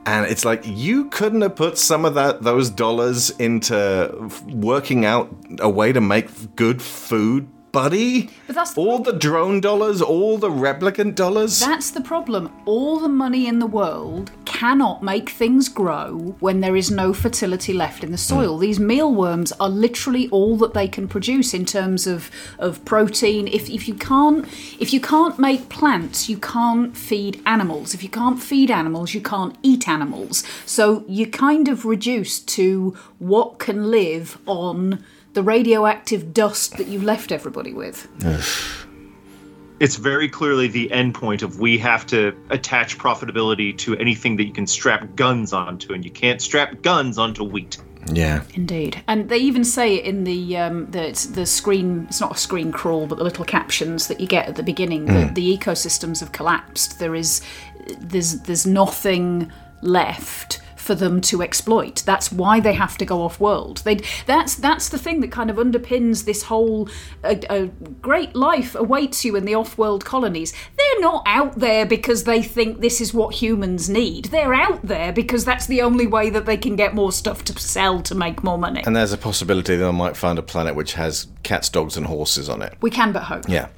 [0.05, 5.33] And it's like you couldn't have put some of that those dollars into working out
[5.61, 8.29] a way to make good food, buddy.
[8.47, 11.59] But that's the all the drone dollars, all the replicant dollars.
[11.59, 12.53] That's the problem.
[12.67, 17.73] All the money in the world cannot make things grow when there is no fertility
[17.73, 18.35] left in the hmm.
[18.35, 18.59] soil.
[18.59, 23.49] These mealworms are literally all that they can produce in terms of, of protein.
[23.49, 24.47] If, if you can't
[24.79, 27.95] if you can't make plants, you can't feed animals.
[27.95, 30.45] If you can't feed animals, you can't eat animals.
[30.67, 35.03] So you're kind of reduced to what can live on
[35.33, 38.09] the radioactive dust that you left everybody with.
[39.81, 44.45] It's very clearly the end point of we have to attach profitability to anything that
[44.45, 47.79] you can strap guns onto, and you can't strap guns onto wheat.
[48.13, 48.45] yeah.
[48.55, 52.07] Indeed, and they even say it in the um, the the screen.
[52.09, 55.07] It's not a screen crawl, but the little captions that you get at the beginning.
[55.07, 57.01] that the ecosystems have collapsed.
[57.01, 57.43] There is
[57.99, 62.03] there's there's nothing left for them to exploit.
[62.05, 63.79] That's why they have to go off world.
[63.79, 66.89] They that's that's the thing that kind of underpins this whole
[67.23, 67.71] a,
[68.01, 70.53] great life awaits you in the off world colonies.
[70.77, 74.27] They're not out there because they think this is what humans need.
[74.27, 77.59] They're out there because that's the only way that they can get more stuff to
[77.59, 78.83] sell to make more money.
[78.85, 82.07] And there's a possibility that I might find a planet which has cats, dogs, and
[82.07, 82.77] horses on it.
[82.81, 83.49] We can but hope.
[83.49, 83.69] Yeah.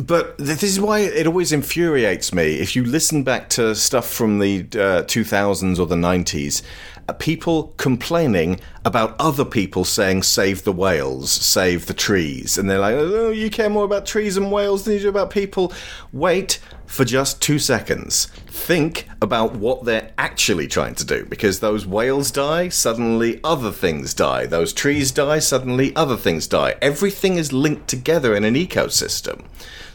[0.00, 2.54] But this is why it always infuriates me.
[2.54, 7.12] If you listen back to stuff from the uh, 2000s or the 90s, uh, Uh,
[7.14, 12.56] people complaining about other people saying, save the whales, save the trees.
[12.56, 15.30] And they're like, oh, you care more about trees and whales than you do about
[15.30, 15.72] people.
[16.12, 18.26] Wait for just two seconds.
[18.46, 21.24] Think about what they're actually trying to do.
[21.24, 24.46] Because those whales die, suddenly other things die.
[24.46, 26.76] Those trees die, suddenly other things die.
[26.80, 29.46] Everything is linked together in an ecosystem.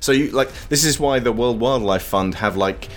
[0.01, 2.89] So you like this is why the World Wildlife Fund have like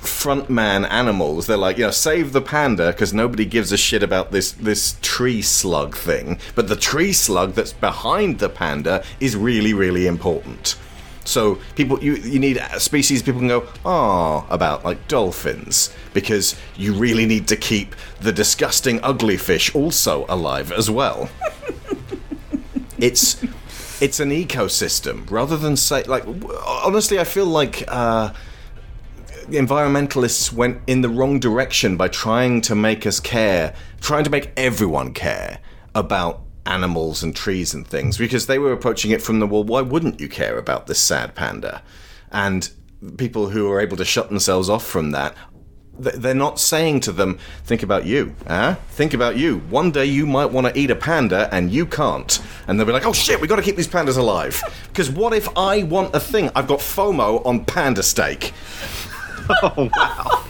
[0.00, 1.46] frontman animals.
[1.46, 4.96] They're like, you know, save the panda because nobody gives a shit about this this
[5.02, 6.38] tree slug thing.
[6.54, 10.76] But the tree slug that's behind the panda is really really important.
[11.24, 16.92] So people, you you need species people can go ah about like dolphins because you
[16.94, 21.28] really need to keep the disgusting ugly fish also alive as well.
[22.98, 23.42] it's
[24.00, 26.24] it's an ecosystem rather than say like
[26.66, 28.32] honestly I feel like uh,
[29.52, 34.50] environmentalists went in the wrong direction by trying to make us care, trying to make
[34.56, 35.60] everyone care
[35.94, 39.80] about animals and trees and things because they were approaching it from the well why
[39.80, 41.82] wouldn't you care about this sad panda?
[42.30, 42.70] And
[43.16, 45.34] people who are able to shut themselves off from that
[45.98, 48.74] they're not saying to them think about you huh?
[48.90, 49.58] Think about you.
[49.70, 52.40] One day you might want to eat a panda and you can't.
[52.66, 54.62] And they'll be like oh shit we got to keep these pandas alive.
[54.88, 56.50] Because what if i want a thing?
[56.54, 58.52] I've got fomo on panda steak
[59.62, 60.46] Oh,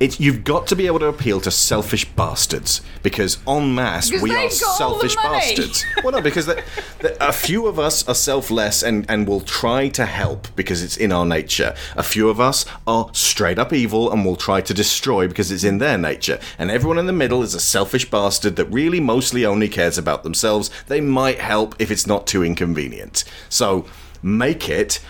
[0.00, 4.30] it's, you've got to be able to appeal to selfish bastards because en masse we
[4.30, 5.84] are got all the selfish bastards.
[6.02, 6.64] well, no, because the,
[7.00, 10.96] the, a few of us are selfless and, and will try to help because it's
[10.96, 11.74] in our nature.
[11.96, 15.64] A few of us are straight up evil and will try to destroy because it's
[15.64, 16.40] in their nature.
[16.58, 20.22] And everyone in the middle is a selfish bastard that really mostly only cares about
[20.22, 20.70] themselves.
[20.86, 23.24] They might help if it's not too inconvenient.
[23.50, 23.84] So
[24.22, 25.00] make it.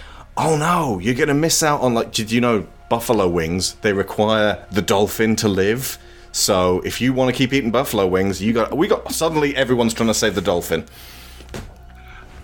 [0.42, 2.12] Oh no, you're going to miss out on like.
[2.12, 3.74] Did you know buffalo wings?
[3.82, 5.98] They require the dolphin to live.
[6.32, 8.74] So if you want to keep eating buffalo wings, you got.
[8.74, 9.12] We got.
[9.12, 10.86] Suddenly, everyone's trying to save the dolphin.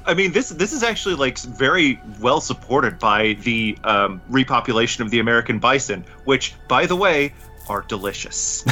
[0.04, 5.10] I mean, this this is actually like very well supported by the um, repopulation of
[5.10, 7.32] the American bison, which, by the way,
[7.68, 8.62] are delicious.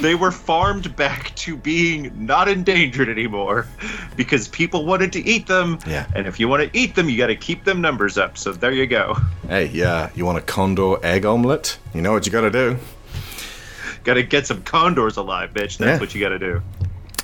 [0.00, 3.66] they were farmed back to being not endangered anymore
[4.16, 5.78] because people wanted to eat them.
[5.86, 6.06] Yeah.
[6.14, 8.38] And if you want to eat them, you got to keep them numbers up.
[8.38, 9.16] So there you go.
[9.48, 11.78] Hey, yeah, you want a condor egg omelet?
[11.94, 12.76] You know what you got to do.
[14.04, 15.78] Got to get some condors alive, bitch.
[15.78, 15.98] That's Yeah.
[15.98, 16.62] what you got to do.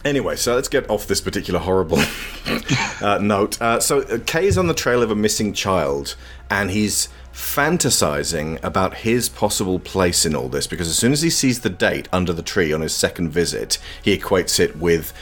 [0.04, 1.98] Anyway, so let's get off this particular horrible
[3.00, 3.60] uh, note.
[3.62, 6.14] Uh, so uh, Kay is on the trail of a missing child,
[6.50, 11.30] and he's fantasizing about his possible place in all this because as soon as he
[11.30, 15.12] sees the date under the tree on his second visit, he equates it with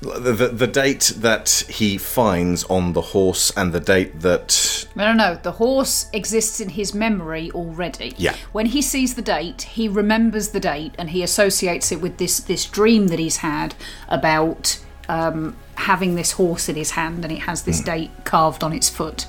[0.00, 5.12] the, the, the date that he finds on the horse and the date that No,
[5.12, 5.34] no, no.
[5.40, 8.14] The horse exists in his memory already.
[8.16, 8.34] Yeah.
[8.50, 12.40] When he sees the date, he remembers the date and he associates it with this
[12.40, 13.76] this dream that he's had
[14.08, 18.72] about um, having this horse in his hand, and it has this date carved on
[18.72, 19.26] its foot.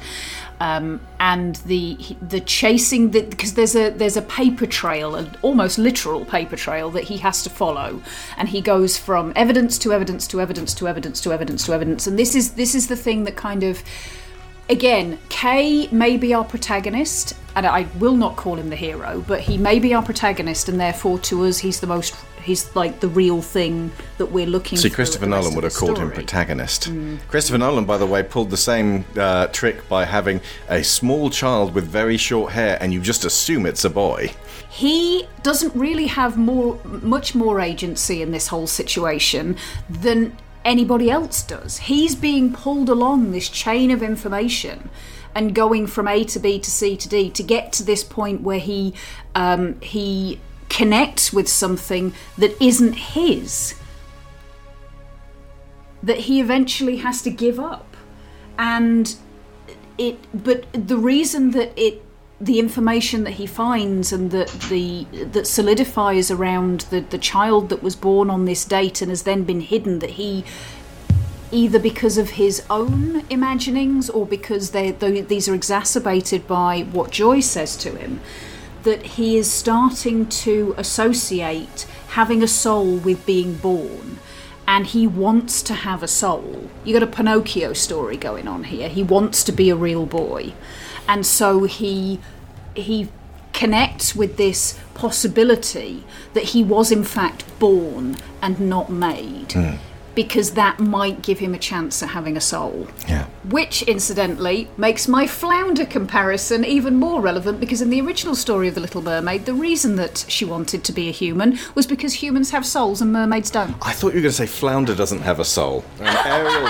[0.63, 6.23] Um, and the the chasing because there's a there's a paper trail, an almost literal
[6.23, 8.01] paper trail that he has to follow,
[8.37, 12.07] and he goes from evidence to evidence to evidence to evidence to evidence to evidence,
[12.07, 13.83] and this is this is the thing that kind of
[14.69, 19.41] again, Kay may be our protagonist, and I will not call him the hero, but
[19.41, 22.15] he may be our protagonist, and therefore to us, he's the most.
[22.43, 24.77] He's like the real thing that we're looking.
[24.77, 26.15] See, Christopher Nolan would have called him story.
[26.15, 26.91] protagonist.
[27.27, 31.73] Christopher Nolan, by the way, pulled the same uh, trick by having a small child
[31.73, 34.31] with very short hair, and you just assume it's a boy.
[34.69, 39.55] he doesn't really have more much more agency in this whole situation
[39.87, 40.35] than
[40.65, 44.89] anybody else does he's being pulled along this chain of information
[45.35, 48.41] and going from a to b to c to d to get to this point
[48.41, 48.93] where he
[49.35, 50.39] um, he
[50.73, 53.75] connects with something that isn't his
[56.01, 57.95] that he eventually has to give up.
[58.57, 59.15] And
[59.97, 62.03] it but the reason that it
[62.41, 67.81] the information that he finds and that the that solidifies around the the child that
[67.81, 70.43] was born on this date and has then been hidden that he
[71.51, 77.11] either because of his own imaginings or because they though these are exacerbated by what
[77.11, 78.19] Joy says to him
[78.83, 84.19] that he is starting to associate having a soul with being born
[84.67, 86.69] and he wants to have a soul.
[86.83, 88.87] You got a Pinocchio story going on here.
[88.87, 90.53] He wants to be a real boy.
[91.07, 92.19] And so he
[92.75, 93.09] he
[93.51, 96.03] connects with this possibility
[96.33, 99.51] that he was in fact born and not made.
[99.51, 99.75] Hmm.
[100.15, 102.87] Because that might give him a chance at having a soul.
[103.07, 103.25] Yeah.
[103.49, 108.75] Which, incidentally, makes my flounder comparison even more relevant because in the original story of
[108.75, 112.51] The Little Mermaid, the reason that she wanted to be a human was because humans
[112.51, 113.75] have souls and mermaids don't.
[113.81, 115.83] I thought you were going to say Flounder doesn't have a soul.
[115.99, 116.69] And Ariel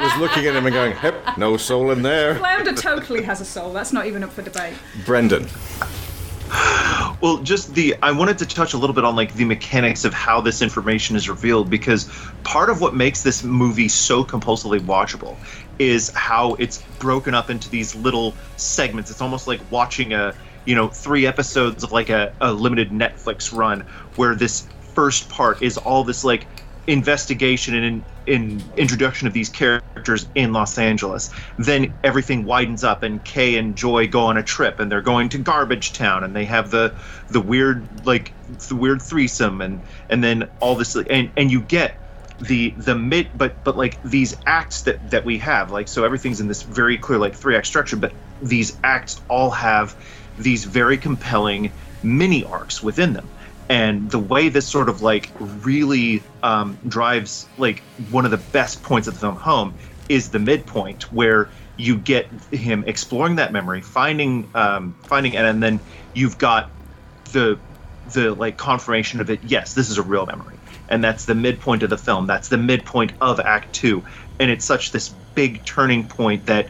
[0.00, 3.44] was looking at him and going, "Yep, no soul in there." Flounder totally has a
[3.44, 4.74] soul, that's not even up for debate.
[5.04, 5.46] Brendan,
[7.20, 10.14] Well, just the I wanted to touch a little bit on like the mechanics of
[10.14, 12.10] how this information is revealed because
[12.44, 15.36] part of what makes this movie so compulsively watchable
[15.78, 19.10] is how it's broken up into these little segments.
[19.10, 20.34] It's almost like watching a
[20.64, 23.84] you know three episodes of like a, a limited Netflix run
[24.16, 26.46] where this first part is all this like
[26.86, 31.30] investigation and in, in introduction of these characters in Los Angeles.
[31.58, 35.28] Then everything widens up, and Kay and Joy go on a trip, and they're going
[35.30, 36.94] to Garbage Town, and they have the
[37.28, 38.32] the weird like
[38.68, 41.94] the weird threesome, and and then all this, and and you get
[42.40, 46.40] the the mid but but like these acts that that we have like so everything's
[46.40, 49.94] in this very clear like three act structure but these acts all have
[50.38, 51.70] these very compelling
[52.02, 53.28] mini arcs within them
[53.70, 58.82] and the way this sort of like really um, drives like one of the best
[58.82, 59.74] points of the film home
[60.08, 65.62] is the midpoint where you get him exploring that memory finding um, finding it and
[65.62, 65.80] then
[66.14, 66.70] you've got
[67.32, 67.58] the
[68.12, 69.38] the like confirmation of it.
[69.44, 70.56] Yes this is a real memory.
[70.88, 72.26] And that's the midpoint of the film.
[72.26, 74.02] That's the midpoint of act 2
[74.40, 76.68] and it's such this big turning point that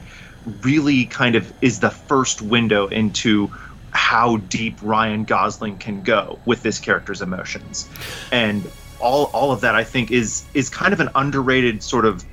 [0.62, 3.50] really kind of is the first window into
[3.92, 7.88] how deep Ryan Gosling can go with this character's emotions.
[8.32, 8.70] And
[9.00, 12.24] all all of that I think is is kind of an underrated sort of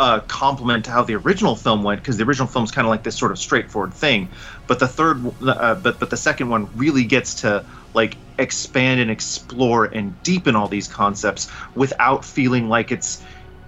[0.00, 3.02] uh, compliment to how the original film went because the original film's kind of like
[3.02, 4.28] this sort of straightforward thing,
[4.66, 7.64] but the third, uh, but but the second one really gets to
[7.94, 13.22] like expand and explore and deepen all these concepts without feeling like it's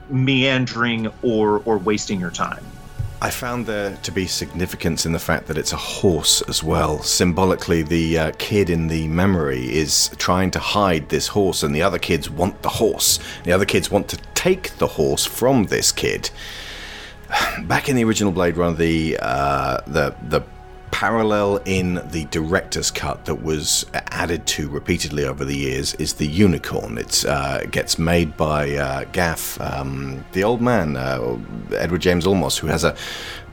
[0.08, 2.64] meandering or or wasting your time.
[3.22, 7.02] I found there to be significance in the fact that it's a horse as well.
[7.02, 11.82] Symbolically, the uh, kid in the memory is trying to hide this horse, and the
[11.82, 13.18] other kids want the horse.
[13.44, 16.30] The other kids want to take the horse from this kid.
[17.64, 20.42] Back in the original Blade Runner, the uh, the the
[20.90, 26.26] parallel in the director's cut that was added to repeatedly over the years is the
[26.26, 26.98] unicorn.
[26.98, 31.38] It uh, gets made by uh, Gaff, um, the old man, uh,
[31.76, 32.96] Edward James Olmos, who has a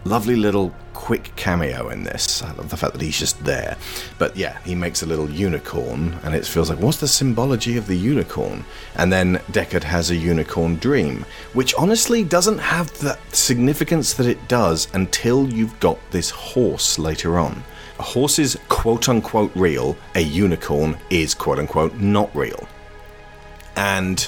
[0.05, 2.41] lovely little quick cameo in this.
[2.41, 3.77] I love the fact that he's just there.
[4.17, 7.87] But yeah, he makes a little unicorn, and it feels like, what's the symbology of
[7.87, 8.65] the unicorn?
[8.95, 14.47] And then Deckard has a unicorn dream, which honestly doesn't have the significance that it
[14.47, 17.63] does until you've got this horse later on.
[17.99, 22.67] A horse is quote unquote real, a unicorn is quote unquote not real.
[23.75, 24.27] And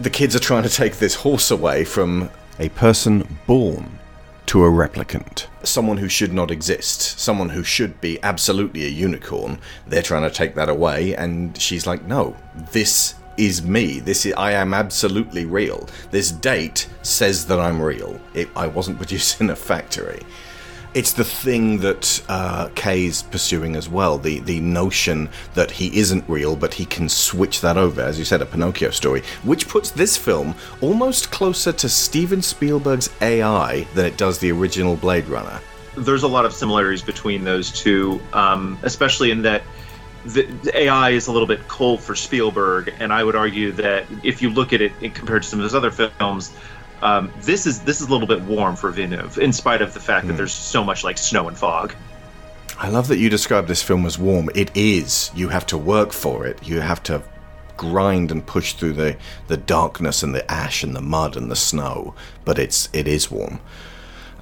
[0.00, 3.98] the kids are trying to take this horse away from a person born
[4.46, 5.46] to a replicant.
[5.62, 7.18] Someone who should not exist.
[7.18, 9.58] Someone who should be absolutely a unicorn.
[9.86, 12.36] They're trying to take that away, and she's like, no,
[12.72, 14.00] this is me.
[14.00, 15.88] This is, I am absolutely real.
[16.10, 18.20] This date says that I'm real.
[18.34, 20.22] It, I wasn't produced in a factory.
[20.96, 24.16] It's the thing that uh, Kay's pursuing as well.
[24.16, 28.24] The the notion that he isn't real, but he can switch that over, as you
[28.24, 34.06] said, a Pinocchio story, which puts this film almost closer to Steven Spielberg's AI than
[34.06, 35.60] it does the original Blade Runner.
[35.98, 39.64] There's a lot of similarities between those two, um, especially in that
[40.24, 44.06] the, the, AI is a little bit cold for Spielberg, and I would argue that
[44.24, 46.54] if you look at it compared to some of his other films,
[47.02, 50.00] um, this is this is a little bit warm for Villeneuve, in spite of the
[50.00, 50.28] fact mm.
[50.28, 50.38] that hmm.
[50.38, 51.94] there's so much like snow and fog.
[52.78, 54.50] I love that you describe this film as warm.
[54.54, 55.30] It is.
[55.34, 56.66] You have to work for it.
[56.66, 57.22] You have to
[57.76, 59.16] grind and push through the,
[59.48, 63.30] the darkness and the ash and the mud and the snow, but it's it is
[63.30, 63.60] warm.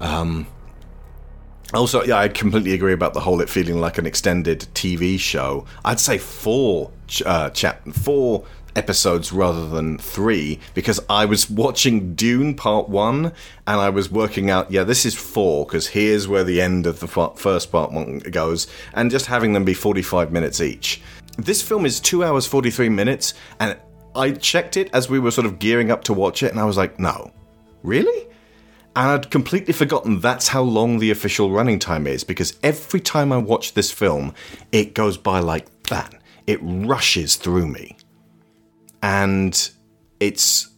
[0.00, 0.46] Um,
[1.72, 5.64] also, yeah, I completely agree about the whole it feeling like an extended TV show.
[5.84, 6.90] I'd say four
[7.24, 8.44] uh, chap four
[8.76, 13.26] episodes rather than three because I was watching Dune Part One
[13.66, 17.00] and I was working out, yeah, this is four because here's where the end of
[17.00, 21.02] the first part one goes, and just having them be 45 minutes each.
[21.36, 23.76] This film is two hours 43 minutes, and
[24.14, 26.64] I checked it as we were sort of gearing up to watch it, and I
[26.64, 27.32] was like, no,
[27.82, 28.28] really?
[28.96, 33.32] And I'd completely forgotten that's how long the official running time is because every time
[33.32, 34.32] I watch this film,
[34.70, 36.14] it goes by like that.
[36.46, 37.96] It rushes through me
[39.04, 39.70] and
[40.18, 40.70] it's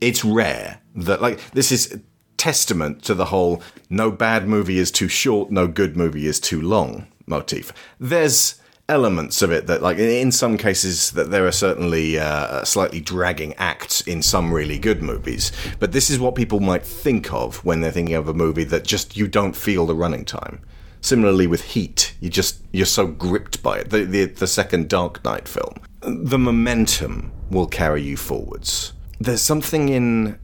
[0.00, 2.00] it's rare that like this is
[2.38, 6.60] testament to the whole no bad movie is too short, no good movie is too
[6.60, 7.72] long motif.
[8.00, 13.00] There's elements of it that like in some cases that there are certainly uh, slightly
[13.00, 15.52] dragging acts in some really good movies.
[15.78, 18.84] But this is what people might think of when they're thinking of a movie that
[18.84, 20.62] just you don't feel the running time.
[21.02, 23.90] Similarly with heat you just you're so gripped by it.
[23.90, 25.74] The the, the second dark knight film.
[26.00, 28.92] The momentum will carry you forwards.
[29.18, 30.38] There's something in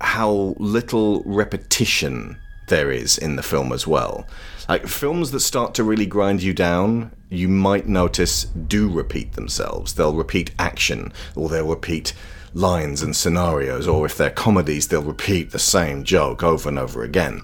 [0.00, 4.26] how little repetition there is in the film as well.
[4.68, 9.94] Like films that start to really grind you down, you might notice do repeat themselves.
[9.94, 12.14] They'll repeat action or they'll repeat
[12.54, 17.02] lines and scenarios, or if they're comedies, they'll repeat the same joke over and over
[17.02, 17.42] again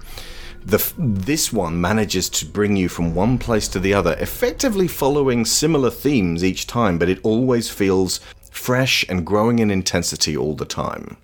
[0.63, 5.43] the this one manages to bring you from one place to the other, effectively following
[5.45, 8.19] similar themes each time, but it always feels
[8.51, 11.17] fresh and growing in intensity all the time.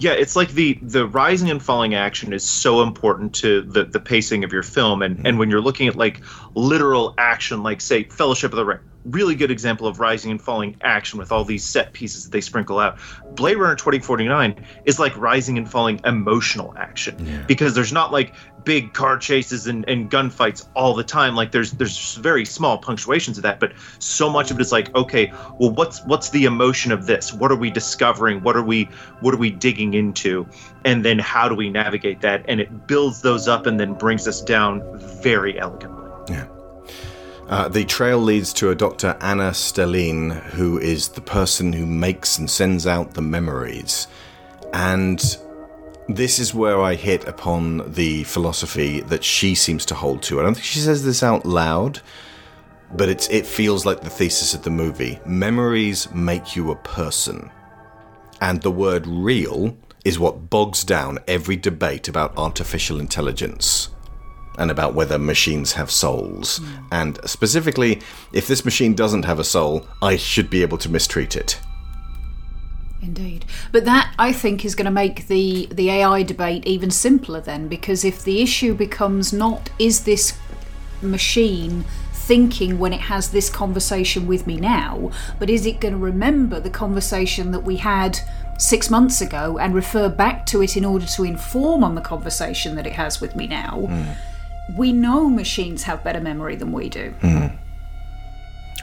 [0.00, 3.98] Yeah, it's like the the rising and falling action is so important to the the
[3.98, 5.26] pacing of your film, and mm-hmm.
[5.26, 6.20] and when you're looking at like
[6.54, 10.76] literal action, like say Fellowship of the Ring, really good example of rising and falling
[10.82, 12.98] action with all these set pieces that they sprinkle out.
[13.34, 17.42] Blade Runner 2049 is like rising and falling emotional action yeah.
[17.46, 18.34] because there's not like
[18.68, 21.34] big car chases and, and gunfights all the time.
[21.34, 24.94] Like there's there's very small punctuations of that, but so much of it is like,
[24.94, 27.32] okay, well what's what's the emotion of this?
[27.32, 28.42] What are we discovering?
[28.42, 28.84] What are we
[29.20, 30.46] what are we digging into?
[30.84, 32.44] And then how do we navigate that?
[32.46, 34.82] And it builds those up and then brings us down
[35.22, 36.10] very elegantly.
[36.28, 36.46] Yeah.
[37.48, 39.16] Uh, the trail leads to a Dr.
[39.22, 44.08] Ana Stelline, who is the person who makes and sends out the memories.
[44.74, 45.18] And
[46.08, 50.40] this is where I hit upon the philosophy that she seems to hold to.
[50.40, 52.00] I don't think she says this out loud,
[52.94, 55.20] but it's, it feels like the thesis of the movie.
[55.26, 57.50] Memories make you a person.
[58.40, 63.90] And the word real is what bogs down every debate about artificial intelligence
[64.58, 66.58] and about whether machines have souls.
[66.58, 66.88] Mm.
[66.90, 68.00] And specifically,
[68.32, 71.60] if this machine doesn't have a soul, I should be able to mistreat it.
[73.00, 73.44] Indeed.
[73.70, 77.68] But that, I think, is going to make the, the AI debate even simpler then,
[77.68, 80.38] because if the issue becomes not, is this
[81.00, 85.98] machine thinking when it has this conversation with me now, but is it going to
[85.98, 88.18] remember the conversation that we had
[88.58, 92.74] six months ago and refer back to it in order to inform on the conversation
[92.74, 93.86] that it has with me now?
[93.88, 94.16] Mm
[94.76, 97.14] we know machines have better memory than we do.
[97.20, 97.56] Mm.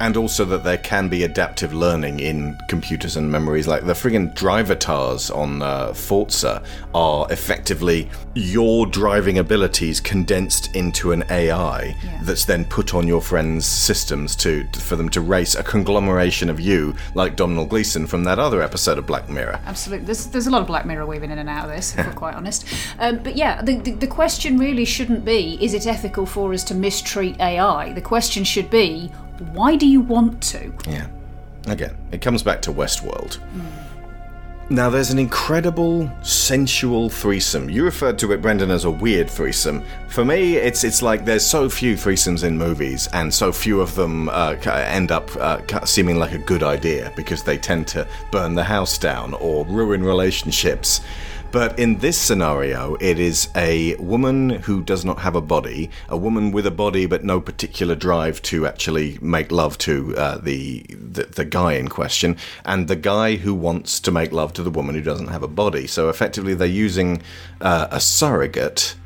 [0.01, 3.65] And also that there can be adaptive learning in computers and memories.
[3.67, 6.61] Like the friggin' drivatars on uh, Forza
[6.93, 12.19] are effectively your driving abilities condensed into an AI yeah.
[12.23, 16.59] that's then put on your friends' systems to for them to race a conglomeration of
[16.59, 19.61] you, like Domhnall Gleeson from that other episode of Black Mirror.
[19.65, 22.05] Absolutely, there's, there's a lot of Black Mirror weaving in and out of this, if
[22.05, 22.65] we're quite honest.
[22.99, 26.65] Um, but yeah, the, the the question really shouldn't be: is it ethical for us
[26.65, 27.93] to mistreat AI?
[27.93, 30.73] The question should be why do you want to?
[30.87, 31.07] Yeah.
[31.67, 33.39] Again, it comes back to Westworld.
[33.55, 33.65] Mm.
[34.67, 37.69] Now, there's an incredible sensual threesome.
[37.69, 39.83] You referred to it, Brendan, as a weird threesome.
[40.07, 43.93] For me, it's it's like there's so few threesomes in movies, and so few of
[43.93, 48.55] them uh, end up uh, seeming like a good idea because they tend to burn
[48.55, 51.01] the house down or ruin relationships.
[51.55, 56.17] But in this scenario, it is a woman who does not have a body, a
[56.17, 60.85] woman with a body but no particular drive to actually make love to uh, the,
[60.89, 62.35] the the guy in question,
[62.65, 65.47] and the guy who wants to make love to the woman who doesn't have a
[65.47, 65.87] body.
[65.87, 67.21] So effectively, they're using
[67.61, 68.97] uh, a surrogate,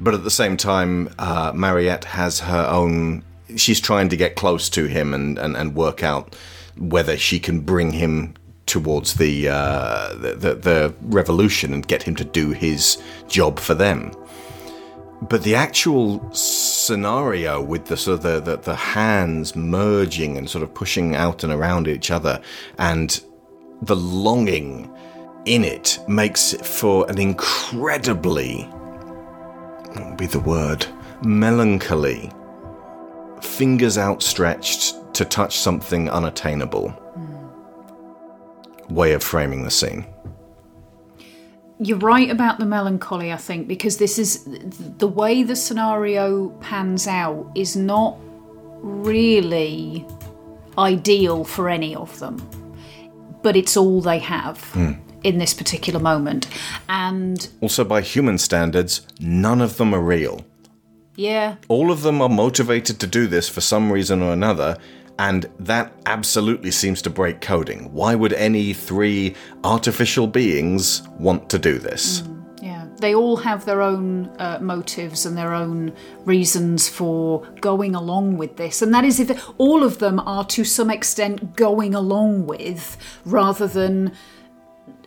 [0.00, 3.22] but at the same time, uh, Mariette has her own.
[3.54, 6.34] She's trying to get close to him and, and, and work out
[6.76, 8.34] whether she can bring him
[8.68, 13.74] towards the, uh, the, the the revolution and get him to do his job for
[13.74, 14.12] them.
[15.22, 20.62] But the actual scenario with the sort of the, the, the hands merging and sort
[20.62, 22.40] of pushing out and around each other
[22.78, 23.20] and
[23.82, 24.90] the longing
[25.44, 30.86] in it makes it for an incredibly what would be the word
[31.22, 32.30] melancholy
[33.40, 36.94] fingers outstretched to touch something unattainable
[38.90, 40.06] way of framing the scene.
[41.80, 44.44] You're right about the melancholy, I think, because this is
[44.98, 48.18] the way the scenario pans out is not
[48.80, 50.04] really
[50.76, 52.36] ideal for any of them,
[53.42, 54.92] but it's all they have hmm.
[55.22, 56.48] in this particular moment.
[56.88, 60.44] And Also, by human standards, none of them are real.
[61.14, 64.78] yeah, All of them are motivated to do this for some reason or another,
[65.18, 67.92] and that absolutely seems to break coding.
[67.92, 72.22] Why would any three artificial beings want to do this?
[72.62, 75.92] Yeah, they all have their own uh, motives and their own
[76.24, 80.64] reasons for going along with this, and that is if all of them are to
[80.64, 84.12] some extent going along with rather than.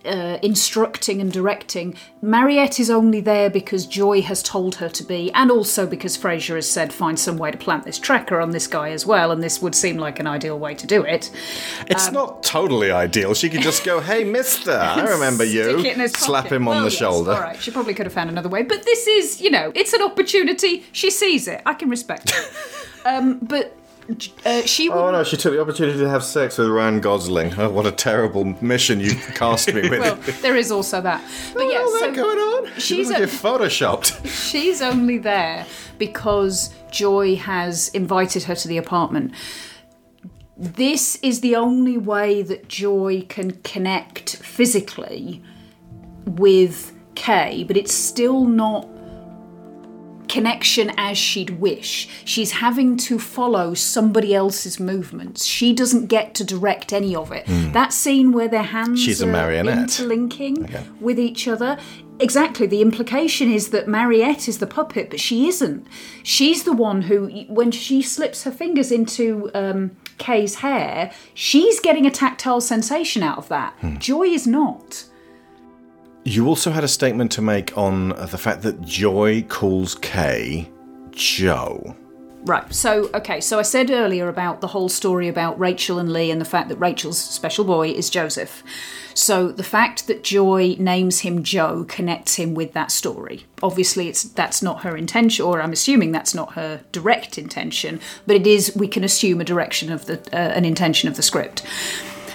[0.03, 1.93] Uh, instructing and directing.
[2.23, 6.55] Mariette is only there because Joy has told her to be, and also because Freysa
[6.55, 9.43] has said find some way to plant this tracker on this guy as well, and
[9.43, 11.29] this would seem like an ideal way to do it.
[11.87, 13.35] It's not totally ideal.
[13.35, 16.55] She could just go, "Hey, Mister, I remember you." Stick it in his Slap pocket.
[16.55, 17.31] him on Well, the yes, shoulder.
[17.33, 19.93] All right, she probably could have found another way, but this is, you know, it's
[19.93, 20.83] an opportunity.
[20.93, 21.61] She sees it.
[21.65, 22.53] I can respect it.
[23.05, 23.77] um, but
[24.45, 27.53] uh, she Oh no, she took the opportunity to have sex with Ryan Gosling.
[27.57, 29.99] Oh, what a terrible mission you cast me with.
[29.99, 31.21] Well, there is also that.
[31.53, 32.73] But yeah, What's so going on?
[32.75, 34.25] She she's a- you're photoshopped.
[34.51, 35.65] she's only there
[35.97, 39.33] because Joy has invited her to the apartment.
[40.57, 45.41] This is the only way that Joy can connect physically
[46.25, 48.87] with Kay, but it's still not
[50.31, 52.07] connection as she'd wish.
[52.25, 55.45] She's having to follow somebody else's movements.
[55.45, 57.45] She doesn't get to direct any of it.
[57.73, 59.01] That scene where their hands.
[59.01, 59.77] She's a marionette.
[59.77, 60.69] interlinking
[60.99, 61.77] with each other.
[62.19, 62.67] Exactly.
[62.67, 65.85] The implication is that Mariette is the puppet, but she isn't.
[66.23, 72.05] She's the one who, when she slips her fingers into um, Kay's hair, she's getting
[72.05, 73.73] a tactile sensation out of that.
[73.79, 73.97] Hmm.
[73.97, 75.05] Joy is not.
[76.23, 80.69] You also had a statement to make on uh, the fact that Joy calls Kay
[81.11, 81.95] Joe.
[82.43, 82.73] Right.
[82.73, 83.39] So, okay.
[83.39, 86.69] So I said earlier about the whole story about Rachel and Leah and the fact
[86.69, 88.63] that Rachel's special boy is Joseph.
[89.13, 93.45] So the fact that Joy names him Joe connects him with that story.
[93.61, 98.35] Obviously, it's that's not her intention, or I'm assuming that's not her direct intention, but
[98.35, 98.75] it is.
[98.75, 101.63] We can assume a direction of the uh, an intention of the script.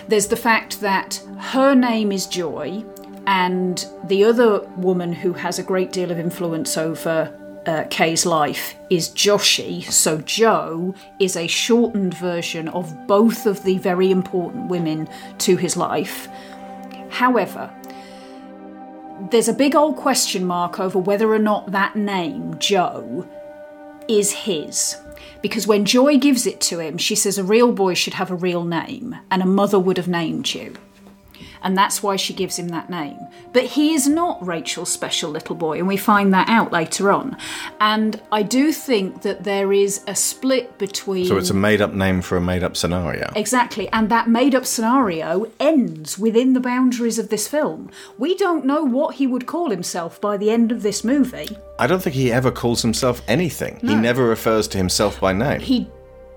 [0.08, 2.84] There's the fact that her name is Joy,
[3.26, 7.32] and the other woman who has a great deal of influence over
[7.66, 9.84] uh, Kay's life is Joshi.
[9.90, 15.08] So Joe is a shortened version of both of the very important women
[15.38, 16.28] to his life.
[17.10, 17.70] However,
[19.30, 23.26] there's a big old question mark over whether or not that name, Joe,
[24.08, 24.96] is his.
[25.42, 28.36] Because when Joy gives it to him, she says a real boy should have a
[28.36, 30.74] real name, and a mother would have named you.
[31.62, 33.18] And that's why she gives him that name.
[33.52, 37.36] But he is not Rachel's special little boy, and we find that out later on.
[37.80, 41.26] And I do think that there is a split between.
[41.26, 43.32] So it's a made up name for a made up scenario.
[43.34, 47.90] Exactly, and that made up scenario ends within the boundaries of this film.
[48.18, 51.48] We don't know what he would call himself by the end of this movie.
[51.78, 53.78] I don't think he ever calls himself anything.
[53.80, 55.60] He never refers to himself by name.
[55.60, 55.88] He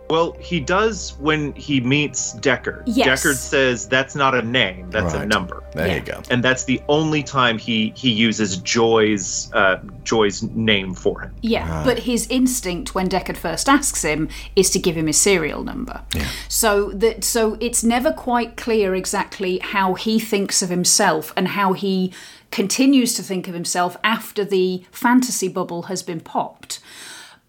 [0.09, 2.83] Well, he does when he meets Deckard.
[2.87, 3.23] Yes.
[3.23, 5.63] Deckard says that's not a name, that's a number.
[5.73, 5.95] there Yeah.
[5.95, 6.21] you go.
[6.31, 11.35] And that's the only time he he uses Joy's uh, Joy's name for him.
[11.41, 15.63] Yeah, but his instinct when Deckard first asks him is to give him his serial
[15.63, 16.01] number.
[16.15, 16.27] Yeah.
[16.47, 21.73] So that so it's never quite clear exactly how he thinks of himself and how
[21.73, 22.11] he
[22.51, 26.79] continues to think of himself after the fantasy bubble has been popped.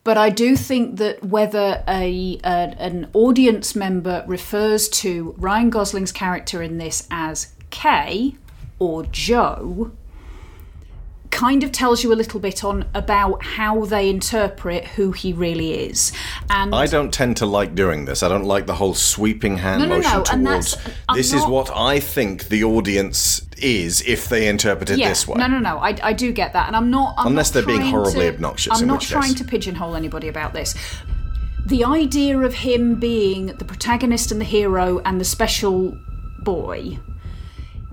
[0.03, 6.13] But I do think that whether a, a an audience member refers to Ryan Gosling's
[6.13, 8.37] character in this as Kay
[8.79, 9.93] or Joe,
[11.31, 15.73] kind of tells you a little bit on about how they interpret who he really
[15.87, 16.13] is.
[16.51, 18.23] And I don't tend to like doing this.
[18.23, 20.75] I don't like the whole sweeping hand No, no, motion no, and towards.
[20.77, 25.09] that's- I'm This is what I think the audience is if they interpret it yeah,
[25.09, 25.39] this way.
[25.39, 25.79] no, no, no.
[25.79, 27.15] I, I do get that, and I'm not.
[27.19, 30.29] I'm Unless not they're being horribly to- obnoxious, I'm not trying case- to pigeonhole anybody
[30.29, 30.75] about this.
[31.67, 35.97] The idea of him being the protagonist and the hero and the special
[36.43, 36.99] boy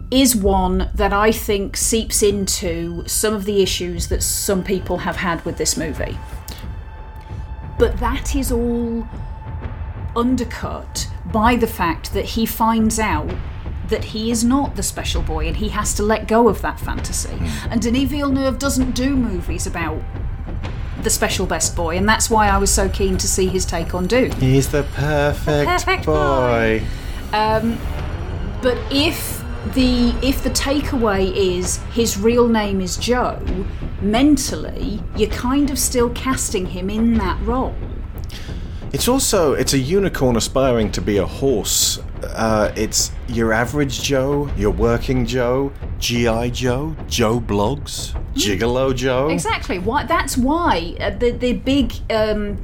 [0.10, 5.18] is one that I think seeps into some of the issues that some people have
[5.18, 6.18] had with this movie.
[7.78, 9.08] But that is all
[10.16, 13.32] undercut by the fact that he finds out
[13.90, 16.80] that he is not the special boy and he has to let go of that
[16.80, 17.36] fantasy.
[17.36, 17.72] Hmm.
[17.72, 20.02] And Denis Villeneuve doesn't do movies about
[21.04, 23.94] the special best boy, and that's why I was so keen to see his take
[23.94, 24.32] on Dune.
[24.32, 26.84] He's the perfect, perfect boy.
[27.34, 27.78] Um,
[28.62, 29.36] but if
[29.73, 33.41] the if the takeaway is his real name is Joe,
[34.02, 37.76] mentally you're kind of still casting him in that role.
[38.94, 41.99] It's also it's a unicorn aspiring to be a horse.
[42.23, 49.30] Uh, it's your average Joe, your working Joe, GI Joe, Joe Bloggs, Gigolo Joe.
[49.30, 49.80] Exactly.
[49.80, 50.06] Why?
[50.06, 52.57] That's why uh, the the big um,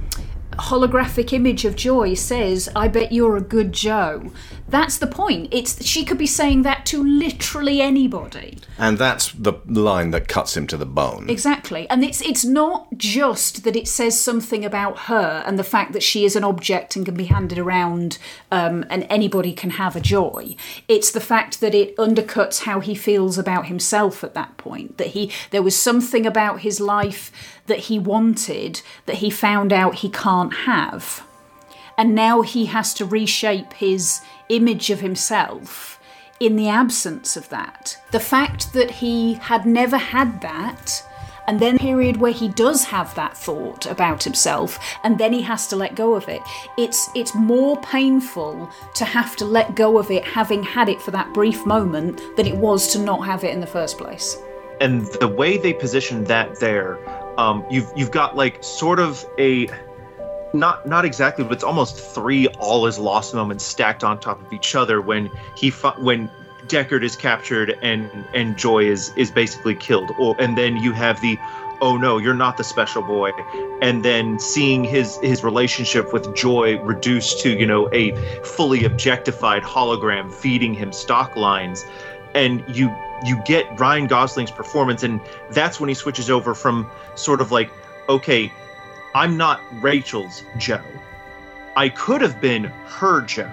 [0.57, 4.31] holographic image of Joy says, "I bet you're a good Joe."
[4.73, 5.49] That's the point.
[5.51, 8.57] It's she could be saying that to literally anybody.
[8.77, 11.30] And that's the line that cuts him to the bone.
[11.30, 11.88] Exactly.
[11.89, 16.01] And it's it's not just that it says something about her and the fact that
[16.01, 18.17] she is an object and can be handed around
[18.51, 20.55] um, and anybody can have a joy.
[20.88, 24.97] It's the fact that it undercuts how he feels about himself at that point.
[24.97, 27.31] That he there was something about his life
[27.68, 31.26] that he wanted that he found out he can't have.
[31.98, 35.99] And now he has to reshape his image of himself
[36.40, 37.98] in the absence of that.
[38.11, 41.07] The fact that he had never had that,
[41.48, 45.68] and then period where he does have that thought about himself, and then he has
[45.68, 46.41] to let go of it.
[46.77, 51.11] It's it's more painful to have to let go of it having had it for
[51.11, 54.38] that brief moment than it was to not have it in the first place.
[54.81, 56.98] and the way they positioned that there,
[57.38, 59.68] um, you've you've got like sort of a
[60.53, 64.53] not not exactly, but it's almost three all is lost moments stacked on top of
[64.53, 66.30] each other when he fi- when
[66.68, 71.19] Deckard is captured and and Joy is is basically killed, or and then you have
[71.22, 71.38] the
[71.81, 73.31] oh no you're not the special boy.
[73.81, 79.64] And then seeing his his relationship with joy reduced to you know a fully objectified
[79.64, 81.84] hologram feeding him stock lines
[82.35, 82.89] and you
[83.25, 85.19] you get Ryan Gosling's performance and
[85.51, 87.69] that's when he switches over from sort of like
[88.09, 88.51] okay
[89.15, 90.81] I'm not Rachel's Joe.
[91.75, 93.51] I could have been her Joe.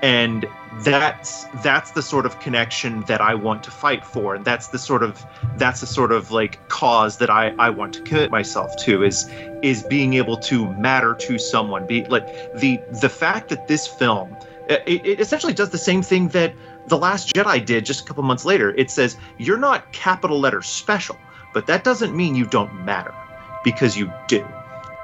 [0.00, 0.46] And
[0.80, 4.36] that's that's the sort of connection that I want to fight for.
[4.36, 5.26] And that's the sort of
[5.56, 9.28] that's the sort of like cause that I I want to commit myself to is
[9.62, 11.84] is being able to matter to someone.
[11.84, 14.36] Be like the the fact that this film
[14.68, 16.54] it, it essentially does the same thing that
[16.88, 20.62] the last jedi did just a couple months later it says you're not capital letter
[20.62, 21.16] special
[21.52, 23.14] but that doesn't mean you don't matter
[23.64, 24.46] because you do.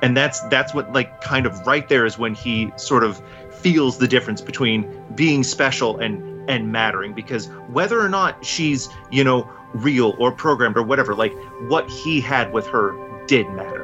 [0.02, 3.98] And that's that's what like kind of right there is when he sort of feels
[3.98, 9.50] the difference between being special and and mattering because whether or not she's you know
[9.72, 11.32] real or programmed or whatever like
[11.68, 12.94] what he had with her
[13.26, 13.83] did matter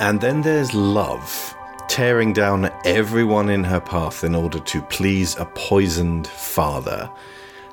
[0.00, 1.54] And then there's love,
[1.88, 7.08] tearing down everyone in her path in order to please a poisoned father.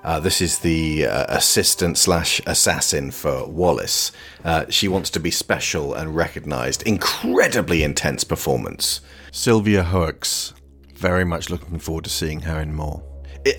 [0.04, 4.12] Uh, this is the uh, assistant slash assassin for Wallace.
[4.44, 6.84] Uh, she wants to be special and recognized.
[6.84, 9.02] Incredibly intense performance.
[9.32, 10.54] Sylvia Hoeks.
[10.96, 13.04] Very much looking forward to seeing her in more.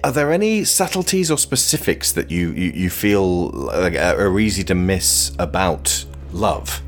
[0.04, 4.76] Are there any subtleties or specifics that you, you, you feel like are easy to
[4.76, 6.80] miss about love?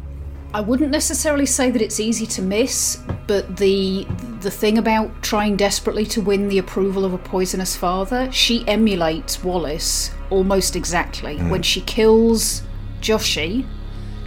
[0.54, 4.06] I wouldn't necessarily say that it's easy to miss, but the
[4.40, 9.42] the thing about trying desperately to win the approval of a poisonous father, she emulates
[9.42, 11.38] Wallace almost exactly.
[11.38, 11.50] Hmm.
[11.50, 12.62] When she kills
[13.00, 13.66] Joshi,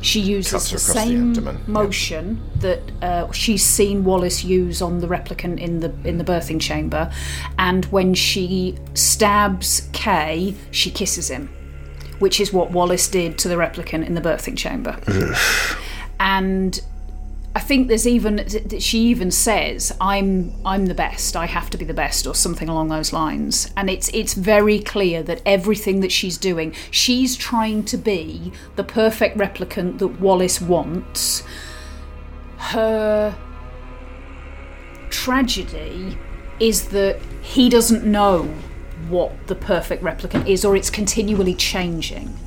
[0.02, 1.58] she uses the across the same yeah.
[1.66, 6.60] motion that uh, she's seen Wallace use on the replicant in the in the birthing
[6.60, 7.10] chamber,
[7.58, 11.48] and when she stabs Kay, she kisses him,
[12.20, 15.00] which is what Wallace did to the replicant in the birthing chamber
[16.20, 16.82] and
[17.58, 18.48] I think there's even
[18.80, 21.36] she even says I'm I'm the best.
[21.36, 23.72] I have to be the best or something along those lines.
[23.76, 28.84] And it's it's very clear that everything that she's doing she's trying to be the
[28.84, 31.42] perfect replicant that Wallace wants.
[32.58, 33.36] Her
[35.10, 36.16] tragedy
[36.60, 38.44] is that he doesn't know
[39.10, 42.38] what the perfect replicant is, or it's continually changing.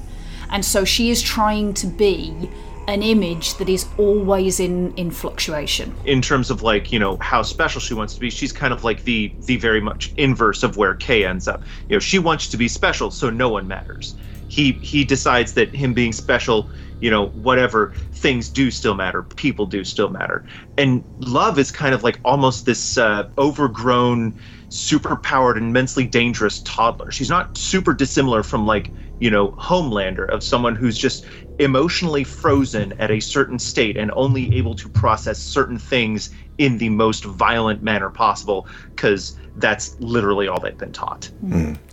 [0.50, 2.48] And so she is trying to be
[2.88, 5.94] an image that is always in, in fluctuation.
[6.04, 8.84] in terms of like you know how special she wants to be she's kind of
[8.84, 11.62] like the the very much inverse of where kay ends up.
[11.88, 14.14] You know she wants to be special so no one matters.
[14.48, 16.68] He he decides that him being special
[17.00, 20.44] you know whatever things do still matter people do still matter.
[20.76, 24.38] And love is kind of like almost this uh, overgrown
[24.70, 27.10] superpowered immensely dangerous toddler.
[27.10, 28.90] She's not super dissimilar from like
[29.20, 31.24] you know homelander of someone who's just
[31.60, 36.88] emotionally frozen at a certain state and only able to process certain things in the
[36.88, 41.30] most violent manner possible because that's literally all they've been taught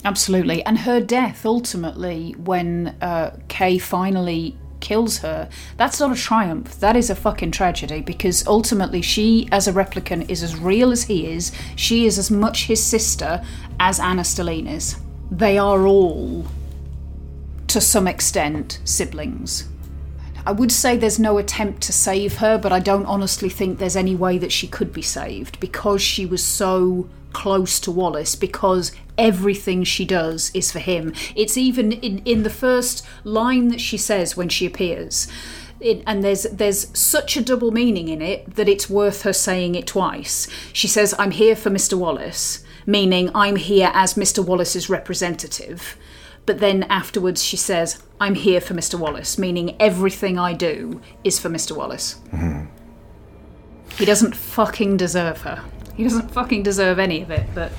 [0.06, 0.64] Absolutely.
[0.64, 6.80] And her death, ultimately, when uh, Kay finally kills her, that's not a triumph.
[6.80, 11.04] That is a fucking tragedy because ultimately she, as a replicant, is as real as
[11.04, 11.52] he is.
[11.76, 13.44] She is as much his sister
[13.80, 14.98] as Ana Stelline is.
[15.30, 16.46] They are all,
[17.68, 19.68] to some extent, siblings.
[20.46, 23.98] I would say there's no attempt to save her, but I don't honestly think there's
[23.98, 28.94] any way that she could be saved because she was so close to Wallace, because
[29.18, 31.14] everything she does is for him.
[31.36, 35.28] It's even in, in the first line that she says when she appears.
[35.80, 39.76] It, and there's there's such a double meaning in it that it's worth her saying
[39.76, 40.48] it twice.
[40.74, 41.96] She says, "I'm here for Mr.
[41.96, 44.44] Wallace," meaning I'm here as Mr.
[44.44, 45.96] Wallace's representative.
[46.48, 48.98] But then afterwards she says, I'm here for Mr.
[48.98, 51.76] Wallace, meaning everything I do is for Mr.
[51.76, 52.20] Wallace.
[53.98, 55.64] He doesn't fucking deserve her.
[55.96, 57.72] He doesn't fucking deserve any of it, but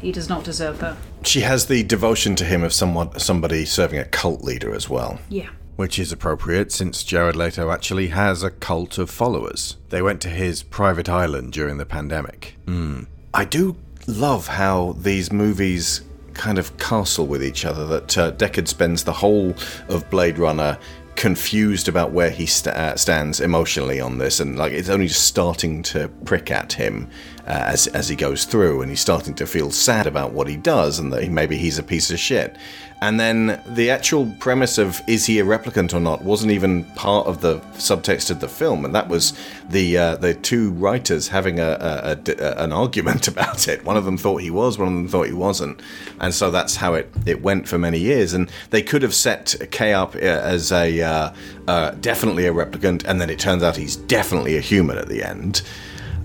[0.00, 0.96] he does not deserve her.
[1.22, 5.20] She has the devotion to him of someone, somebody serving a cult leader as well.
[5.28, 5.50] Yeah.
[5.76, 9.76] Which is appropriate since Jared Leto actually has a cult of followers.
[9.90, 12.56] They went to his private island during the pandemic.
[12.66, 13.06] Mm.
[13.34, 13.76] I do
[14.06, 16.00] love how these movies
[16.36, 19.54] kind of castle with each other, that uh, Deckard spends the whole
[19.88, 20.78] of Blade Runner
[21.16, 25.82] confused about where he sta uh, stands emotionally on this, and like it's only starting
[25.82, 27.08] to prick at him
[27.46, 30.56] uh, as as he goes through, and he's starting to feel sad about what he
[30.56, 32.56] does, and that he, maybe he's a piece of shit.
[33.02, 37.26] And then the actual premise of is he a replicant or not wasn't even part
[37.26, 39.34] of the subtext of the film, and that was
[39.68, 43.84] the uh, the two writers having a, a, a, an argument about it.
[43.84, 45.80] One of them thought he was, one of them thought he wasn't,
[46.20, 48.32] and so that's how it, it went for many years.
[48.32, 51.34] And they could have set Kay up uh, as a uh,
[51.68, 55.22] uh, definitely a replicant, and then it turns out he's definitely a human at the
[55.22, 55.62] end.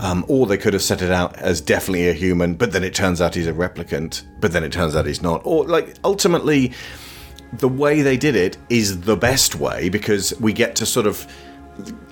[0.01, 2.95] Um, or they could have set it out as definitely a human, but then it
[2.95, 5.43] turns out he's a replicant, but then it turns out he's not.
[5.45, 6.73] Or, like, ultimately,
[7.53, 11.27] the way they did it is the best way because we get to sort of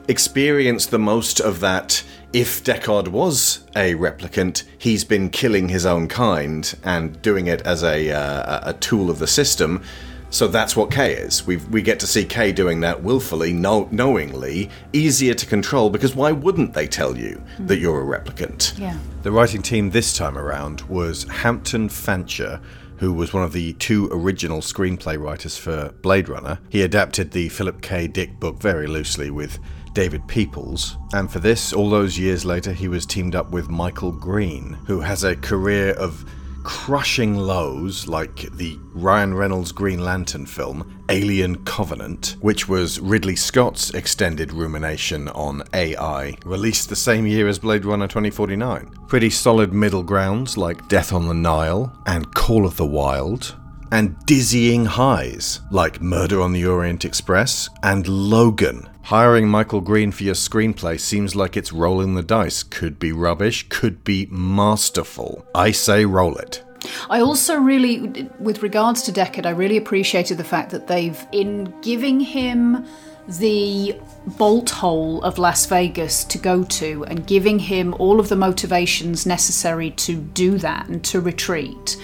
[0.07, 2.03] experience the most of that.
[2.31, 7.83] If Deckard was a replicant, he's been killing his own kind and doing it as
[7.83, 9.83] a, uh, a tool of the system.
[10.31, 11.45] So that's what K is.
[11.45, 16.15] We we get to see K doing that willfully, know, knowingly, easier to control because
[16.15, 17.67] why wouldn't they tell you hmm.
[17.67, 18.77] that you're a replicant?
[18.77, 18.97] Yeah.
[19.23, 22.61] The writing team this time around was Hampton Fancher,
[22.97, 26.59] who was one of the two original screenplay writers for Blade Runner.
[26.69, 28.07] He adapted the Philip K.
[28.07, 29.59] Dick book very loosely with
[29.93, 34.11] David Peoples, and for this, all those years later, he was teamed up with Michael
[34.11, 36.23] Green, who has a career of
[36.63, 43.93] crushing lows like the Ryan Reynolds Green Lantern film Alien Covenant, which was Ridley Scott's
[43.93, 48.91] extended rumination on AI, released the same year as Blade Runner 2049.
[49.07, 53.55] Pretty solid middle grounds like Death on the Nile and Call of the Wild,
[53.91, 58.89] and dizzying highs like Murder on the Orient Express and Logan.
[59.03, 62.61] Hiring Michael Green for your screenplay seems like it's rolling the dice.
[62.61, 65.45] Could be rubbish, could be masterful.
[65.55, 66.63] I say roll it.
[67.09, 71.73] I also really, with regards to Deckard, I really appreciated the fact that they've, in
[71.81, 72.85] giving him
[73.27, 73.95] the
[74.37, 79.25] bolt hole of Las Vegas to go to and giving him all of the motivations
[79.25, 81.97] necessary to do that and to retreat,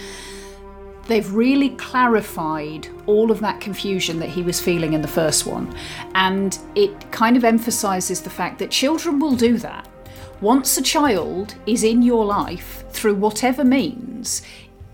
[1.05, 5.75] they've really clarified all of that confusion that he was feeling in the first one.
[6.15, 9.87] And it kind of emphasizes the fact that children will do that.
[10.41, 14.41] Once a child is in your life through whatever means,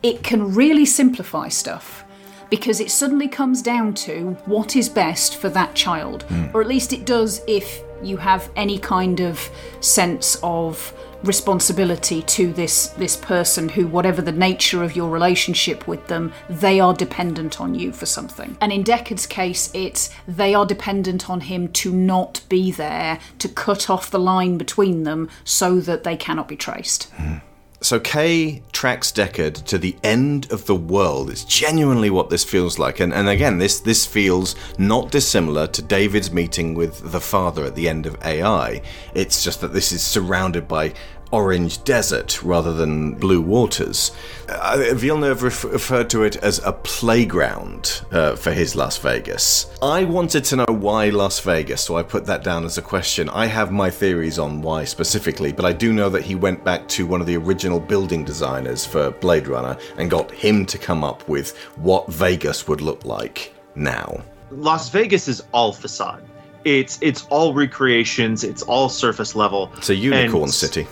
[0.03, 2.03] it can really simplify stuff
[2.49, 6.23] because it suddenly comes down to what is best for that child.
[6.23, 6.47] Hmm.
[6.53, 10.93] Or at least it does if you have any kind of sense of
[11.23, 16.79] responsibility to this this person who whatever the nature of your relationship with them they
[16.79, 21.41] are dependent on you for something and in Deckard's case it's they are dependent on
[21.41, 26.17] him to not be there to cut off the line between them so that they
[26.17, 27.37] cannot be traced hmm.
[27.83, 31.31] So Kay tracks Deckard to the end of the world.
[31.31, 32.99] It's genuinely what this feels like.
[32.99, 37.73] And, and again, this, this feels not dissimilar to David's meeting with the father at
[37.73, 38.83] the end of AI.
[39.15, 40.93] It's just that this is surrounded by
[41.31, 44.11] orange desert rather than blue waters.
[44.49, 49.67] Uh, Villeneuve ref- referred to it as a playground uh, for his Las Vegas.
[49.81, 53.29] I wanted to know why Las Vegas, so I put that down as a question.
[53.29, 56.87] I have my theories on why specifically, but I do know that he went back
[56.89, 61.03] to one of the original building designers for Blade Runner and got him to come
[61.03, 64.21] up with what Vegas would look like now.
[64.51, 66.23] Las Vegas is all facade.
[66.65, 68.43] It's it's all recreations.
[68.43, 69.71] It's all surface level.
[69.77, 70.87] It's a unicorn And- city.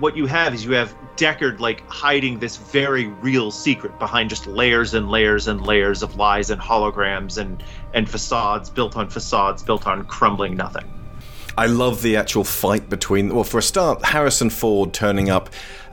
[0.00, 4.46] What you have is you have Deckard like hiding this very real secret behind just
[4.46, 7.62] layers and layers and layers of lies and holograms and
[7.92, 10.84] and facades built on facades built on crumbling nothing.
[11.56, 13.32] I love the actual fight between.
[13.32, 15.50] Well, for a start, Harrison Ford turning up.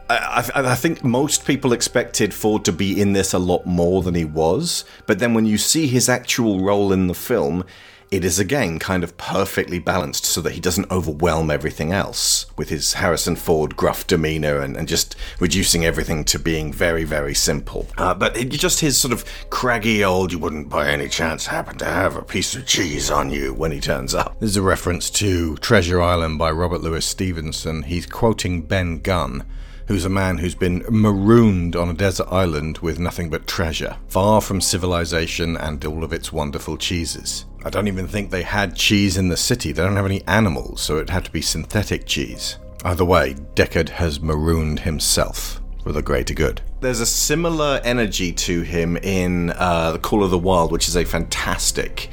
[0.10, 4.02] I, I, I think most people expected Ford to be in this a lot more
[4.02, 7.64] than he was, but then when you see his actual role in the film,
[8.12, 12.68] it is again kind of perfectly balanced so that he doesn't overwhelm everything else with
[12.68, 17.88] his Harrison Ford gruff demeanor and, and just reducing everything to being very, very simple.
[17.98, 21.78] Uh, but it, just his sort of craggy old, you wouldn't by any chance happen
[21.78, 24.38] to have a piece of cheese on you when he turns up.
[24.42, 27.84] This is a reference to Treasure Island by Robert Louis Stevenson.
[27.84, 29.46] He's quoting Ben Gunn
[29.88, 34.40] who's a man who's been marooned on a desert island with nothing but treasure, far
[34.40, 37.46] from civilization and all of its wonderful cheeses.
[37.64, 39.72] I don't even think they had cheese in the city.
[39.72, 42.58] They don't have any animals, so it had to be synthetic cheese.
[42.84, 46.62] Either way, Deckard has marooned himself for the greater good.
[46.80, 50.98] There's a similar energy to him in uh, The Call of the Wild, which is
[50.98, 52.10] a fantastic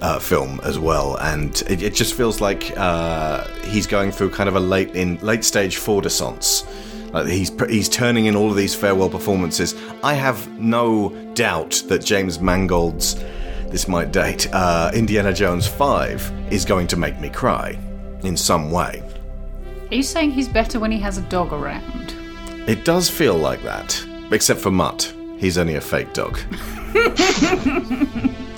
[0.00, 4.48] uh, film as well, and it, it just feels like uh, he's going through kind
[4.48, 6.66] of a late in late stage Fordissance.
[7.12, 9.74] Like he's he's turning in all of these farewell performances.
[10.02, 13.22] I have no doubt that James Mangold's
[13.68, 17.78] this might date uh, Indiana Jones Five is going to make me cry
[18.22, 19.02] in some way.
[19.90, 22.14] Are you saying he's better when he has a dog around?
[22.68, 25.12] It does feel like that, except for Mutt.
[25.38, 26.38] He's only a fake dog.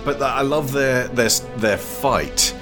[0.05, 2.55] but I love their their their fight,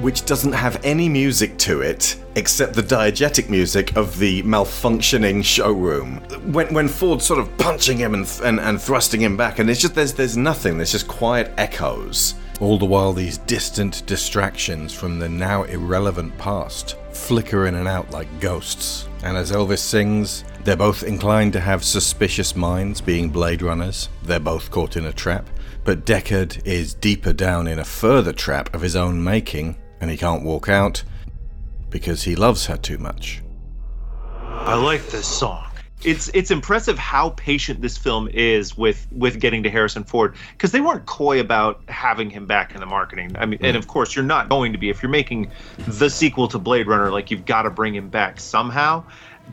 [0.00, 6.16] which doesn't have any music to it except the diegetic music of the malfunctioning showroom.
[6.52, 9.80] When when Ford's sort of punching him and, and and thrusting him back, and it's
[9.80, 10.76] just there's there's nothing.
[10.76, 12.34] There's just quiet echoes.
[12.60, 18.10] All the while, these distant distractions from the now irrelevant past flicker in and out
[18.10, 19.08] like ghosts.
[19.22, 24.08] And as Elvis sings, they're both inclined to have suspicious minds, being Blade Runners.
[24.22, 25.48] They're both caught in a trap.
[25.84, 30.16] But Deckard is deeper down in a further trap of his own making, and he
[30.16, 31.02] can't walk out
[31.90, 33.42] because he loves her too much.
[34.66, 35.66] I like this song.
[36.04, 40.72] It's it's impressive how patient this film is with with getting to Harrison Ford because
[40.72, 43.34] they weren't coy about having him back in the marketing.
[43.38, 45.50] I mean, and of course you're not going to be if you're making
[45.86, 49.04] the sequel to Blade Runner, like you've got to bring him back somehow.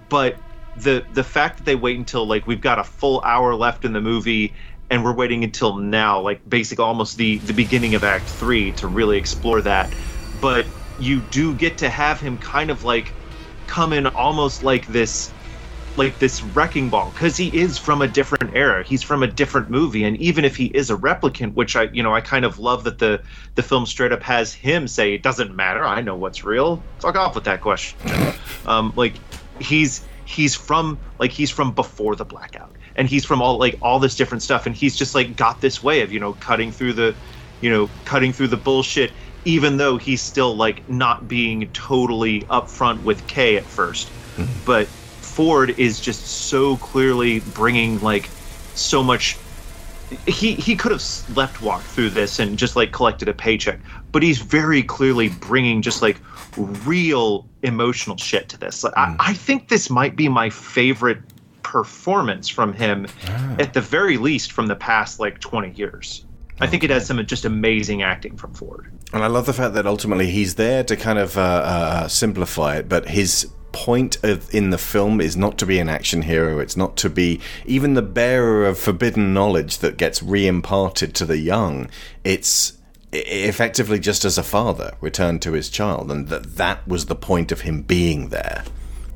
[0.09, 0.35] But
[0.77, 3.93] the the fact that they wait until like we've got a full hour left in
[3.93, 4.53] the movie
[4.89, 8.87] and we're waiting until now, like basically almost the the beginning of Act Three to
[8.87, 9.93] really explore that.
[10.43, 10.65] But
[10.99, 13.13] you do get to have him kind of like
[13.65, 15.31] come in almost like this
[15.95, 18.83] like this wrecking ball because he is from a different era.
[18.83, 22.03] He's from a different movie and even if he is a replicant which i you
[22.03, 23.21] know i kind of love that the
[23.55, 25.85] the film straight up has him say it doesn't matter.
[25.85, 26.83] I know what's real.
[26.99, 27.97] Fuck off with that question.
[28.65, 29.13] Um like
[29.59, 33.99] he's he's from like he's from before the blackout and he's from all like all
[33.99, 36.93] this different stuff and he's just like got this way of you know cutting through
[36.93, 37.15] the
[37.61, 39.11] you know cutting through the bullshit
[39.45, 44.09] even though he's still like not being totally upfront with Kay at first.
[44.35, 44.45] Hmm.
[44.65, 48.29] But Ford is just so clearly bringing like
[48.75, 49.37] so much
[50.27, 53.79] he he could have slept walked through this and just like collected a paycheck
[54.11, 56.17] but he's very clearly bringing just like
[56.57, 58.83] real emotional shit to this.
[58.83, 59.15] Like, I, hmm.
[59.19, 61.19] I think this might be my favorite
[61.63, 63.55] performance from him ah.
[63.59, 66.25] at the very least from the past like 20 years
[66.59, 69.75] i think it has some just amazing acting from ford And I love the fact
[69.75, 74.53] that ultimately he's there to kind of uh, uh, simplify it, but his point of,
[74.53, 76.59] in the film is not to be an action hero.
[76.59, 81.37] It's not to be even the bearer of forbidden knowledge that gets re-imparted to the
[81.37, 81.89] young.
[82.23, 82.77] It's
[83.11, 87.51] effectively just as a father returned to his child, and that that was the point
[87.51, 88.63] of him being there.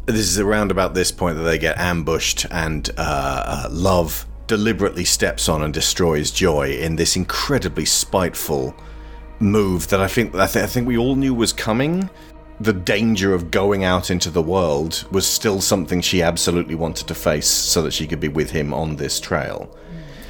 [0.06, 5.06] This is around about this point that they get ambushed, and uh, uh, Love deliberately
[5.06, 8.76] steps on and destroys Joy in this incredibly spiteful
[9.40, 12.10] move that I think I, th- I think we all knew was coming,
[12.60, 17.16] the danger of going out into the world was still something she absolutely wanted to
[17.16, 19.70] face so that she could be with him on this trail.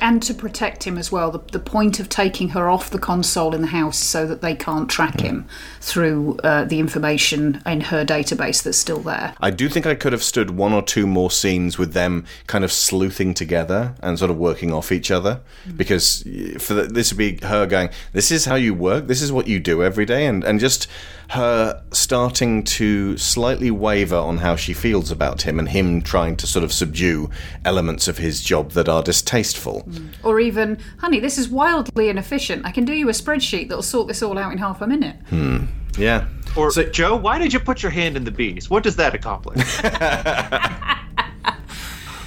[0.01, 1.31] And to protect him as well.
[1.31, 4.55] The, the point of taking her off the console in the house so that they
[4.55, 5.47] can't track him
[5.79, 9.35] through uh, the information in her database that's still there.
[9.41, 12.63] I do think I could have stood one or two more scenes with them kind
[12.63, 15.41] of sleuthing together and sort of working off each other
[15.75, 16.23] because
[16.59, 19.07] for the, this would be her going, "This is how you work.
[19.07, 20.87] This is what you do every day," and and just
[21.31, 26.47] her starting to slightly waver on how she feels about him and him trying to
[26.47, 27.29] sort of subdue
[27.65, 29.87] elements of his job that are distasteful.
[30.23, 32.65] Or even, honey, this is wildly inefficient.
[32.65, 35.17] I can do you a spreadsheet that'll sort this all out in half a minute.
[35.29, 35.65] Hmm.
[35.97, 36.27] Yeah.
[36.55, 38.69] Or So- Joe, why did you put your hand in the bees?
[38.69, 39.61] What does that accomplish?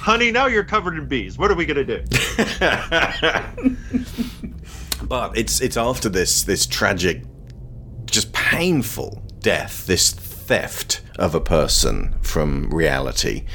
[0.01, 1.37] Honey, now you're covered in bees.
[1.37, 2.03] What are we gonna do?
[5.03, 7.23] But it's it's after this this tragic,
[8.11, 13.45] just painful death, this theft of a person from reality,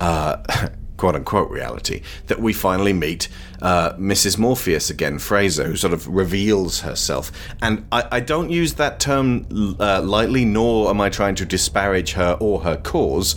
[0.00, 0.36] uh,
[0.96, 3.28] quote unquote reality, that we finally meet
[3.60, 4.38] uh, Mrs.
[4.38, 7.32] Morpheus again, Freysa, who sort of reveals herself.
[7.60, 12.12] And I, I don't use that term uh, lightly, nor am I trying to disparage
[12.12, 13.36] her or her cause,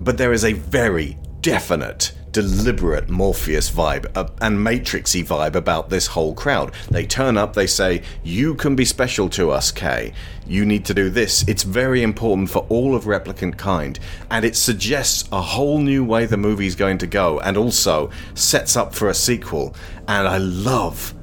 [0.00, 6.08] but there is a very definite deliberate Morpheus vibe uh, and Matrixy vibe about this
[6.08, 6.72] whole crowd.
[6.90, 10.12] They turn up, they say, "You can be special to us, Kay.
[10.46, 13.98] You need to do this." It's very important for all of replicant kind,
[14.30, 18.76] and it suggests a whole new way the movie's going to go, and also sets
[18.76, 19.76] up for a sequel.
[20.08, 21.14] And I love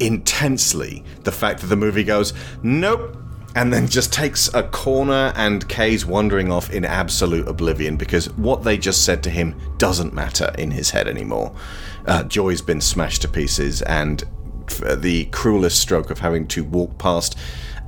[0.00, 2.32] intensely the fact that the movie goes,
[2.62, 3.19] "Nope."
[3.54, 8.62] And then just takes a corner and Kay's wandering off in absolute oblivion because what
[8.62, 11.52] they just said to him doesn't matter in his head anymore.
[12.06, 14.24] Uh, Joy's been smashed to pieces, and
[14.96, 17.36] the cruelest stroke of having to walk past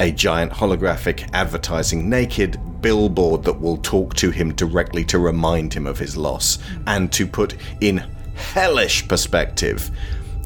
[0.00, 5.86] a giant holographic advertising naked billboard that will talk to him directly to remind him
[5.86, 7.98] of his loss and to put in
[8.34, 9.90] hellish perspective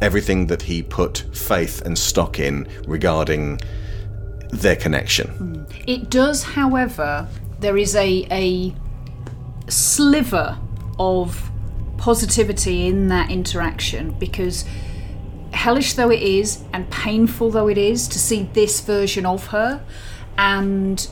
[0.03, 3.59] everything that he put faith and stock in regarding
[4.63, 5.29] their connection.
[5.29, 5.65] Hmm.
[5.87, 7.29] It does, however,
[7.61, 8.75] there is a a
[9.69, 10.59] sliver
[10.99, 11.51] of
[11.99, 14.65] positivity in that interaction because
[15.53, 19.83] hellish though it is and painful though it is to see this version of her
[20.37, 21.09] and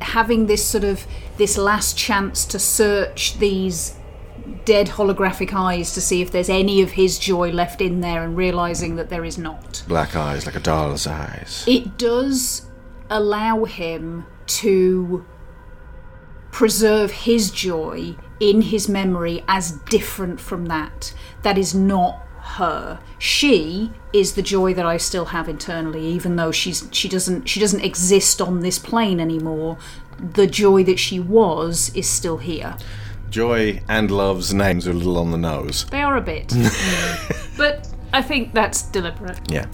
[0.00, 1.06] having this sort of
[1.36, 3.96] this last chance to search these
[4.64, 8.36] dead holographic eyes to see if there's any of his joy left in there and
[8.36, 11.64] realizing that there is not Black eyes like a doll's eyes.
[11.66, 12.66] it does
[13.10, 15.24] allow him to
[16.50, 21.14] preserve his joy in his memory as different from that.
[21.42, 23.00] That is not her.
[23.18, 27.60] She is the joy that I still have internally, even though she's she doesn't she
[27.60, 29.78] doesn't exist on this plane anymore.
[30.18, 32.76] The joy that she was is still here.
[33.32, 35.86] Joy and Love's names are a little on the nose.
[35.86, 37.56] They are a bit, mm.
[37.56, 39.40] but I think that's deliberate.
[39.50, 39.66] Yeah.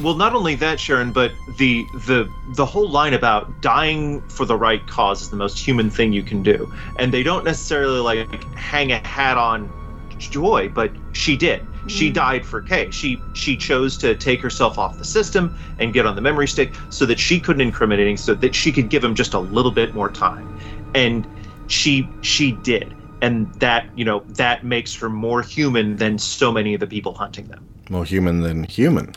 [0.00, 4.56] Well, not only that, Sharon, but the the the whole line about dying for the
[4.56, 8.44] right cause is the most human thing you can do, and they don't necessarily like
[8.54, 9.70] hang a hat on
[10.18, 11.62] Joy, but she did.
[11.88, 12.14] She mm.
[12.14, 12.90] died for Kay.
[12.90, 16.72] She she chose to take herself off the system and get on the memory stick
[16.88, 19.70] so that she couldn't incriminate him, so that she could give him just a little
[19.70, 20.58] bit more time,
[20.94, 21.26] and
[21.68, 26.74] she she did, and that you know that makes her more human than so many
[26.74, 27.66] of the people hunting them.
[27.88, 29.14] More human than human.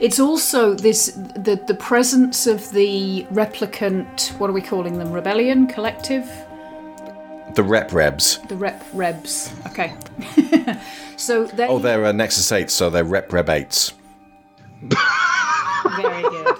[0.00, 4.36] It's also this the the presence of the replicant.
[4.38, 5.12] What are we calling them?
[5.12, 6.28] Rebellion collective.
[7.54, 8.38] The Rep Rebs.
[8.48, 9.52] The rep rebs.
[9.66, 9.94] Okay.
[11.16, 11.66] so they.
[11.66, 13.92] Oh, they're uh, Nexus 8s, so they're Rep Reb 8s.
[15.96, 16.56] Very good.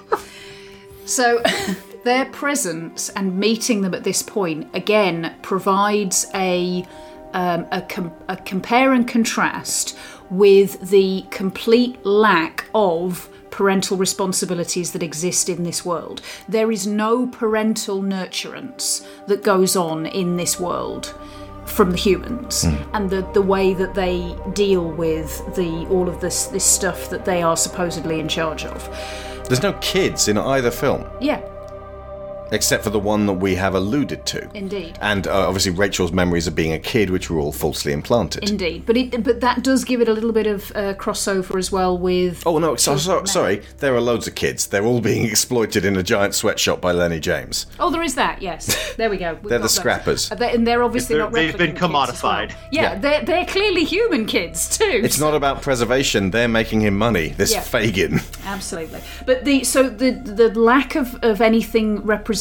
[1.05, 1.43] So,
[2.05, 6.85] their presence and meeting them at this point again provides a
[7.33, 9.97] um, a, com- a compare and contrast
[10.31, 16.23] with the complete lack of parental responsibilities that exist in this world.
[16.49, 21.15] There is no parental nurturance that goes on in this world
[21.67, 22.65] from the humans
[22.95, 27.25] and the, the way that they deal with the all of this this stuff that
[27.25, 28.89] they are supposedly in charge of.
[29.47, 31.05] There's no kids in either film.
[31.21, 31.41] Yeah.
[32.53, 34.51] Except for the one that we have alluded to.
[34.55, 34.99] Indeed.
[35.01, 38.49] And uh, obviously Rachel's memories of being a kid, which were all falsely implanted.
[38.51, 41.71] Indeed, but it but that does give it a little bit of uh, crossover as
[41.71, 42.43] well with.
[42.47, 42.77] Oh no!
[42.77, 44.67] So, so, sorry, there are loads of kids.
[44.67, 47.67] They're all being exploited in a giant sweatshop by Lennie James.
[47.79, 48.43] Oh, there is that.
[48.43, 49.35] Yes, there we go.
[49.43, 49.75] We've They're the those.
[49.75, 50.31] scrappers.
[50.33, 51.33] Uh, they- and they're obviously They're- not.
[51.33, 52.33] they've been replicant kids as well.
[52.33, 52.55] commodified.
[52.73, 52.99] Yeah, Yeah.
[52.99, 54.85] they're they're clearly human kids too.
[55.05, 56.31] It's not about preservation.
[56.33, 57.29] They're making him money.
[57.29, 57.61] This Yeah.
[57.63, 58.21] Fagin.
[58.45, 59.01] Absolutely.
[59.27, 62.40] But the so the the lack of, of anything representing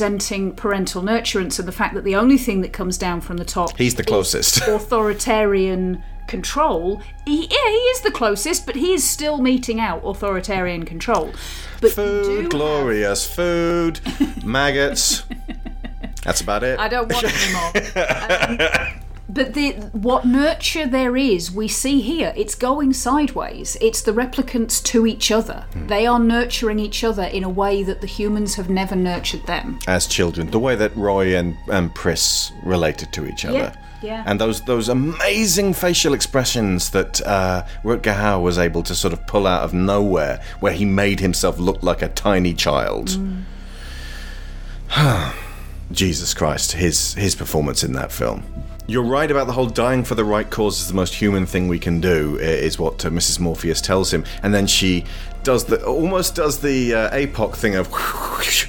[0.53, 3.77] parental nurturance and the fact that the only thing that comes down from the top
[3.77, 4.57] He's the closest.
[4.61, 7.01] is authoritarian control.
[7.25, 11.31] He, yeah, he is the closest, but he is still meeting out authoritarian control.
[11.81, 13.99] But you do Food, have- glorious food,
[14.43, 15.23] maggots.
[16.23, 16.77] That's about it.
[16.79, 18.87] I don't want any more.
[18.87, 18.99] Um,
[19.29, 22.33] but the what nurture there is, we see here.
[22.35, 23.77] It's going sideways.
[23.79, 25.65] It's the replicants to each other.
[25.73, 25.87] Hmm.
[25.87, 29.79] They are nurturing each other in a way that the humans have never nurtured them.
[29.87, 33.57] As children, the way that Roy and, and Pris related to each other.
[33.57, 33.75] yeah.
[34.01, 34.23] Yeah.
[34.25, 39.27] And those those amazing facial expressions that uh, Rutger Hauer was able to sort of
[39.27, 43.17] pull out of nowhere, where he made himself look like a tiny child.
[45.91, 48.45] Jesus Christ, his his performance in that film.
[48.89, 51.67] You're right about the whole dying for the right cause is the most human thing
[51.67, 53.39] we can do, is what uh, Mrs.
[53.39, 54.25] Morpheus tells him.
[54.41, 55.05] And then she
[55.43, 57.87] does the almost does the uh, APOC thing of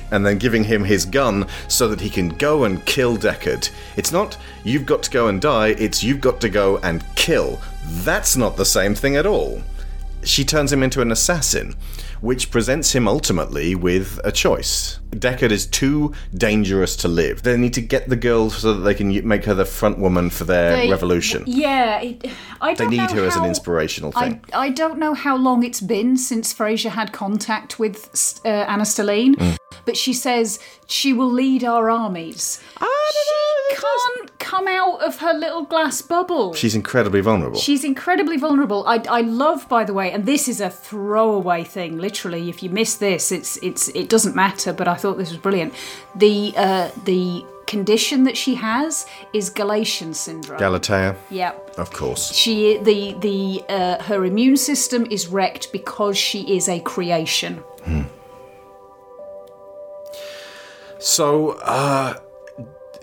[0.12, 3.70] and then giving him his gun so that he can go and kill Deckard.
[3.96, 7.58] It's not you've got to go and die, it's you've got to go and kill.
[7.86, 9.62] That's not the same thing at all
[10.22, 11.74] she turns him into an assassin,
[12.20, 14.98] which presents him ultimately with a choice.
[15.10, 17.42] Deckard is too dangerous to live.
[17.42, 20.30] They need to get the girl so that they can make her the front woman
[20.30, 21.42] for their They- revolution.
[21.46, 22.26] Yeah, it,
[22.60, 24.44] I They don't need know her as an how- inspirational thing.
[24.52, 29.34] I don't know how long it's been since Freysa had contact with uh, Ana Stelline,
[29.36, 29.56] Mm.
[29.84, 32.60] but she says she will lead our armies.
[32.78, 32.86] she
[33.74, 36.54] can't come out of her little glass bubble.
[36.54, 37.58] She's incredibly vulnerable.
[37.58, 38.84] She's incredibly vulnerable.
[38.86, 41.98] I, I love, by the way, and this is a throwaway thing.
[41.98, 44.72] Literally, if you miss this, it's it's it doesn't matter.
[44.72, 45.74] But I thought this was brilliant.
[46.14, 50.58] The uh, the condition that she has is Galatean syndrome.
[50.58, 51.78] Galatea, yep.
[51.78, 52.32] of course.
[52.32, 57.56] She the the uh, her immune system is wrecked because she is a creation.
[57.84, 58.02] Hmm.
[60.98, 62.14] So, uh,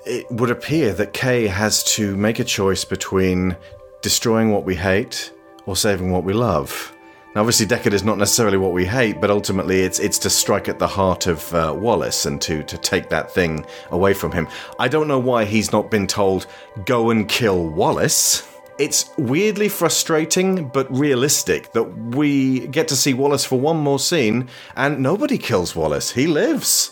[0.08, 3.56] it would appear that Kay has to make a choice between
[4.02, 5.32] destroying what we hate
[5.66, 6.96] or saving what we love.
[7.36, 10.70] Now, obviously, Deckard is not necessarily what we hate, but ultimately, it's it's to strike
[10.70, 14.48] at the heart of uh, Wallace and to to take that thing away from him.
[14.80, 16.48] I don't know why he's not been told
[16.86, 18.48] go and kill Wallace.
[18.80, 21.84] It's weirdly frustrating but realistic that
[22.16, 26.12] we get to see Wallace for one more scene and nobody kills Wallace.
[26.12, 26.92] He lives.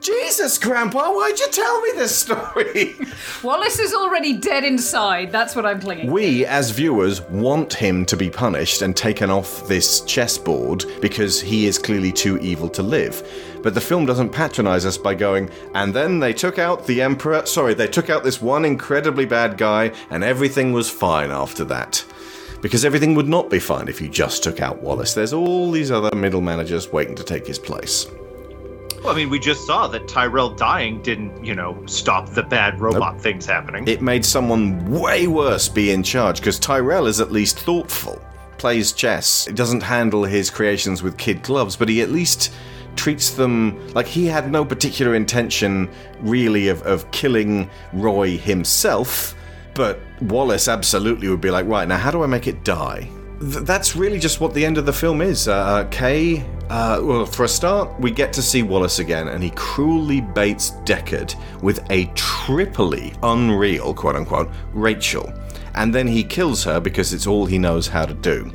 [0.00, 2.96] Jesus, Grandpa, why'd you tell me this story?
[3.42, 5.30] Wallace is already dead inside.
[5.30, 6.10] That's what I'm clinging.
[6.10, 11.66] we, as viewers, want him to be punished and taken off this chessboard because he
[11.66, 13.22] is clearly too evil to live.
[13.62, 17.44] But the film doesn't patronize us by going, and then they took out the Emperor.
[17.44, 22.02] Sorry, they took out this one incredibly bad guy, and everything was fine after that.
[22.62, 25.12] Because everything would not be fine if you just took out Wallace.
[25.12, 28.06] There's all these other middle managers waiting to take his place.
[29.02, 32.80] Well, I mean, we just saw that Tyrell dying didn't, you know, stop the bad
[32.80, 33.88] robot things happening.
[33.88, 38.20] it made someone way worse be in charge because Tyrell is at least thoughtful,
[38.58, 42.52] plays chess, doesn't handle his creations with kid gloves, but he at least
[42.94, 45.88] treats them like he had no particular intention
[46.20, 49.34] really of, of killing Roy himself.
[49.72, 53.08] But Wallace absolutely would be like, right, now how do I make it die?
[53.40, 55.48] Th- that's really just what the end of the film is.
[55.48, 59.42] Uh, uh, Kay, uh, well, for a start, we get to see Wallace again, and
[59.42, 65.32] he cruelly baits Deckard with a triply unreal, quote unquote, Rachel.
[65.74, 68.52] And then he kills her because it's all he knows how to do.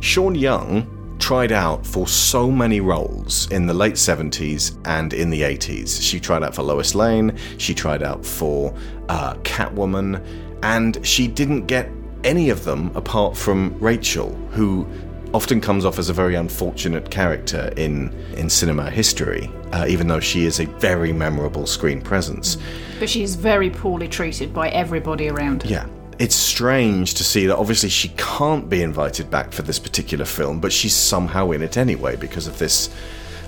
[0.00, 5.42] Sean Young tried out for so many roles in the late 70s and in the
[5.42, 6.02] 80s.
[6.02, 8.74] She tried out for Lois Lane, she tried out for
[9.08, 10.24] uh, Catwoman,
[10.62, 11.90] and she didn't get
[12.26, 14.86] any of them apart from Rachel, who
[15.32, 20.20] often comes off as a very unfortunate character in, in cinema history, uh, even though
[20.20, 22.58] she is a very memorable screen presence.
[22.98, 25.68] But she's very poorly treated by everybody around her.
[25.68, 25.86] Yeah.
[26.18, 30.60] It's strange to see that obviously she can't be invited back for this particular film,
[30.60, 32.88] but she's somehow in it anyway because of this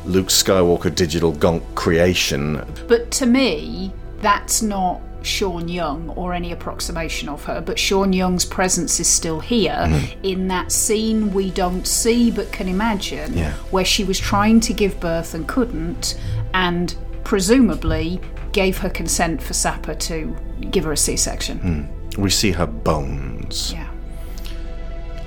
[0.05, 2.65] Luke Skywalker digital gonk creation.
[2.87, 8.45] But to me, that's not Sean Young or any approximation of her, but Sean Young's
[8.45, 10.24] presence is still here Mm-hmm.
[10.24, 13.53] in that scene we don't see but can imagine, Yeah.
[13.70, 16.19] where she was trying to give birth and couldn't,
[16.55, 18.20] and presumably
[18.53, 20.35] gave her consent for Sapper to
[20.70, 21.89] give her a C-section.
[22.16, 23.73] We see her bones.
[23.73, 23.86] Yeah.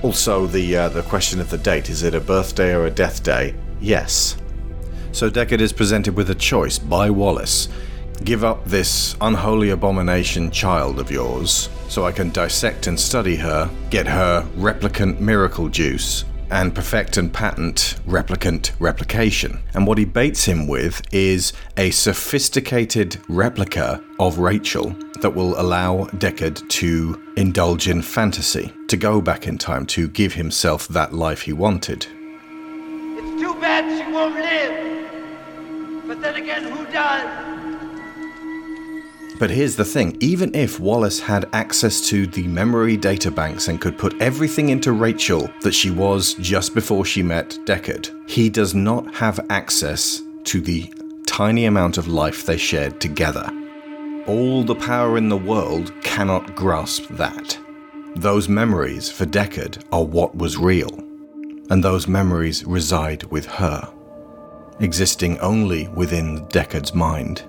[0.01, 3.21] Also, the uh, the question of the date is it a birthday or a death
[3.23, 3.53] day?
[3.79, 4.35] Yes.
[5.11, 7.67] So Deckard is presented with a choice by Wallace.
[8.23, 13.69] Give up this unholy abomination child of yours, so I can dissect and study her,
[13.89, 19.63] get her replicant miracle juice, and perfect and patent replicant replication.
[19.73, 26.05] And what he baits him with is a sophisticated replica of Rachel that will allow
[26.17, 31.41] Deckard to indulge in fantasy, to go back in time to give himself that life
[31.41, 32.05] he wanted.
[32.05, 36.07] It's too bad she won't live.
[36.07, 37.60] But then again, who does?
[39.41, 43.97] But here's the thing even if Wallace had access to the memory databanks and could
[43.97, 49.15] put everything into Rachel that she was just before she met Deckard, he does not
[49.15, 50.93] have access to the
[51.25, 53.51] tiny amount of life they shared together.
[54.27, 57.57] All the power in the world cannot grasp that.
[58.17, 60.93] Those memories for Deckard are what was real,
[61.71, 63.91] and those memories reside with her,
[64.79, 67.41] existing only within Deckard's mind.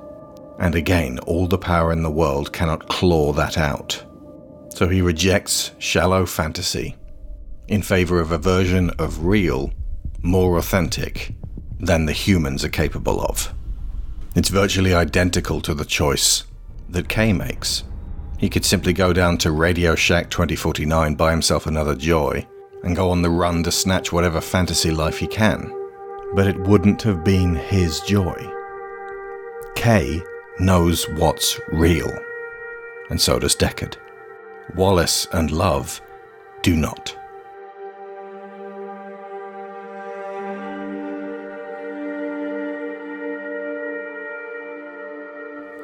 [0.58, 4.04] And again, all the power in the world cannot claw that out.
[4.70, 6.96] So he rejects shallow fantasy
[7.68, 9.72] in favor of a version of real,
[10.22, 11.34] more authentic
[11.78, 13.52] than the humans are capable of.
[14.34, 16.44] It's virtually identical to the choice
[16.88, 17.84] that Kay makes.
[18.38, 22.46] He could simply go down to Radio Shack 2049, buy himself another joi,
[22.82, 25.72] and go on the run to snatch whatever fantasy life he can.
[26.34, 28.50] But it wouldn't have been his joi.
[29.74, 30.22] Kay
[30.62, 32.16] knows what's real,
[33.10, 33.96] and so does Deckard.
[34.76, 36.00] Wallace and Luv
[36.62, 37.16] do not.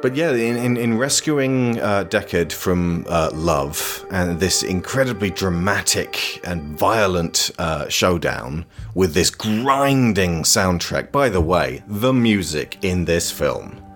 [0.01, 6.39] But yeah, in, in, in rescuing uh, Deckard from uh, Luv and this incredibly dramatic
[6.45, 8.65] and violent uh, showdown
[8.95, 11.11] with this grinding soundtrack.
[11.11, 13.88] By the way, the music in this film.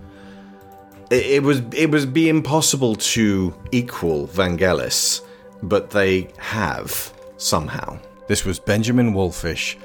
[1.14, 5.22] It, it was it was be impossible to equal Vangelis,
[5.61, 7.99] but they have somehow.
[8.27, 9.76] This was Benjamin Wallfisch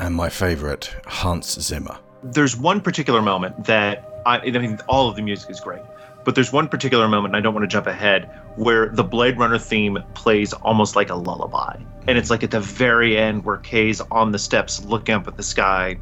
[0.00, 1.96] and my favorite, Hans Zimmer.
[2.22, 5.82] there's one particular moment that I, I mean, all of the music is great,
[6.24, 9.38] but there's one particular moment, and I don't want to jump ahead, where the Blade
[9.38, 11.76] Runner theme plays almost like a lullaby.
[12.08, 15.36] And it's like at the very end where Kay's on the steps looking up at
[15.36, 15.98] the sky,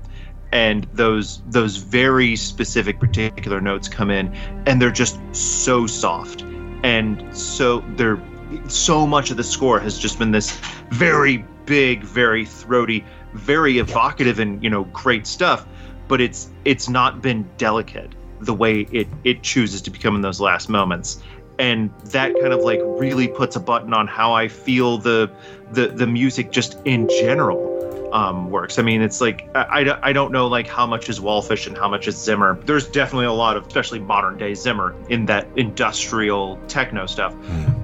[0.55, 4.35] and those those very specific particular notes come in,
[4.67, 6.41] and they're just so soft,
[6.83, 8.23] and so they're
[8.69, 10.59] so much of the score has just been this
[10.91, 13.05] very big, very throaty,
[13.35, 15.67] very evocative, and you know, great stuff
[16.09, 20.41] but it's it's not been delicate the way it it chooses to become in those
[20.41, 21.23] last moments.
[21.59, 25.31] And that kind of like really puts a button on how i feel the
[25.71, 27.84] the the music just in general
[28.15, 31.21] um, works i mean it's like I, I, I don't know like how much is
[31.21, 34.95] wallfisch and how much is zimmer there's definitely a lot of especially modern day zimmer
[35.09, 37.35] in that industrial techno stuff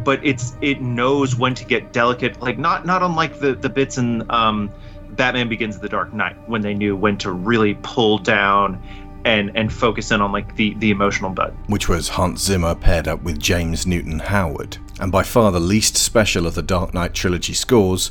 [0.05, 3.99] but it's it knows when to get delicate like not not unlike the the bits
[3.99, 4.73] in um
[5.11, 8.81] Batman Begins the Dark Knight when they knew when to really pull down
[9.25, 11.53] and and focus in on like the the emotional bit.
[11.67, 14.79] which was Hans Zimmer paired up with James Newton Howard.
[14.99, 18.11] And by far the least special of the Dark Knight trilogy scores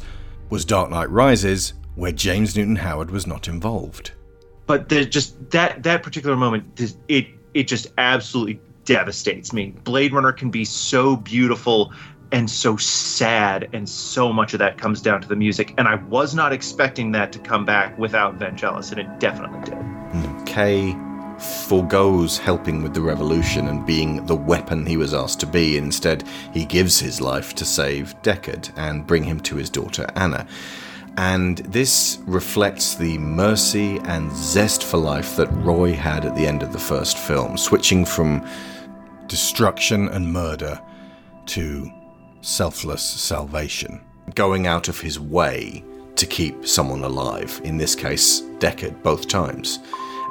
[0.49, 4.11] was Dark Knight Rises, where James Newton Howard was not involved.
[4.65, 9.73] But there's just that that particular moment it it just absolutely devastates me.
[9.83, 11.91] Blade Runner can be so beautiful
[12.31, 15.95] and so sad and so much of that comes down to the music and I
[15.95, 19.73] was not expecting that to come back without Vangelis and it definitely did.
[19.73, 20.43] Hmm.
[20.45, 20.95] Kay
[21.39, 25.77] foregoes helping with the revolution and being the weapon he was asked to be.
[25.77, 26.23] Instead,
[26.53, 30.45] he gives his life to save Deckard and bring him to his daughter Anna.
[31.17, 36.63] And this reflects the mercy and zest for life that Roy had at the end
[36.63, 38.45] of the first film, switching from
[39.27, 40.79] destruction and murder
[41.47, 41.91] to
[42.41, 44.01] selfless salvation,
[44.35, 45.83] going out of his way
[46.15, 47.61] to keep someone alive.
[47.63, 49.79] In this case, Deckard, both times.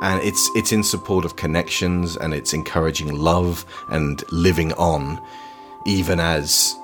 [0.01, 5.21] And it's it's in support of connections and it's encouraging love and living on,
[5.87, 6.77] even as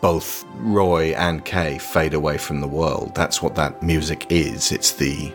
[0.00, 3.14] both Roy and Kay fade away from the world.
[3.14, 4.72] That's what that music is.
[4.72, 5.32] It's the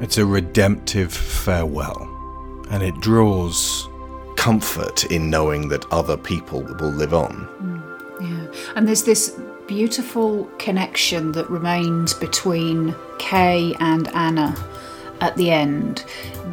[0.00, 2.12] it's a redemptive farewell.
[2.70, 3.88] And it draws
[4.36, 7.48] comfort in knowing that other people will live on.
[7.62, 8.72] Mm, yeah.
[8.74, 14.54] And there's this beautiful connection that remains between Kay and Anna
[15.20, 16.04] at the end.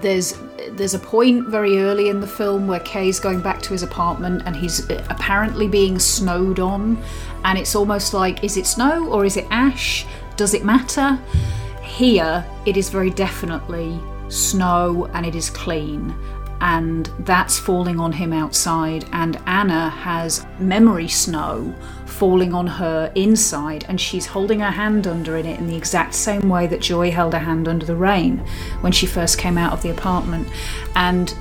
[0.01, 0.37] There's
[0.71, 4.43] there's a point very early in the film where Kay's going back to his apartment
[4.45, 7.01] and he's apparently being snowed on,
[7.45, 10.05] and it's almost like is it snow or is it ash?
[10.35, 11.19] Does it matter?
[11.81, 13.99] Here, it is very definitely
[14.29, 16.15] snow and it is clean,
[16.63, 19.05] and that's falling on him outside.
[19.11, 21.75] And Anna has memory snow
[22.05, 26.15] falling on her inside, and she's holding her hand under in it in the exact
[26.15, 28.37] same way that Joi held her hand under the rain
[28.79, 30.47] when she first came out of the apartment.
[30.95, 31.31] And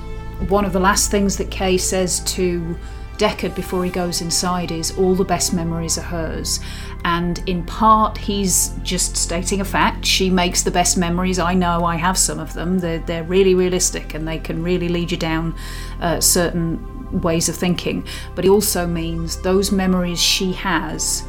[0.49, 2.77] one of the last things that Kay says to
[3.17, 6.59] Deckard before he goes inside is all the best memories are hers.
[7.05, 10.05] And in part, he's just stating a fact.
[10.05, 11.37] She makes the best memories.
[11.37, 12.79] I know I have some of them.
[12.79, 15.55] They're, they're really realistic and they can really lead you down
[15.99, 18.07] uh, certain ways of thinking.
[18.35, 21.23] But it also means those memories she has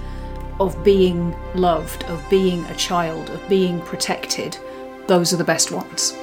[0.61, 4.57] of being loved, of being a child, of being protected,
[5.07, 6.17] those are the best ones.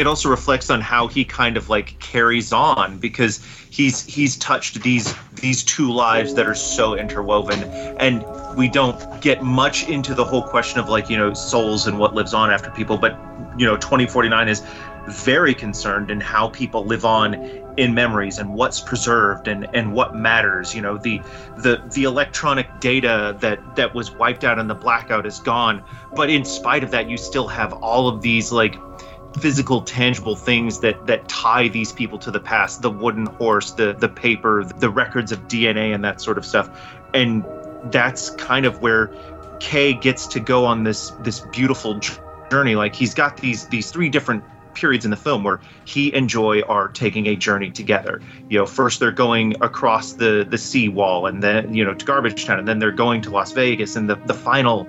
[0.00, 4.82] It also reflects on how he kind of like carries on because he's he's touched
[4.82, 7.62] these these two lives that are so interwoven.
[8.00, 8.24] And
[8.56, 12.14] we don't get much into the whole question of like you know souls and what
[12.14, 13.12] lives on after people but
[13.58, 14.62] you know 2049 is
[15.08, 17.34] very concerned in how people live on
[17.76, 20.74] in memories and what's preserved and and what matters.
[20.74, 21.20] You know the
[21.58, 25.84] the the electronic data that that was wiped out in the blackout is gone.
[26.14, 28.76] But in spite of that you still have all of these like
[29.38, 33.92] physical tangible things that that tie these people to the past the wooden horse the
[33.94, 36.68] the paper the records of dna and that sort of stuff.
[37.14, 37.44] And
[37.84, 39.10] that's kind of where
[39.60, 42.00] kay gets to go on this this beautiful
[42.50, 42.74] journey.
[42.74, 44.42] Like he's got these these three different
[44.74, 48.20] periods in the film where he and joi are taking a journey together.
[48.48, 52.04] You know first they're going across the the sea wall and then you know to
[52.04, 53.94] garbage town and then they're going to las vegas.
[53.94, 54.88] And the the final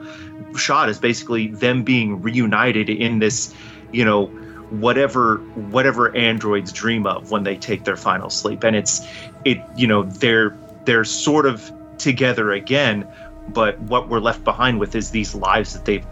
[0.58, 3.54] shot is basically them being reunited in this
[3.92, 4.26] you know
[4.70, 5.38] whatever
[5.70, 8.64] whatever androids dream of when they take their final sleep.
[8.64, 9.06] And it's
[9.46, 13.08] it you know they're they're sort of together again
[13.50, 16.06] but what we're left behind with is these lives that they've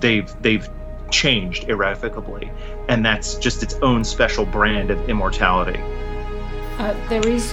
[0.00, 0.68] they've they've
[1.10, 2.50] changed irrevocably.
[2.88, 5.80] And that's just its own special brand of immortality.
[6.78, 7.52] Uh, there is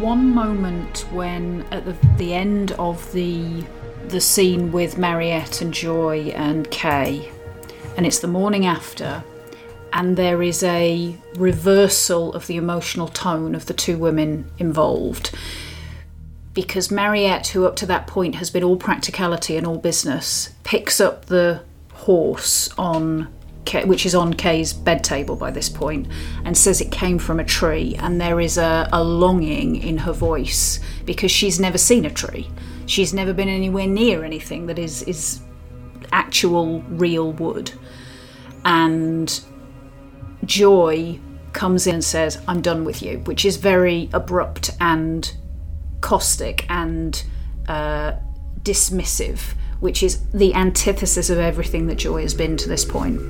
[0.00, 3.64] one moment when at the, the end of the
[4.08, 7.30] the scene with Mariette and Joi and Kay
[7.98, 9.24] and it's the morning after,
[9.92, 15.36] and there is a reversal of the emotional tone of the two women involved.
[16.54, 21.00] Because Mariette, who up to that point has been all practicality and all business, picks
[21.00, 21.60] up the
[21.92, 23.34] horse on
[23.84, 26.06] which is on Kay's bed table by this point,
[26.44, 27.96] and says it came from a tree.
[27.98, 32.48] And there is a, a, longing in her voice because she's never seen a tree.
[32.86, 35.42] She's never been anywhere near anything that is, is
[36.12, 37.72] actual real wood.
[38.64, 39.40] And
[40.44, 41.18] Joi
[41.52, 45.34] comes in and says, I'm done with you, which is very abrupt and
[46.00, 47.22] caustic and
[47.68, 48.12] uh,
[48.62, 53.20] dismissive, which is the antithesis of everything that Joi has been to this point.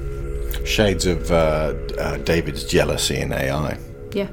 [0.66, 3.78] Shades of uh, uh, David's jealousy in AI.
[4.12, 4.28] Yeah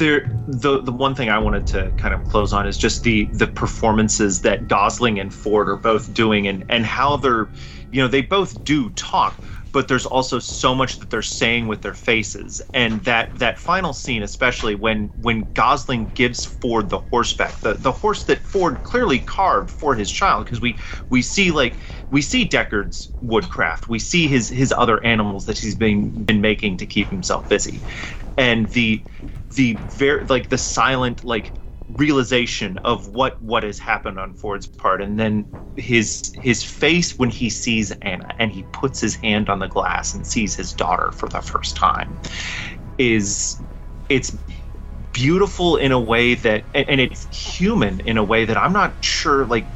[0.00, 3.26] there the the one thing I wanted to kind of close on is just the
[3.34, 7.48] the performances that Gosling and Ford are both doing and and how they're
[7.92, 9.40] you know they both do talk
[9.72, 12.60] but there's also so much that they're saying with their faces.
[12.74, 17.92] And that that final scene especially when when Gosling gives Ford the horseback the the
[17.92, 20.76] horse that Ford clearly carved for his child because we
[21.10, 21.76] we see like
[22.10, 23.88] we see Deckard's woodcraft.
[23.88, 27.80] We see his his other animals that he's been been making to keep himself busy.
[28.36, 29.02] And the
[29.54, 31.54] the very like the silent like
[31.96, 35.46] realization of what what has happened on Ford's part and then
[35.76, 40.14] his his face when he sees Anna and he puts his hand on the glass
[40.14, 42.18] and sees his daughter for the first time
[42.98, 43.60] is
[44.08, 44.36] it's
[45.12, 49.46] beautiful in a way that and it's human in a way that I'm not sure
[49.46, 49.66] like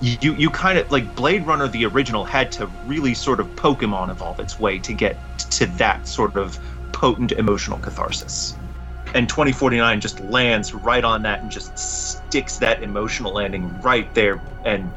[0.00, 4.10] you you kind of like Blade Runner the original had to really sort of Pokemon
[4.10, 6.58] evolve its way to get to that sort of
[6.92, 8.56] potent emotional catharsis
[9.14, 14.40] and 2049 just lands right on that and just sticks that emotional landing right there.
[14.64, 14.90] And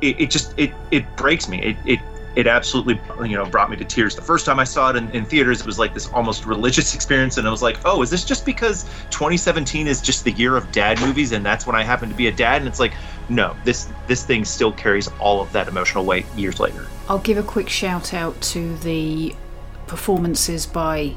[0.00, 1.60] it, it just it it breaks me.
[1.62, 2.00] It, it
[2.34, 4.14] it absolutely you know brought me to tears.
[4.14, 6.94] The first time i saw it in, in, theaters it was like this almost religious
[6.96, 7.38] experience.
[7.38, 10.70] And i was like oh is this just because 2017 is just the year of
[10.70, 12.60] dad movies and that's when i happen to be a dad?
[12.60, 12.92] And it's like
[13.28, 16.86] no this this thing still carries all of that emotional weight years later.
[17.08, 19.34] I'll give a quick shout out to the
[19.86, 21.14] performances by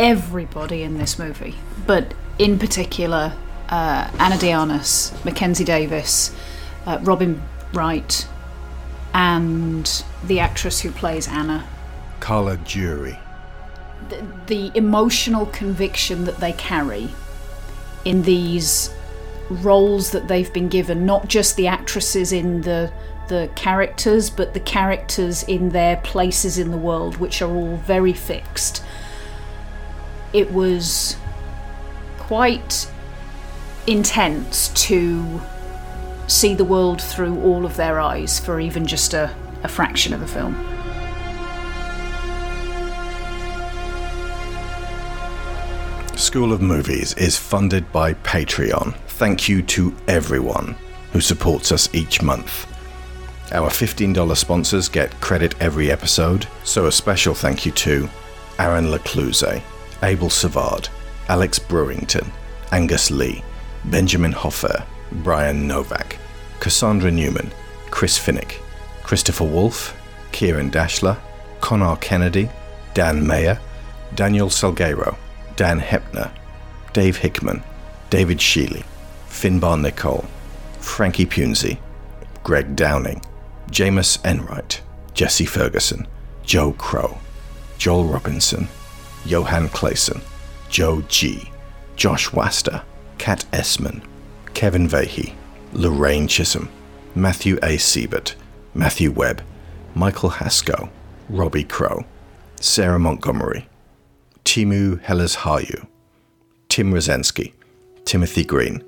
[0.00, 1.54] everybody in this movie
[1.86, 3.32] but in particular
[3.68, 6.34] uh, ana de armas mackenzie davis
[6.86, 7.40] uh, robin
[7.72, 8.26] wright
[9.12, 11.66] and the actress who plays Anna.
[12.20, 13.18] Carla Juri.
[14.08, 17.08] The, the emotional conviction that they carry
[18.04, 18.92] in these
[19.48, 22.92] roles that they've been given, not just the actresses in the
[23.28, 28.12] the characters, but the characters in their places in the world, which are all very
[28.12, 28.82] fixed.
[30.32, 31.16] It was
[32.18, 32.90] quite
[33.86, 35.40] intense to
[36.28, 39.34] see the world through all of their eyes for even just a,
[39.64, 40.54] a fraction of the film.
[46.16, 48.94] School of Movies is funded by Patreon.
[49.08, 50.76] Thank you to everyone
[51.12, 52.66] who supports us each month.
[53.52, 58.08] Our $15 sponsors get credit every episode, so a special thank you to
[58.60, 59.60] Aaron Lecluse,
[60.02, 60.88] Abel Savard,
[61.28, 62.30] Alex Brewington,
[62.72, 63.44] Angus Lee,
[63.84, 66.16] Benjamin Hoffer, Brian Novak,
[66.60, 67.52] Cassandra Newman,
[67.90, 68.60] Chris Finnick,
[69.02, 69.96] Christopher Wolfe,
[70.32, 71.18] Kieran Dashler,
[71.60, 72.48] Connor Kennedy,
[72.94, 73.58] Dan Mayer,
[74.14, 75.16] Daniel Salguero,
[75.56, 76.30] Dan Hepner,
[76.92, 77.62] Dave Hickman,
[78.08, 78.84] David Sheely,
[79.28, 80.24] Finbar Nicole,
[80.80, 81.78] Frankie Punzi,
[82.42, 83.22] Greg Downing,
[83.70, 84.80] Jameis Enright,
[85.14, 86.06] Jesse Ferguson,
[86.42, 87.18] Joe Crow,
[87.78, 88.68] Joel Robinson,
[89.24, 90.22] Johan Clayson,
[90.68, 91.50] Joe G,
[91.96, 92.82] Josh Waster,
[93.18, 94.02] Kat Essman,
[94.54, 95.34] Kevin Vahey,
[95.72, 96.68] Lorraine Chisholm,
[97.14, 97.76] Matthew A.
[97.76, 98.34] Siebert,
[98.74, 99.42] Matthew Webb,
[99.94, 100.88] Michael Haskell,
[101.28, 102.04] Robbie Crow,
[102.60, 103.68] Sarah Montgomery,
[104.44, 105.86] Timu Helles Hayu,
[106.68, 107.52] Tim Rosensky,
[108.04, 108.82] Timothy Green,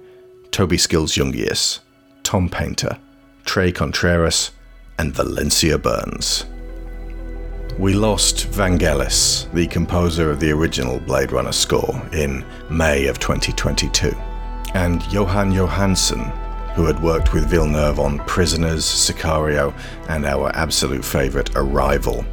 [0.50, 1.80] Toby Skills Jungius,
[2.22, 2.98] Tom Painter,
[3.44, 4.52] Trey Contreras,
[4.98, 6.44] and Valencia Burns.
[7.78, 14.14] We lost Vangelis, the composer of the original Blade Runner score, in May of 2022,
[14.74, 16.30] and Jóhann Jóhannsson,
[16.74, 19.74] who had worked with Villeneuve on Prisoners, Sicario,
[20.10, 22.24] and our absolute favourite Arrival,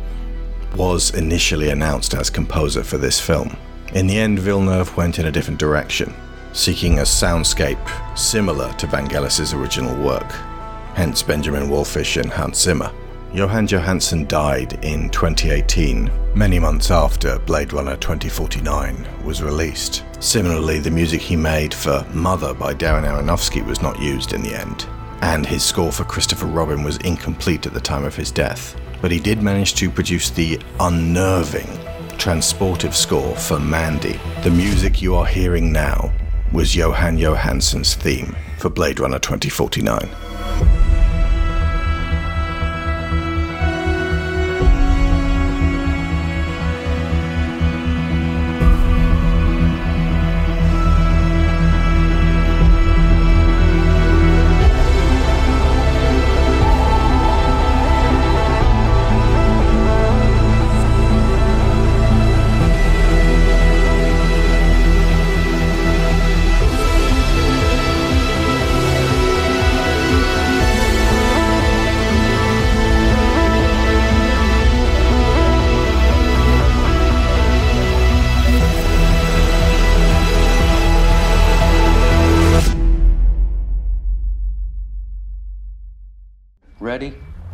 [0.76, 3.56] was initially announced as composer for this film.
[3.94, 6.14] In the end, Villeneuve went in a different direction,
[6.52, 10.30] seeking a soundscape similar to Vangelis' original work,
[10.95, 12.91] hence Benjamin Wallfisch and Hans Zimmer.
[13.34, 20.04] Jóhann Jóhannsson died in 2018, many months after Blade Runner 2049 was released.
[20.20, 24.56] Similarly, the music he made for Mother by Darren Aronofsky was not used in the
[24.56, 24.88] end,
[25.22, 28.76] and his score for Christopher Robin was incomplete at the time of his death.
[29.00, 31.68] But he did manage to produce the unnerving,
[32.18, 34.20] transportive score for Mandy.
[34.42, 36.12] The music you are hearing now
[36.52, 40.10] was Johan Jóhannsson's theme for Blade Runner 2049.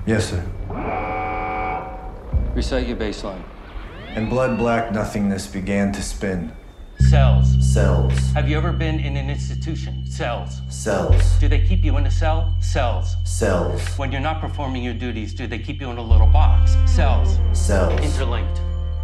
[0.05, 0.43] Yes, sir.
[2.53, 3.41] Recite your baseline.
[4.09, 6.51] And blood black nothingness began to spin.
[6.99, 7.57] Cells.
[7.59, 8.13] Cells.
[8.33, 10.05] Have you ever been in an institution?
[10.05, 10.61] Cells.
[10.69, 11.39] Cells.
[11.39, 12.55] Do they keep you in a cell?
[12.61, 13.15] Cells.
[13.25, 13.81] Cells.
[13.97, 16.75] When you're not performing your duties, do they keep you in a little box?
[16.85, 17.39] Cells.
[17.53, 17.99] Cells.
[17.99, 18.61] Interlinked.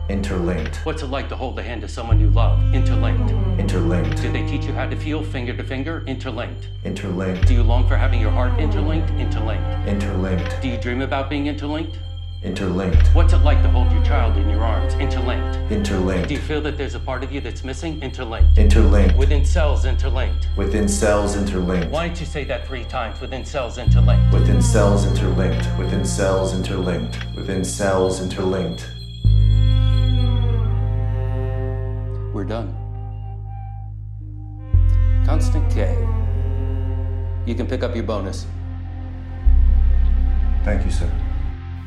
[0.10, 0.78] Interlinked.
[0.86, 2.60] What's it like to hold the hand of someone you love?
[2.74, 3.32] Interlinked.
[3.60, 4.22] Interlinked.
[4.22, 6.04] Do they teach you how to feel finger to finger?
[6.06, 6.68] Interlinked.
[6.84, 7.48] Interlinked.
[7.48, 9.10] Do you long for having your heart interlinked?
[9.12, 9.88] Interlinked.
[9.88, 10.62] Interlinked.
[10.62, 11.98] Do you dream about being interlinked?
[12.44, 13.08] Interlinked.
[13.14, 14.96] What's it like to hold your child in your arms?
[14.96, 15.72] Interlinked.
[15.72, 16.28] Interlinked.
[16.28, 18.02] Do you feel that there's a part of you that's missing?
[18.02, 18.58] Interlinked.
[18.58, 19.16] Interlinked.
[19.16, 20.48] Within cells, interlinked.
[20.58, 21.92] Within cells interlinked.
[21.92, 23.22] Why don't you say that three times?
[23.22, 24.34] Within cells, interlinked.
[24.34, 25.78] Within cells interlinked.
[25.78, 27.18] Within cells interlinked.
[27.36, 28.88] Within cells interlinked.
[32.34, 32.74] We're done.
[35.26, 35.98] Constant K.
[37.46, 38.46] You can pick up your bonus.
[40.64, 41.12] Thank you, sir.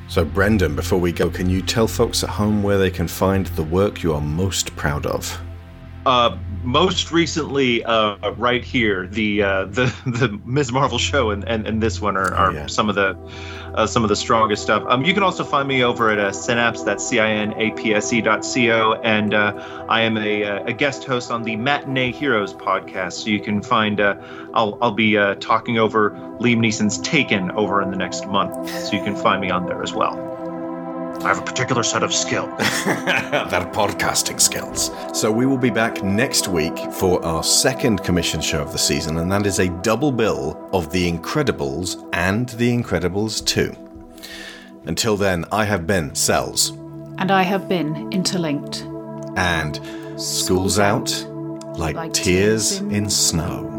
[0.06, 3.46] So, Brendan, before we go, can you tell folks at home where they can find
[3.46, 5.40] the work you are most proud of?
[6.06, 10.72] Uh, most recently, uh, right here, the uh, the the Ms.
[10.72, 12.66] Marvel show and, and, and this one are, are yeah.
[12.66, 13.16] some of the
[13.74, 14.82] uh, some of the strongest stuff.
[14.88, 17.70] Um, you can also find me over at uh, Cinapse, that's C I N A
[17.72, 21.30] P S E dot C O, and uh, I am a, uh, a guest host
[21.30, 23.12] on the Matinee Heroes podcast.
[23.14, 24.16] So you can find uh,
[24.54, 26.10] I'll I'll be uh, talking over
[26.40, 28.68] Liam Neeson's Taken over in the next month.
[28.70, 30.23] So you can find me on there as well.
[31.24, 32.50] I have a particular set of skills.
[32.58, 34.90] that podcasting skills.
[35.18, 39.16] So we will be back next week for our second commission show of the season,
[39.18, 43.74] and that is a double bill of The Incredibles and The Incredibles 2.
[44.86, 46.70] Until then, I have been Cells,
[47.18, 48.82] And I have been interlinked.
[49.36, 49.80] and
[50.20, 51.10] school's out
[51.78, 53.70] like, like tears tears in- in snow.